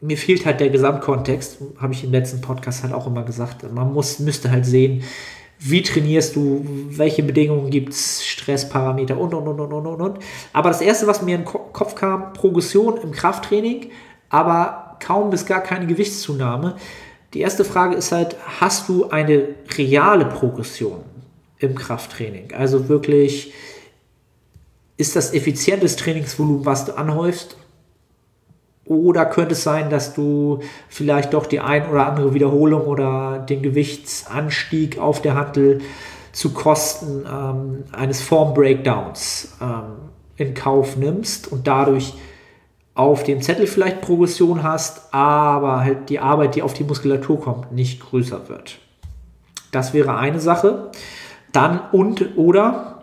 mir 0.00 0.16
fehlt 0.16 0.46
halt 0.46 0.60
der 0.60 0.70
Gesamtkontext, 0.70 1.58
habe 1.80 1.92
ich 1.92 2.04
im 2.04 2.12
letzten 2.12 2.40
Podcast 2.40 2.82
halt 2.82 2.92
auch 2.92 3.06
immer 3.06 3.24
gesagt. 3.24 3.70
Man 3.72 3.92
muss, 3.92 4.18
müsste 4.20 4.50
halt 4.50 4.64
sehen, 4.64 5.02
wie 5.58 5.82
trainierst 5.82 6.36
du, 6.36 6.64
welche 6.90 7.22
Bedingungen 7.22 7.70
gibt 7.70 7.92
es, 7.92 8.24
Stressparameter 8.24 9.18
und, 9.18 9.34
und, 9.34 9.48
und, 9.48 9.60
und, 9.60 9.72
und, 9.72 10.00
und. 10.00 10.18
Aber 10.52 10.68
das 10.68 10.80
erste, 10.80 11.06
was 11.08 11.22
mir 11.22 11.34
in 11.34 11.42
den 11.42 11.46
Kopf 11.46 11.96
kam, 11.96 12.32
Progression 12.32 12.98
im 12.98 13.10
Krafttraining, 13.10 13.90
aber 14.28 14.96
kaum 15.00 15.30
bis 15.30 15.46
gar 15.46 15.60
keine 15.60 15.86
Gewichtszunahme. 15.86 16.76
Die 17.34 17.40
erste 17.40 17.64
Frage 17.64 17.96
ist 17.96 18.12
halt, 18.12 18.36
hast 18.60 18.88
du 18.88 19.10
eine 19.10 19.48
reale 19.76 20.26
Progression 20.26 21.00
im 21.58 21.74
Krafttraining? 21.74 22.52
Also 22.52 22.88
wirklich, 22.88 23.52
ist 24.96 25.16
das 25.16 25.34
effizientes 25.34 25.96
Trainingsvolumen, 25.96 26.66
was 26.66 26.84
du 26.84 26.96
anhäufst? 26.96 27.56
Oder 28.88 29.26
könnte 29.26 29.52
es 29.52 29.62
sein, 29.62 29.90
dass 29.90 30.14
du 30.14 30.60
vielleicht 30.88 31.34
doch 31.34 31.44
die 31.46 31.60
ein 31.60 31.88
oder 31.90 32.06
andere 32.06 32.32
Wiederholung 32.32 32.86
oder 32.86 33.38
den 33.38 33.62
Gewichtsanstieg 33.62 34.98
auf 34.98 35.20
der 35.20 35.34
Handel 35.34 35.80
zu 36.32 36.54
Kosten 36.54 37.26
ähm, 37.30 37.84
eines 37.92 38.22
Form-Breakdowns 38.22 39.56
ähm, 39.60 40.10
in 40.36 40.54
Kauf 40.54 40.96
nimmst 40.96 41.52
und 41.52 41.66
dadurch 41.66 42.14
auf 42.94 43.24
dem 43.24 43.42
Zettel 43.42 43.66
vielleicht 43.66 44.00
Progression 44.00 44.62
hast, 44.62 45.12
aber 45.12 45.80
halt 45.80 46.08
die 46.08 46.18
Arbeit, 46.18 46.54
die 46.54 46.62
auf 46.62 46.74
die 46.74 46.84
Muskulatur 46.84 47.40
kommt, 47.40 47.72
nicht 47.72 48.00
größer 48.00 48.48
wird. 48.48 48.78
Das 49.70 49.92
wäre 49.92 50.16
eine 50.16 50.40
Sache. 50.40 50.90
Dann 51.52 51.80
und 51.92 52.36
oder 52.36 53.02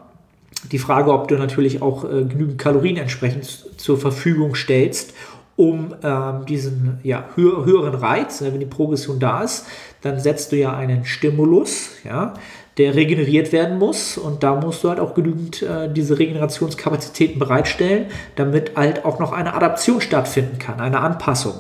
die 0.72 0.80
Frage, 0.80 1.14
ob 1.14 1.28
du 1.28 1.36
natürlich 1.36 1.82
auch 1.82 2.04
äh, 2.06 2.24
genügend 2.24 2.58
Kalorien 2.58 2.98
entsprechend 2.98 3.46
zur 3.80 3.98
Verfügung 3.98 4.56
stellst, 4.56 5.14
um 5.58 5.96
ähm, 6.04 6.46
diesen 6.46 7.00
ja, 7.04 7.26
hö 7.36 7.64
höheren 7.64 7.96
Reiz, 7.96 8.42
wenn 8.42 8.60
die 8.60 8.66
Progression 8.66 9.20
da 9.20 9.44
ist, 9.44 9.66
dann 10.02 10.20
setzt 10.20 10.52
du 10.52 10.58
ja 10.58 10.76
einen 10.76 11.06
Stimulus, 11.06 11.92
ja, 12.04 12.34
der 12.78 12.94
regeneriert 12.94 13.54
werden 13.54 13.80
muss. 13.80 14.18
Und 14.18 14.44
da 14.44 14.56
musst 14.56 14.84
du 14.84 14.90
halt 14.90 15.00
auch 15.00 15.14
genügend 15.14 15.62
äh, 15.62 15.92
diese 15.92 16.20
Regenerationskapazitäten 16.20 17.40
bereitstellen, 17.40 18.08
damit 18.36 18.76
halt 18.76 19.06
auch 19.06 19.20
noch 19.20 19.32
eine 19.32 19.54
Adaption 19.54 20.02
stattfinden 20.02 20.60
kann, 20.60 20.82
eine 20.82 21.00
Anpassung, 21.00 21.56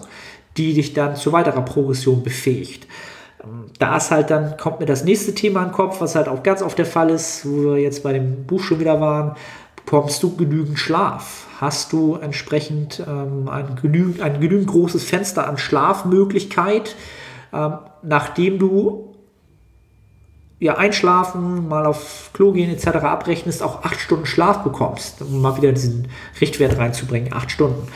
die 0.57 0.73
dich 0.73 0.93
dann 0.93 1.15
zu 1.15 1.31
weiterer 1.31 1.61
Progression 1.61 2.21
befähigt. 2.21 2.87
Ähm, 3.41 3.71
da 3.79 3.95
ist 3.95 4.11
halt 4.11 4.29
dann, 4.29 4.57
kommt 4.57 4.81
mir 4.81 4.85
das 4.85 5.05
nächste 5.05 5.33
Thema 5.33 5.61
in 5.61 5.69
den 5.69 5.73
Kopf, 5.73 6.01
was 6.01 6.15
halt 6.15 6.27
auch 6.27 6.43
ganz 6.43 6.61
oft 6.61 6.77
der 6.77 6.85
Fall 6.85 7.09
ist, 7.09 7.45
wo 7.45 7.75
wir 7.75 7.77
jetzt 7.77 8.03
bei 8.03 8.11
dem 8.11 8.45
Buch 8.45 8.61
schon 8.61 8.81
wieder 8.81 8.99
waren. 8.99 9.37
Bekommst 9.77 10.21
du 10.21 10.35
genügend 10.35 10.79
Schlaf? 10.79 11.44
Hast 11.59 11.93
du 11.93 12.15
entsprechend 12.15 13.01
ähm, 13.07 13.47
ein, 13.47 13.75
genügend, 13.81 14.21
ein 14.21 14.41
genügend 14.41 14.67
großes 14.67 15.03
Fenster 15.03 15.47
an 15.47 15.57
Schlafmöglichkeit, 15.57 16.95
ähm, 17.53 17.73
nachdem 18.03 18.59
du 18.59 19.15
ja, 20.59 20.77
einschlafen, 20.77 21.67
mal 21.67 21.85
auf 21.85 22.31
Klo 22.33 22.51
gehen 22.51 22.69
etc. 22.69 22.87
abrechnest, 23.03 23.61
auch 23.61 23.83
acht 23.83 23.99
Stunden 23.99 24.25
Schlaf 24.25 24.63
bekommst, 24.63 25.21
um 25.21 25.41
mal 25.41 25.57
wieder 25.57 25.71
diesen 25.71 26.07
Richtwert 26.39 26.77
reinzubringen, 26.77 27.33
acht 27.33 27.51
Stunden, 27.51 27.87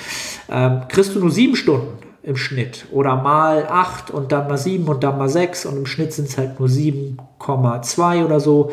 ähm, 0.50 0.82
kriegst 0.90 1.16
du 1.16 1.20
nur 1.20 1.32
sieben 1.32 1.56
Stunden 1.56 1.98
im 2.22 2.36
Schnitt 2.36 2.86
oder 2.92 3.16
mal 3.16 3.66
acht 3.68 4.12
und 4.12 4.32
dann 4.32 4.48
mal 4.48 4.58
sieben 4.58 4.86
und 4.86 5.04
dann 5.04 5.18
mal 5.18 5.30
sechs 5.30 5.66
und 5.66 5.78
im 5.78 5.86
Schnitt 5.86 6.14
sind 6.14 6.28
es 6.28 6.38
halt 6.38 6.60
nur 6.60 6.68
7,2 6.68 8.26
oder 8.26 8.40
so, 8.40 8.72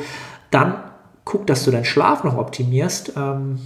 dann 0.50 0.74
guck, 1.24 1.46
dass 1.46 1.64
du 1.64 1.70
deinen 1.70 1.84
Schlaf 1.84 2.24
noch 2.24 2.36
optimierst. 2.36 3.12
Ähm, 3.16 3.60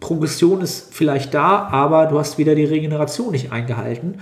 Progression 0.00 0.60
ist 0.60 0.94
vielleicht 0.94 1.34
da, 1.34 1.68
aber 1.68 2.06
du 2.06 2.18
hast 2.18 2.38
wieder 2.38 2.54
die 2.54 2.64
Regeneration 2.64 3.32
nicht 3.32 3.52
eingehalten. 3.52 4.20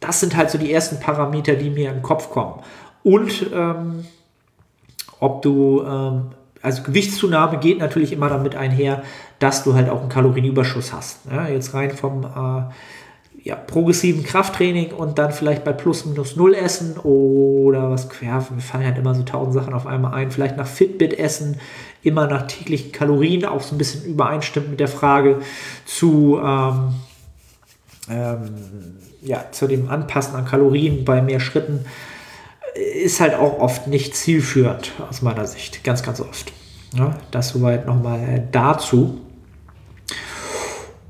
Das 0.00 0.20
sind 0.20 0.36
halt 0.36 0.50
so 0.50 0.58
die 0.58 0.72
ersten 0.72 1.00
Parameter, 1.00 1.54
die 1.54 1.70
mir 1.70 1.90
im 1.90 2.02
Kopf 2.02 2.30
kommen. 2.30 2.62
Und 3.02 3.46
ähm, 3.52 4.04
ob 5.20 5.42
du, 5.42 5.82
ähm, 5.82 6.30
also 6.62 6.82
Gewichtszunahme 6.82 7.58
geht 7.58 7.78
natürlich 7.78 8.12
immer 8.12 8.28
damit 8.28 8.56
einher, 8.56 9.02
dass 9.38 9.64
du 9.64 9.74
halt 9.74 9.88
auch 9.88 10.00
einen 10.00 10.08
Kalorienüberschuss 10.08 10.92
hast. 10.92 11.20
Ja, 11.30 11.48
jetzt 11.48 11.74
rein 11.74 11.90
vom 11.90 12.24
äh, 12.24 12.72
ja, 13.42 13.54
progressiven 13.54 14.24
Krafttraining 14.24 14.92
und 14.92 15.18
dann 15.18 15.32
vielleicht 15.32 15.64
bei 15.64 15.72
plus 15.72 16.04
minus 16.04 16.36
null 16.36 16.54
essen 16.54 16.96
oder 16.98 17.90
was, 17.90 18.08
ja, 18.20 18.44
wir 18.50 18.62
fallen 18.62 18.84
halt 18.84 18.98
immer 18.98 19.14
so 19.14 19.22
tausend 19.22 19.54
Sachen 19.54 19.74
auf 19.74 19.86
einmal 19.86 20.14
ein, 20.14 20.30
vielleicht 20.30 20.56
nach 20.56 20.66
Fitbit 20.66 21.18
essen, 21.18 21.60
immer 22.02 22.26
nach 22.26 22.46
täglichen 22.46 22.92
Kalorien, 22.92 23.44
auch 23.44 23.62
so 23.62 23.74
ein 23.74 23.78
bisschen 23.78 24.04
übereinstimmt 24.04 24.70
mit 24.70 24.80
der 24.80 24.88
Frage 24.88 25.40
zu, 25.84 26.40
ähm, 26.42 26.94
ähm, 28.10 28.50
ja, 29.22 29.44
zu 29.50 29.66
dem 29.66 29.88
Anpassen 29.90 30.34
an 30.34 30.44
Kalorien 30.44 31.04
bei 31.04 31.22
mehr 31.22 31.40
Schritten 31.40 31.84
ist 33.02 33.20
halt 33.20 33.34
auch 33.34 33.58
oft 33.58 33.86
nicht 33.86 34.14
zielführend 34.14 34.92
aus 35.08 35.22
meiner 35.22 35.46
Sicht. 35.46 35.82
Ganz, 35.84 36.02
ganz 36.02 36.20
oft. 36.20 36.52
Ja, 36.94 37.16
das 37.30 37.50
soweit 37.50 37.86
nochmal 37.86 38.46
dazu. 38.52 39.20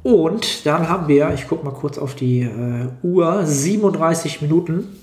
Und 0.06 0.66
dann 0.66 0.88
haben 0.88 1.08
wir, 1.08 1.32
ich 1.34 1.48
gucke 1.48 1.64
mal 1.64 1.72
kurz 1.72 1.98
auf 1.98 2.14
die 2.14 2.42
äh, 2.42 2.86
Uhr, 3.02 3.44
37 3.44 4.40
Minuten. 4.40 5.00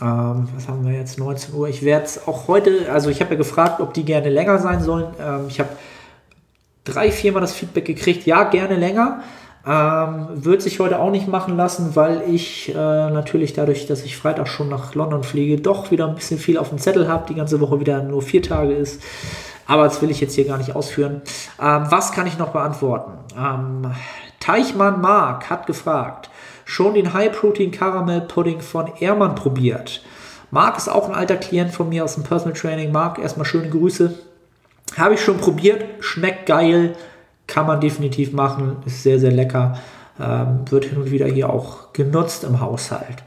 Ähm, 0.00 0.48
was 0.54 0.68
haben 0.68 0.86
wir 0.86 0.94
jetzt? 0.94 1.18
19 1.18 1.54
Uhr. 1.54 1.68
Ich 1.68 1.82
werde 1.82 2.06
es 2.06 2.26
auch 2.26 2.48
heute, 2.48 2.90
also 2.90 3.10
ich 3.10 3.20
habe 3.20 3.32
ja 3.32 3.36
gefragt, 3.36 3.78
ob 3.78 3.92
die 3.92 4.06
gerne 4.06 4.30
länger 4.30 4.58
sein 4.58 4.82
sollen. 4.82 5.08
Ähm, 5.20 5.44
ich 5.48 5.60
habe 5.60 5.68
drei, 6.84 7.10
viermal 7.12 7.42
das 7.42 7.52
Feedback 7.52 7.84
gekriegt, 7.84 8.24
ja, 8.24 8.44
gerne 8.44 8.76
länger. 8.76 9.20
Ähm, 9.66 10.28
wird 10.32 10.62
sich 10.62 10.80
heute 10.80 10.98
auch 10.98 11.10
nicht 11.10 11.28
machen 11.28 11.54
lassen, 11.54 11.94
weil 11.94 12.22
ich 12.26 12.70
äh, 12.70 12.72
natürlich 12.74 13.52
dadurch, 13.52 13.86
dass 13.86 14.02
ich 14.02 14.16
Freitag 14.16 14.48
schon 14.48 14.70
nach 14.70 14.94
London 14.94 15.24
fliege, 15.24 15.60
doch 15.60 15.90
wieder 15.90 16.08
ein 16.08 16.14
bisschen 16.14 16.38
viel 16.38 16.56
auf 16.56 16.70
dem 16.70 16.78
Zettel 16.78 17.06
habe, 17.06 17.26
die 17.28 17.34
ganze 17.34 17.60
Woche 17.60 17.80
wieder 17.80 18.02
nur 18.02 18.22
vier 18.22 18.40
Tage 18.40 18.72
ist. 18.72 19.02
Aber 19.66 19.84
das 19.84 20.00
will 20.00 20.10
ich 20.10 20.20
jetzt 20.20 20.34
hier 20.34 20.46
gar 20.46 20.58
nicht 20.58 20.76
ausführen. 20.76 21.22
Ähm, 21.60 21.86
was 21.88 22.12
kann 22.12 22.26
ich 22.26 22.38
noch 22.38 22.50
beantworten? 22.50 23.12
Ähm, 23.36 23.92
Teichmann 24.40 25.00
Mark 25.00 25.50
hat 25.50 25.66
gefragt, 25.66 26.30
schon 26.64 26.94
den 26.94 27.12
High 27.12 27.32
Protein 27.32 27.70
Caramel 27.70 28.20
Pudding 28.22 28.60
von 28.60 28.92
Ehrmann 29.00 29.34
probiert. 29.34 30.02
Mark 30.50 30.76
ist 30.76 30.88
auch 30.88 31.08
ein 31.08 31.14
alter 31.14 31.36
Klient 31.36 31.72
von 31.72 31.88
mir 31.88 32.04
aus 32.04 32.14
dem 32.14 32.22
Personal 32.22 32.54
Training. 32.56 32.92
Mark, 32.92 33.18
erstmal 33.18 33.46
schöne 33.46 33.68
Grüße. 33.68 34.14
Habe 34.96 35.14
ich 35.14 35.20
schon 35.20 35.38
probiert, 35.38 35.84
schmeckt 36.00 36.46
geil 36.46 36.94
kann 37.46 37.66
man 37.66 37.80
definitiv 37.80 38.32
machen, 38.32 38.78
ist 38.84 39.02
sehr, 39.02 39.18
sehr 39.18 39.32
lecker. 39.32 39.78
Ähm, 40.18 40.62
wird 40.70 40.86
hin 40.86 40.98
und 40.98 41.10
wieder 41.10 41.26
hier 41.26 41.50
auch 41.50 41.92
genutzt 41.92 42.44
im 42.44 42.60
Haushalt. 42.60 43.22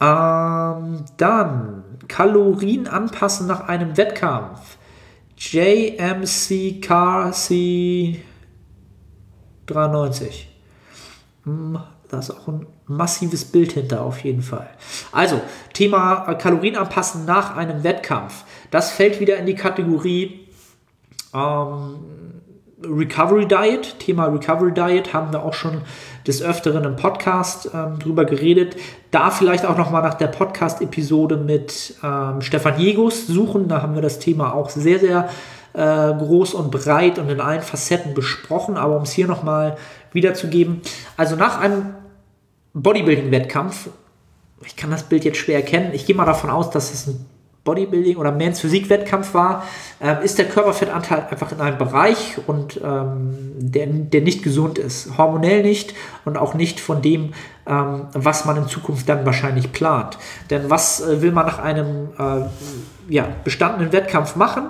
Ähm, 0.00 1.04
dann 1.18 1.84
Kalorien 2.08 2.88
anpassen 2.88 3.46
nach 3.46 3.68
einem 3.68 3.96
Wettkampf. 3.96 4.78
JMC 5.36 6.80
Car 6.80 7.32
C 7.32 8.20
93. 9.66 10.48
Hm, 11.44 11.78
Da 12.08 12.18
ist 12.18 12.30
auch 12.30 12.48
ein 12.48 12.66
massives 12.86 13.44
Bild 13.44 13.72
hinter 13.72 14.02
auf 14.02 14.22
jeden 14.24 14.42
Fall. 14.42 14.70
Also, 15.10 15.40
Thema 15.72 16.26
äh, 16.28 16.34
Kalorien 16.36 16.76
anpassen 16.76 17.24
nach 17.24 17.56
einem 17.56 17.82
Wettkampf. 17.82 18.44
Das 18.70 18.90
fällt 18.92 19.20
wieder 19.20 19.36
in 19.36 19.46
die 19.46 19.54
Kategorie 19.54 20.48
ähm, 21.34 21.96
Recovery 22.88 23.46
Diet. 23.46 23.98
Thema 23.98 24.26
Recovery 24.26 24.72
Diet 24.72 25.12
haben 25.12 25.32
wir 25.32 25.42
auch 25.42 25.54
schon 25.54 25.82
des 26.26 26.42
Öfteren 26.42 26.84
im 26.84 26.96
Podcast 26.96 27.70
ähm, 27.74 27.98
drüber 27.98 28.24
geredet. 28.24 28.76
Da 29.10 29.30
vielleicht 29.30 29.66
auch 29.66 29.76
nochmal 29.76 30.02
nach 30.02 30.14
der 30.14 30.28
Podcast-Episode 30.28 31.36
mit 31.36 31.94
ähm, 32.02 32.40
Stefan 32.40 32.78
Jegus 32.78 33.26
suchen. 33.26 33.68
Da 33.68 33.82
haben 33.82 33.94
wir 33.94 34.02
das 34.02 34.18
Thema 34.18 34.54
auch 34.54 34.70
sehr, 34.70 34.98
sehr 34.98 35.28
äh, 35.74 36.14
groß 36.14 36.54
und 36.54 36.70
breit 36.70 37.18
und 37.18 37.28
in 37.28 37.40
allen 37.40 37.62
Facetten 37.62 38.14
besprochen. 38.14 38.76
Aber 38.76 38.96
um 38.96 39.02
es 39.02 39.12
hier 39.12 39.26
nochmal 39.26 39.76
wiederzugeben. 40.12 40.80
Also 41.16 41.36
nach 41.36 41.60
einem 41.60 41.94
Bodybuilding-Wettkampf, 42.74 43.88
ich 44.64 44.76
kann 44.76 44.90
das 44.90 45.04
Bild 45.04 45.24
jetzt 45.24 45.38
schwer 45.38 45.56
erkennen, 45.56 45.90
ich 45.92 46.06
gehe 46.06 46.16
mal 46.16 46.24
davon 46.24 46.50
aus, 46.50 46.70
dass 46.70 46.92
es 46.92 47.06
ein 47.06 47.26
Bodybuilding 47.64 48.18
oder 48.18 48.30
Mans 48.30 48.60
Physik-Wettkampf 48.60 49.34
war, 49.34 49.66
äh, 50.00 50.22
ist 50.24 50.38
der 50.38 50.46
Körperfettanteil 50.46 51.26
einfach 51.30 51.50
in 51.50 51.60
einem 51.60 51.78
Bereich 51.78 52.36
und 52.46 52.80
ähm, 52.84 53.52
der, 53.58 53.86
der 53.86 54.20
nicht 54.20 54.42
gesund 54.42 54.78
ist. 54.78 55.16
Hormonell 55.16 55.62
nicht 55.62 55.94
und 56.24 56.36
auch 56.36 56.54
nicht 56.54 56.78
von 56.78 57.00
dem, 57.00 57.32
ähm, 57.66 58.06
was 58.12 58.44
man 58.44 58.56
in 58.56 58.68
Zukunft 58.68 59.08
dann 59.08 59.24
wahrscheinlich 59.24 59.72
plant. 59.72 60.18
Denn 60.50 60.68
was 60.70 61.00
äh, 61.00 61.22
will 61.22 61.32
man 61.32 61.46
nach 61.46 61.58
einem 61.58 62.08
äh, 62.18 62.44
ja, 63.08 63.28
bestandenen 63.42 63.92
Wettkampf 63.92 64.36
machen? 64.36 64.64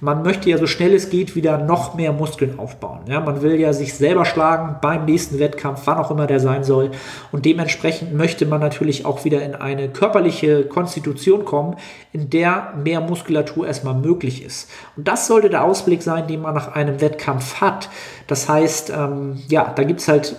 Man 0.00 0.22
möchte 0.22 0.50
ja 0.50 0.58
so 0.58 0.66
schnell 0.66 0.94
es 0.94 1.10
geht 1.10 1.34
wieder 1.34 1.58
noch 1.58 1.94
mehr 1.94 2.12
Muskeln 2.12 2.58
aufbauen. 2.58 3.00
Ja? 3.08 3.20
Man 3.20 3.42
will 3.42 3.58
ja 3.58 3.72
sich 3.72 3.94
selber 3.94 4.24
schlagen 4.24 4.76
beim 4.80 5.04
nächsten 5.06 5.38
Wettkampf, 5.38 5.82
wann 5.86 5.98
auch 5.98 6.10
immer 6.10 6.26
der 6.26 6.40
sein 6.40 6.64
soll. 6.64 6.90
Und 7.32 7.44
dementsprechend 7.44 8.14
möchte 8.14 8.46
man 8.46 8.60
natürlich 8.60 9.06
auch 9.06 9.24
wieder 9.24 9.42
in 9.42 9.54
eine 9.54 9.88
körperliche 9.88 10.64
Konstitution 10.64 11.44
kommen, 11.44 11.76
in 12.12 12.30
der 12.30 12.74
mehr 12.82 13.00
Muskulatur 13.00 13.66
erstmal 13.66 13.94
möglich 13.94 14.44
ist. 14.44 14.70
Und 14.96 15.08
das 15.08 15.26
sollte 15.26 15.50
der 15.50 15.64
Ausblick 15.64 16.02
sein, 16.02 16.26
den 16.28 16.42
man 16.42 16.54
nach 16.54 16.74
einem 16.74 17.00
Wettkampf 17.00 17.60
hat. 17.60 17.88
Das 18.26 18.48
heißt, 18.48 18.90
ähm, 18.90 19.42
ja, 19.48 19.72
da 19.74 19.84
gibt 19.84 20.00
es 20.00 20.08
halt 20.08 20.36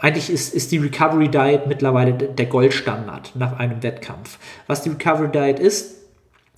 eigentlich 0.00 0.30
ist, 0.30 0.54
ist 0.54 0.72
die 0.72 0.78
Recovery 0.78 1.28
Diet 1.28 1.66
mittlerweile 1.66 2.12
der 2.12 2.46
Goldstandard 2.46 3.32
nach 3.34 3.58
einem 3.58 3.82
Wettkampf. 3.82 4.38
Was 4.66 4.82
die 4.82 4.90
Recovery 4.90 5.30
Diet 5.30 5.58
ist, 5.58 5.96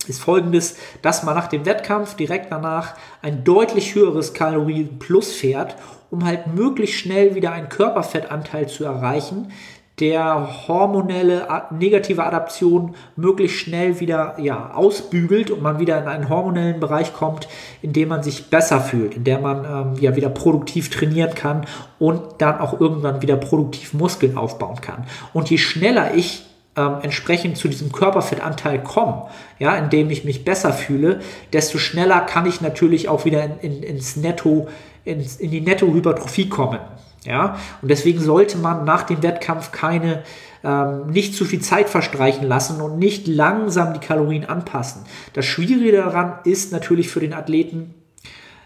ist 0.07 0.21
folgendes, 0.21 0.77
dass 1.01 1.23
man 1.23 1.35
nach 1.35 1.47
dem 1.47 1.65
Wettkampf 1.65 2.15
direkt 2.15 2.51
danach 2.51 2.95
ein 3.21 3.43
deutlich 3.43 3.95
höheres 3.95 4.33
Kalorienplus 4.33 5.31
fährt, 5.31 5.75
um 6.09 6.25
halt 6.25 6.47
möglichst 6.47 6.95
schnell 6.95 7.35
wieder 7.35 7.51
einen 7.51 7.69
Körperfettanteil 7.69 8.67
zu 8.67 8.85
erreichen, 8.85 9.51
der 9.99 10.67
hormonelle 10.67 11.47
negative 11.71 12.23
Adaption 12.23 12.95
möglichst 13.15 13.57
schnell 13.57 13.99
wieder 13.99 14.35
ja, 14.39 14.71
ausbügelt 14.73 15.51
und 15.51 15.61
man 15.61 15.79
wieder 15.79 16.01
in 16.01 16.07
einen 16.07 16.29
hormonellen 16.29 16.79
Bereich 16.79 17.13
kommt, 17.13 17.47
in 17.81 17.91
dem 17.91 18.09
man 18.09 18.23
sich 18.23 18.49
besser 18.49 18.79
fühlt, 18.79 19.15
in 19.15 19.23
der 19.23 19.39
man 19.39 19.65
ähm, 19.65 20.01
ja 20.01 20.15
wieder 20.15 20.29
produktiv 20.29 20.89
trainieren 20.89 21.35
kann 21.35 21.65
und 21.99 22.21
dann 22.37 22.59
auch 22.59 22.79
irgendwann 22.79 23.21
wieder 23.21 23.35
produktiv 23.35 23.93
Muskeln 23.93 24.37
aufbauen 24.37 24.79
kann. 24.81 25.05
Und 25.33 25.49
je 25.49 25.57
schneller 25.57 26.13
ich 26.15 26.45
ähm, 26.77 26.97
entsprechend 27.01 27.57
zu 27.57 27.67
diesem 27.67 27.91
Körperfettanteil 27.91 28.81
komme, 28.81 29.25
ja, 29.59 29.75
indem 29.75 30.09
ich 30.09 30.23
mich 30.23 30.45
besser 30.45 30.71
fühle, 30.71 31.19
desto 31.51 31.77
schneller 31.77 32.21
kann 32.21 32.45
ich 32.45 32.61
natürlich 32.61 33.09
auch 33.09 33.25
wieder 33.25 33.43
in, 33.43 33.59
in, 33.59 33.83
ins 33.83 34.15
Netto, 34.15 34.67
ins, 35.03 35.35
in 35.35 35.51
die 35.51 35.61
Nettohypertrophie 35.61 36.47
kommen. 36.47 36.79
Ja, 37.25 37.57
und 37.81 37.91
deswegen 37.91 38.19
sollte 38.21 38.57
man 38.57 38.85
nach 38.85 39.03
dem 39.03 39.21
Wettkampf 39.21 39.71
keine 39.71 40.23
ähm, 40.63 41.07
nicht 41.07 41.35
zu 41.35 41.45
viel 41.45 41.61
Zeit 41.61 41.89
verstreichen 41.89 42.47
lassen 42.47 42.81
und 42.81 42.97
nicht 42.97 43.27
langsam 43.27 43.93
die 43.93 43.99
Kalorien 43.99 44.45
anpassen. 44.45 45.03
Das 45.33 45.45
Schwierige 45.45 45.91
daran 45.91 46.39
ist 46.43 46.71
natürlich 46.71 47.09
für 47.09 47.19
den 47.19 47.33
Athleten, 47.33 47.93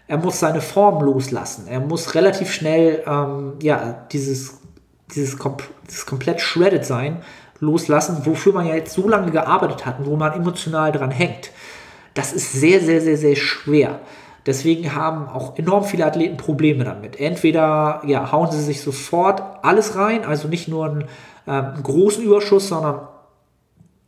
er 0.06 0.18
muss 0.18 0.38
seine 0.38 0.60
Form 0.60 1.02
loslassen. 1.02 1.66
Er 1.66 1.80
muss 1.80 2.14
relativ 2.14 2.52
schnell 2.52 3.02
ähm, 3.06 3.54
ja, 3.62 4.06
dieses, 4.12 4.58
dieses, 5.14 5.38
kom 5.38 5.56
dieses 5.88 6.04
komplett 6.04 6.40
shredded 6.40 6.84
sein 6.84 7.22
loslassen, 7.60 8.18
wofür 8.24 8.52
man 8.52 8.66
ja 8.66 8.74
jetzt 8.74 8.92
so 8.92 9.08
lange 9.08 9.30
gearbeitet 9.30 9.86
hat 9.86 10.00
und 10.00 10.06
wo 10.06 10.16
man 10.16 10.32
emotional 10.32 10.92
dran 10.92 11.10
hängt. 11.10 11.50
Das 12.12 12.32
ist 12.32 12.52
sehr, 12.52 12.80
sehr, 12.80 13.00
sehr, 13.00 13.16
sehr 13.16 13.36
schwer. 13.36 14.00
Deswegen 14.46 14.94
haben 14.94 15.28
auch 15.28 15.58
enorm 15.58 15.84
viele 15.84 16.04
Athleten 16.04 16.36
Probleme 16.36 16.84
damit. 16.84 17.18
Entweder 17.18 18.02
ja, 18.06 18.30
hauen 18.30 18.50
sie 18.50 18.60
sich 18.60 18.82
sofort 18.82 19.42
alles 19.62 19.96
rein, 19.96 20.24
also 20.24 20.48
nicht 20.48 20.68
nur 20.68 20.86
einen, 20.86 21.02
äh, 21.46 21.50
einen 21.50 21.82
großen 21.82 22.22
Überschuss, 22.22 22.68
sondern 22.68 23.08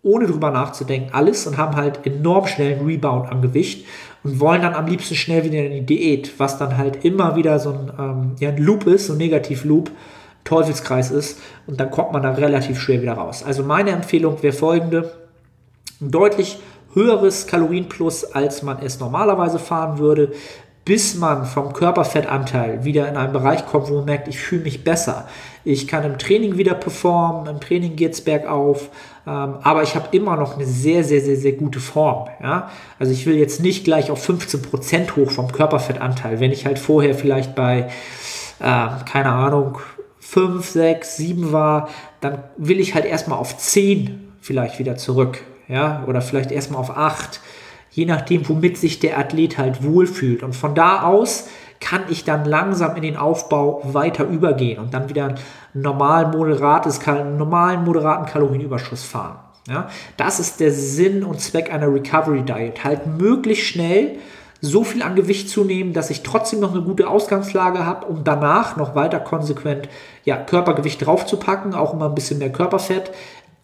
ohne 0.02 0.26
drüber 0.26 0.50
nachzudenken 0.50 1.12
alles 1.12 1.46
und 1.46 1.56
haben 1.56 1.74
halt 1.74 2.06
enorm 2.06 2.46
schnell 2.46 2.74
einen 2.74 2.86
Rebound 2.86 3.30
am 3.30 3.42
Gewicht 3.42 3.86
und 4.22 4.38
wollen 4.38 4.62
dann 4.62 4.74
am 4.74 4.86
liebsten 4.86 5.16
schnell 5.16 5.44
wieder 5.44 5.64
in 5.64 5.72
die 5.72 5.86
Diät, 5.86 6.38
was 6.38 6.58
dann 6.58 6.76
halt 6.76 7.04
immer 7.04 7.34
wieder 7.34 7.58
so 7.58 7.70
ein, 7.70 7.92
ähm, 7.98 8.36
ja, 8.38 8.50
ein 8.50 8.58
Loop 8.58 8.86
ist, 8.86 9.06
so 9.06 9.14
ein 9.14 9.18
Negativ-Loop, 9.18 9.90
Teufelskreis 10.44 11.10
ist 11.10 11.40
und 11.66 11.80
dann 11.80 11.90
kommt 11.90 12.12
man 12.12 12.22
da 12.22 12.30
relativ 12.30 12.80
schwer 12.80 13.02
wieder 13.02 13.14
raus. 13.14 13.42
Also 13.44 13.64
meine 13.64 13.90
Empfehlung 13.90 14.42
wäre 14.42 14.52
folgende, 14.52 15.12
deutlich 16.00 16.58
höheres 16.96 17.46
Kalorienplus, 17.46 18.24
als 18.24 18.62
man 18.62 18.78
es 18.82 18.98
normalerweise 18.98 19.58
fahren 19.58 19.98
würde, 19.98 20.32
bis 20.86 21.16
man 21.16 21.44
vom 21.44 21.72
Körperfettanteil 21.72 22.84
wieder 22.84 23.08
in 23.08 23.16
einen 23.16 23.32
Bereich 23.32 23.66
kommt, 23.66 23.90
wo 23.90 23.96
man 23.96 24.04
merkt, 24.06 24.28
ich 24.28 24.38
fühle 24.38 24.62
mich 24.62 24.82
besser. 24.84 25.28
Ich 25.64 25.88
kann 25.88 26.04
im 26.04 26.16
Training 26.16 26.56
wieder 26.56 26.74
performen, 26.74 27.48
im 27.48 27.60
Training 27.60 27.96
geht 27.96 28.12
es 28.12 28.20
bergauf, 28.22 28.88
ähm, 29.26 29.56
aber 29.62 29.82
ich 29.82 29.94
habe 29.96 30.16
immer 30.16 30.36
noch 30.36 30.54
eine 30.54 30.64
sehr, 30.64 31.02
sehr, 31.04 31.20
sehr, 31.20 31.36
sehr 31.36 31.52
gute 31.52 31.80
Form. 31.80 32.28
Ja? 32.40 32.70
Also 33.00 33.12
ich 33.12 33.26
will 33.26 33.36
jetzt 33.36 33.60
nicht 33.60 33.84
gleich 33.84 34.10
auf 34.12 34.26
15% 34.26 35.16
hoch 35.16 35.32
vom 35.32 35.50
Körperfettanteil, 35.50 36.40
wenn 36.40 36.52
ich 36.52 36.66
halt 36.66 36.78
vorher 36.78 37.14
vielleicht 37.14 37.54
bei, 37.56 37.88
äh, 38.60 38.88
keine 39.10 39.32
Ahnung, 39.32 39.78
5, 40.20 40.64
6, 40.64 41.16
7 41.16 41.52
war, 41.52 41.88
dann 42.20 42.44
will 42.56 42.80
ich 42.80 42.94
halt 42.94 43.04
erstmal 43.04 43.38
auf 43.38 43.58
10 43.58 44.32
vielleicht 44.40 44.78
wieder 44.78 44.96
zurück 44.96 45.42
ja, 45.68 46.04
oder 46.06 46.20
vielleicht 46.20 46.52
erstmal 46.52 46.80
auf 46.80 46.96
8, 46.96 47.40
je 47.90 48.04
nachdem, 48.04 48.48
womit 48.48 48.78
sich 48.78 48.98
der 48.98 49.18
Athlet 49.18 49.58
halt 49.58 49.82
wohlfühlt. 49.82 50.42
Und 50.42 50.54
von 50.54 50.74
da 50.74 51.02
aus 51.02 51.48
kann 51.80 52.02
ich 52.08 52.24
dann 52.24 52.44
langsam 52.44 52.96
in 52.96 53.02
den 53.02 53.16
Aufbau 53.16 53.80
weiter 53.84 54.24
übergehen 54.24 54.78
und 54.78 54.94
dann 54.94 55.08
wieder 55.08 55.26
einen 55.26 55.38
normal 55.74 56.28
moderates, 56.28 57.00
normalen 57.06 57.84
moderaten 57.84 58.26
Kalorienüberschuss 58.26 59.02
fahren. 59.02 59.38
Ja, 59.68 59.88
das 60.16 60.38
ist 60.38 60.60
der 60.60 60.70
Sinn 60.70 61.24
und 61.24 61.40
Zweck 61.40 61.72
einer 61.72 61.92
Recovery 61.92 62.42
Diet. 62.42 62.84
Halt 62.84 63.06
möglichst 63.06 63.66
schnell 63.66 64.18
so 64.60 64.84
viel 64.84 65.02
an 65.02 65.16
Gewicht 65.16 65.50
zu 65.50 65.64
nehmen, 65.64 65.92
dass 65.92 66.10
ich 66.10 66.22
trotzdem 66.22 66.60
noch 66.60 66.72
eine 66.72 66.82
gute 66.82 67.08
Ausgangslage 67.08 67.84
habe, 67.84 68.06
um 68.06 68.24
danach 68.24 68.76
noch 68.76 68.94
weiter 68.94 69.20
konsequent 69.20 69.88
ja, 70.24 70.36
Körpergewicht 70.36 71.04
draufzupacken, 71.04 71.74
auch 71.74 71.92
immer 71.92 72.06
ein 72.08 72.14
bisschen 72.14 72.38
mehr 72.38 72.52
Körperfett, 72.52 73.10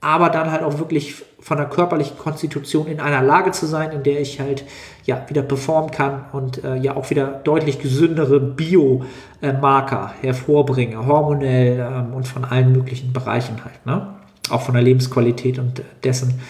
aber 0.02 0.30
dann 0.30 0.50
halt 0.50 0.64
auch 0.64 0.78
wirklich 0.78 1.24
von 1.38 1.56
der 1.56 1.66
körperlichen 1.66 2.18
Konstitution 2.18 2.88
in 2.88 3.00
einer 3.00 3.22
Lage 3.22 3.52
zu 3.52 3.66
sein, 3.66 3.92
in 3.92 4.02
der 4.02 4.20
ich 4.20 4.40
halt 4.40 4.64
ja 5.04 5.24
wieder 5.28 5.42
performen 5.42 5.92
kann 5.92 6.24
und 6.32 6.62
äh, 6.64 6.76
ja 6.76 6.96
auch 6.96 7.08
wieder 7.10 7.40
deutlich 7.44 7.78
gesündere 7.78 8.40
Biomarker 8.40 10.12
hervorbringe, 10.20 11.06
hormonell 11.06 11.78
ähm, 11.78 12.14
und 12.14 12.26
von 12.26 12.44
allen 12.44 12.72
möglichen 12.72 13.12
Bereichen 13.12 13.64
halt, 13.64 13.86
ne? 13.86 14.14
Auch 14.50 14.62
von 14.62 14.74
der 14.74 14.82
Lebensqualität 14.82 15.60
und 15.60 15.82
dessen, 16.02 16.40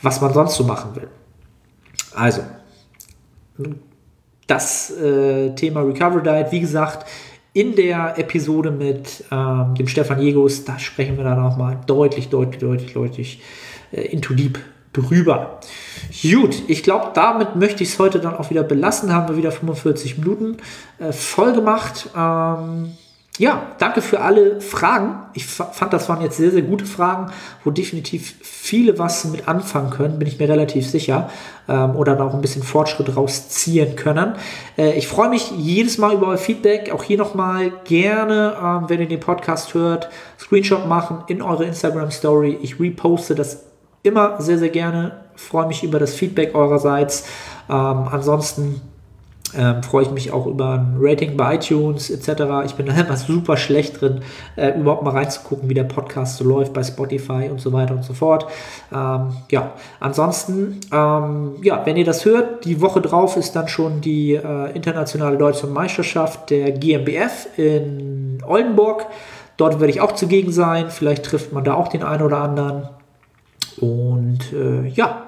was 0.00 0.22
man 0.22 0.32
sonst 0.32 0.54
so 0.54 0.64
machen 0.64 0.96
will. 0.96 1.08
Also, 2.14 2.40
das 4.46 4.90
äh, 4.90 5.54
Thema 5.54 5.82
Recovery 5.82 6.22
Diet, 6.22 6.52
wie 6.52 6.60
gesagt, 6.60 7.06
in 7.54 7.76
der 7.76 8.18
Episode 8.18 8.70
mit 8.70 9.24
ähm, 9.30 9.74
dem 9.76 9.86
Stefan 9.86 10.20
Jegos, 10.20 10.64
da 10.64 10.78
sprechen 10.78 11.16
wir 11.16 11.24
dann 11.24 11.38
auch 11.38 11.56
mal 11.56 11.80
deutlich, 11.86 12.28
deutlich, 12.28 12.60
deutlich, 12.60 12.92
deutlich 12.92 13.40
äh, 13.92 14.02
into 14.02 14.34
deep 14.34 14.58
drüber. 14.92 15.60
Gut, 16.22 16.62
ich 16.68 16.82
glaube, 16.82 17.12
damit 17.14 17.56
möchte 17.56 17.82
ich 17.82 17.90
es 17.90 17.98
heute 17.98 18.20
dann 18.20 18.36
auch 18.36 18.50
wieder 18.50 18.64
belassen. 18.64 19.12
Haben 19.12 19.28
wir 19.28 19.36
wieder 19.36 19.52
45 19.52 20.18
Minuten 20.18 20.56
äh, 20.98 21.12
voll 21.12 21.52
gemacht. 21.52 22.10
Ähm, 22.16 22.92
ja, 23.38 23.66
danke 23.78 24.00
für 24.00 24.20
alle 24.20 24.60
Fragen. 24.60 25.26
Ich 25.32 25.44
fand, 25.46 25.92
das 25.92 26.08
waren 26.08 26.20
jetzt 26.20 26.36
sehr, 26.36 26.52
sehr 26.52 26.62
gute 26.62 26.86
Fragen, 26.86 27.32
wo 27.64 27.72
definitiv 27.72 28.36
viele 28.40 28.96
was 28.96 29.24
mit 29.24 29.48
anfangen 29.48 29.90
können, 29.90 30.20
bin 30.20 30.28
ich 30.28 30.38
mir 30.38 30.48
relativ 30.48 30.88
sicher. 30.88 31.30
Ähm, 31.66 31.96
oder 31.96 32.20
auch 32.24 32.32
ein 32.32 32.40
bisschen 32.40 32.62
Fortschritt 32.62 33.16
rausziehen 33.16 33.96
können. 33.96 34.34
Äh, 34.78 34.96
ich 34.96 35.08
freue 35.08 35.30
mich 35.30 35.50
jedes 35.50 35.98
Mal 35.98 36.14
über 36.14 36.28
euer 36.28 36.38
Feedback. 36.38 36.92
Auch 36.92 37.02
hier 37.02 37.18
nochmal 37.18 37.72
gerne, 37.84 38.54
ähm, 38.62 38.84
wenn 38.88 39.00
ihr 39.00 39.08
den 39.08 39.20
Podcast 39.20 39.74
hört, 39.74 40.10
Screenshot 40.38 40.86
machen 40.86 41.24
in 41.26 41.42
eure 41.42 41.64
Instagram 41.64 42.12
Story. 42.12 42.56
Ich 42.62 42.78
reposte 42.78 43.34
das 43.34 43.64
immer 44.04 44.40
sehr, 44.40 44.58
sehr 44.58 44.68
gerne. 44.68 45.24
Freue 45.34 45.66
mich 45.66 45.82
über 45.82 45.98
das 45.98 46.14
Feedback 46.14 46.54
eurerseits. 46.54 47.26
Ähm, 47.68 48.08
ansonsten 48.12 48.80
ähm, 49.56 49.82
freue 49.82 50.04
ich 50.04 50.10
mich 50.10 50.32
auch 50.32 50.46
über 50.46 50.74
ein 50.74 50.96
Rating 50.98 51.36
bei 51.36 51.56
iTunes 51.56 52.10
etc. 52.10 52.42
Ich 52.64 52.74
bin 52.74 52.86
da 52.86 52.94
immer 52.94 53.16
super 53.16 53.56
schlecht 53.56 54.00
drin, 54.00 54.20
äh, 54.56 54.78
überhaupt 54.78 55.02
mal 55.02 55.10
reinzugucken, 55.10 55.68
wie 55.68 55.74
der 55.74 55.84
Podcast 55.84 56.38
so 56.38 56.44
läuft 56.44 56.72
bei 56.72 56.82
Spotify 56.82 57.48
und 57.50 57.60
so 57.60 57.72
weiter 57.72 57.94
und 57.94 58.04
so 58.04 58.14
fort. 58.14 58.46
Ähm, 58.92 59.28
ja, 59.50 59.72
ansonsten, 60.00 60.80
ähm, 60.92 61.56
ja, 61.62 61.84
wenn 61.84 61.96
ihr 61.96 62.04
das 62.04 62.24
hört, 62.24 62.64
die 62.64 62.80
Woche 62.80 63.00
drauf 63.00 63.36
ist 63.36 63.52
dann 63.52 63.68
schon 63.68 64.00
die 64.00 64.34
äh, 64.34 64.72
internationale 64.74 65.36
deutsche 65.36 65.66
Meisterschaft 65.66 66.50
der 66.50 66.72
GmbF 66.72 67.48
in 67.56 68.38
Oldenburg. 68.46 69.06
Dort 69.56 69.80
werde 69.80 69.90
ich 69.90 70.00
auch 70.00 70.12
zugegen 70.12 70.52
sein. 70.52 70.90
Vielleicht 70.90 71.24
trifft 71.24 71.52
man 71.52 71.64
da 71.64 71.74
auch 71.74 71.88
den 71.88 72.02
einen 72.02 72.22
oder 72.22 72.38
anderen. 72.38 72.88
Und 73.80 74.52
äh, 74.52 74.86
ja, 74.88 75.23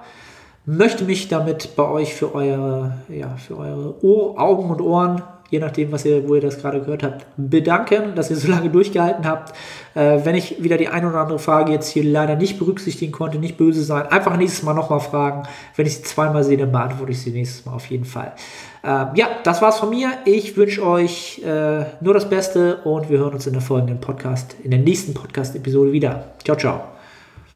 möchte 0.66 1.04
mich 1.04 1.28
damit 1.28 1.76
bei 1.76 1.88
euch 1.88 2.14
für 2.14 2.34
eure, 2.34 2.98
ja, 3.08 3.36
für 3.36 3.56
eure 3.56 4.04
Ohr, 4.04 4.38
Augen 4.38 4.68
und 4.68 4.80
Ohren, 4.80 5.22
je 5.48 5.60
nachdem, 5.60 5.92
was 5.92 6.04
ihr, 6.04 6.28
wo 6.28 6.34
ihr 6.34 6.40
das 6.40 6.58
gerade 6.58 6.80
gehört 6.80 7.04
habt, 7.04 7.24
bedanken, 7.36 8.16
dass 8.16 8.30
ihr 8.30 8.36
so 8.36 8.48
lange 8.48 8.68
durchgehalten 8.68 9.26
habt. 9.26 9.54
Äh, 9.94 10.24
wenn 10.24 10.34
ich 10.34 10.62
wieder 10.62 10.76
die 10.76 10.88
eine 10.88 11.08
oder 11.08 11.20
andere 11.20 11.38
Frage 11.38 11.70
jetzt 11.70 11.88
hier 11.88 12.02
leider 12.02 12.34
nicht 12.34 12.58
berücksichtigen 12.58 13.12
konnte, 13.12 13.38
nicht 13.38 13.56
böse 13.56 13.82
sein, 13.82 14.06
einfach 14.06 14.36
nächstes 14.36 14.64
Mal 14.64 14.74
nochmal 14.74 14.98
fragen. 14.98 15.44
Wenn 15.76 15.86
ich 15.86 15.98
sie 15.98 16.02
zweimal 16.02 16.42
sehe, 16.42 16.56
dann 16.56 16.72
beantworte 16.72 17.12
ich 17.12 17.22
sie 17.22 17.30
nächstes 17.30 17.64
Mal 17.64 17.72
auf 17.74 17.86
jeden 17.86 18.04
Fall. 18.04 18.32
Ähm, 18.82 19.08
ja, 19.14 19.28
das 19.44 19.62
war's 19.62 19.78
von 19.78 19.90
mir. 19.90 20.10
Ich 20.24 20.56
wünsche 20.56 20.84
euch 20.84 21.42
äh, 21.44 21.84
nur 22.00 22.14
das 22.14 22.28
Beste 22.28 22.78
und 22.82 23.08
wir 23.08 23.18
hören 23.18 23.34
uns 23.34 23.46
in 23.46 23.52
der 23.52 23.62
folgenden 23.62 24.00
Podcast, 24.00 24.56
in 24.64 24.72
der 24.72 24.80
nächsten 24.80 25.14
Podcast-Episode 25.14 25.92
wieder. 25.92 26.24
Ciao, 26.44 26.56
ciao. 26.56 26.95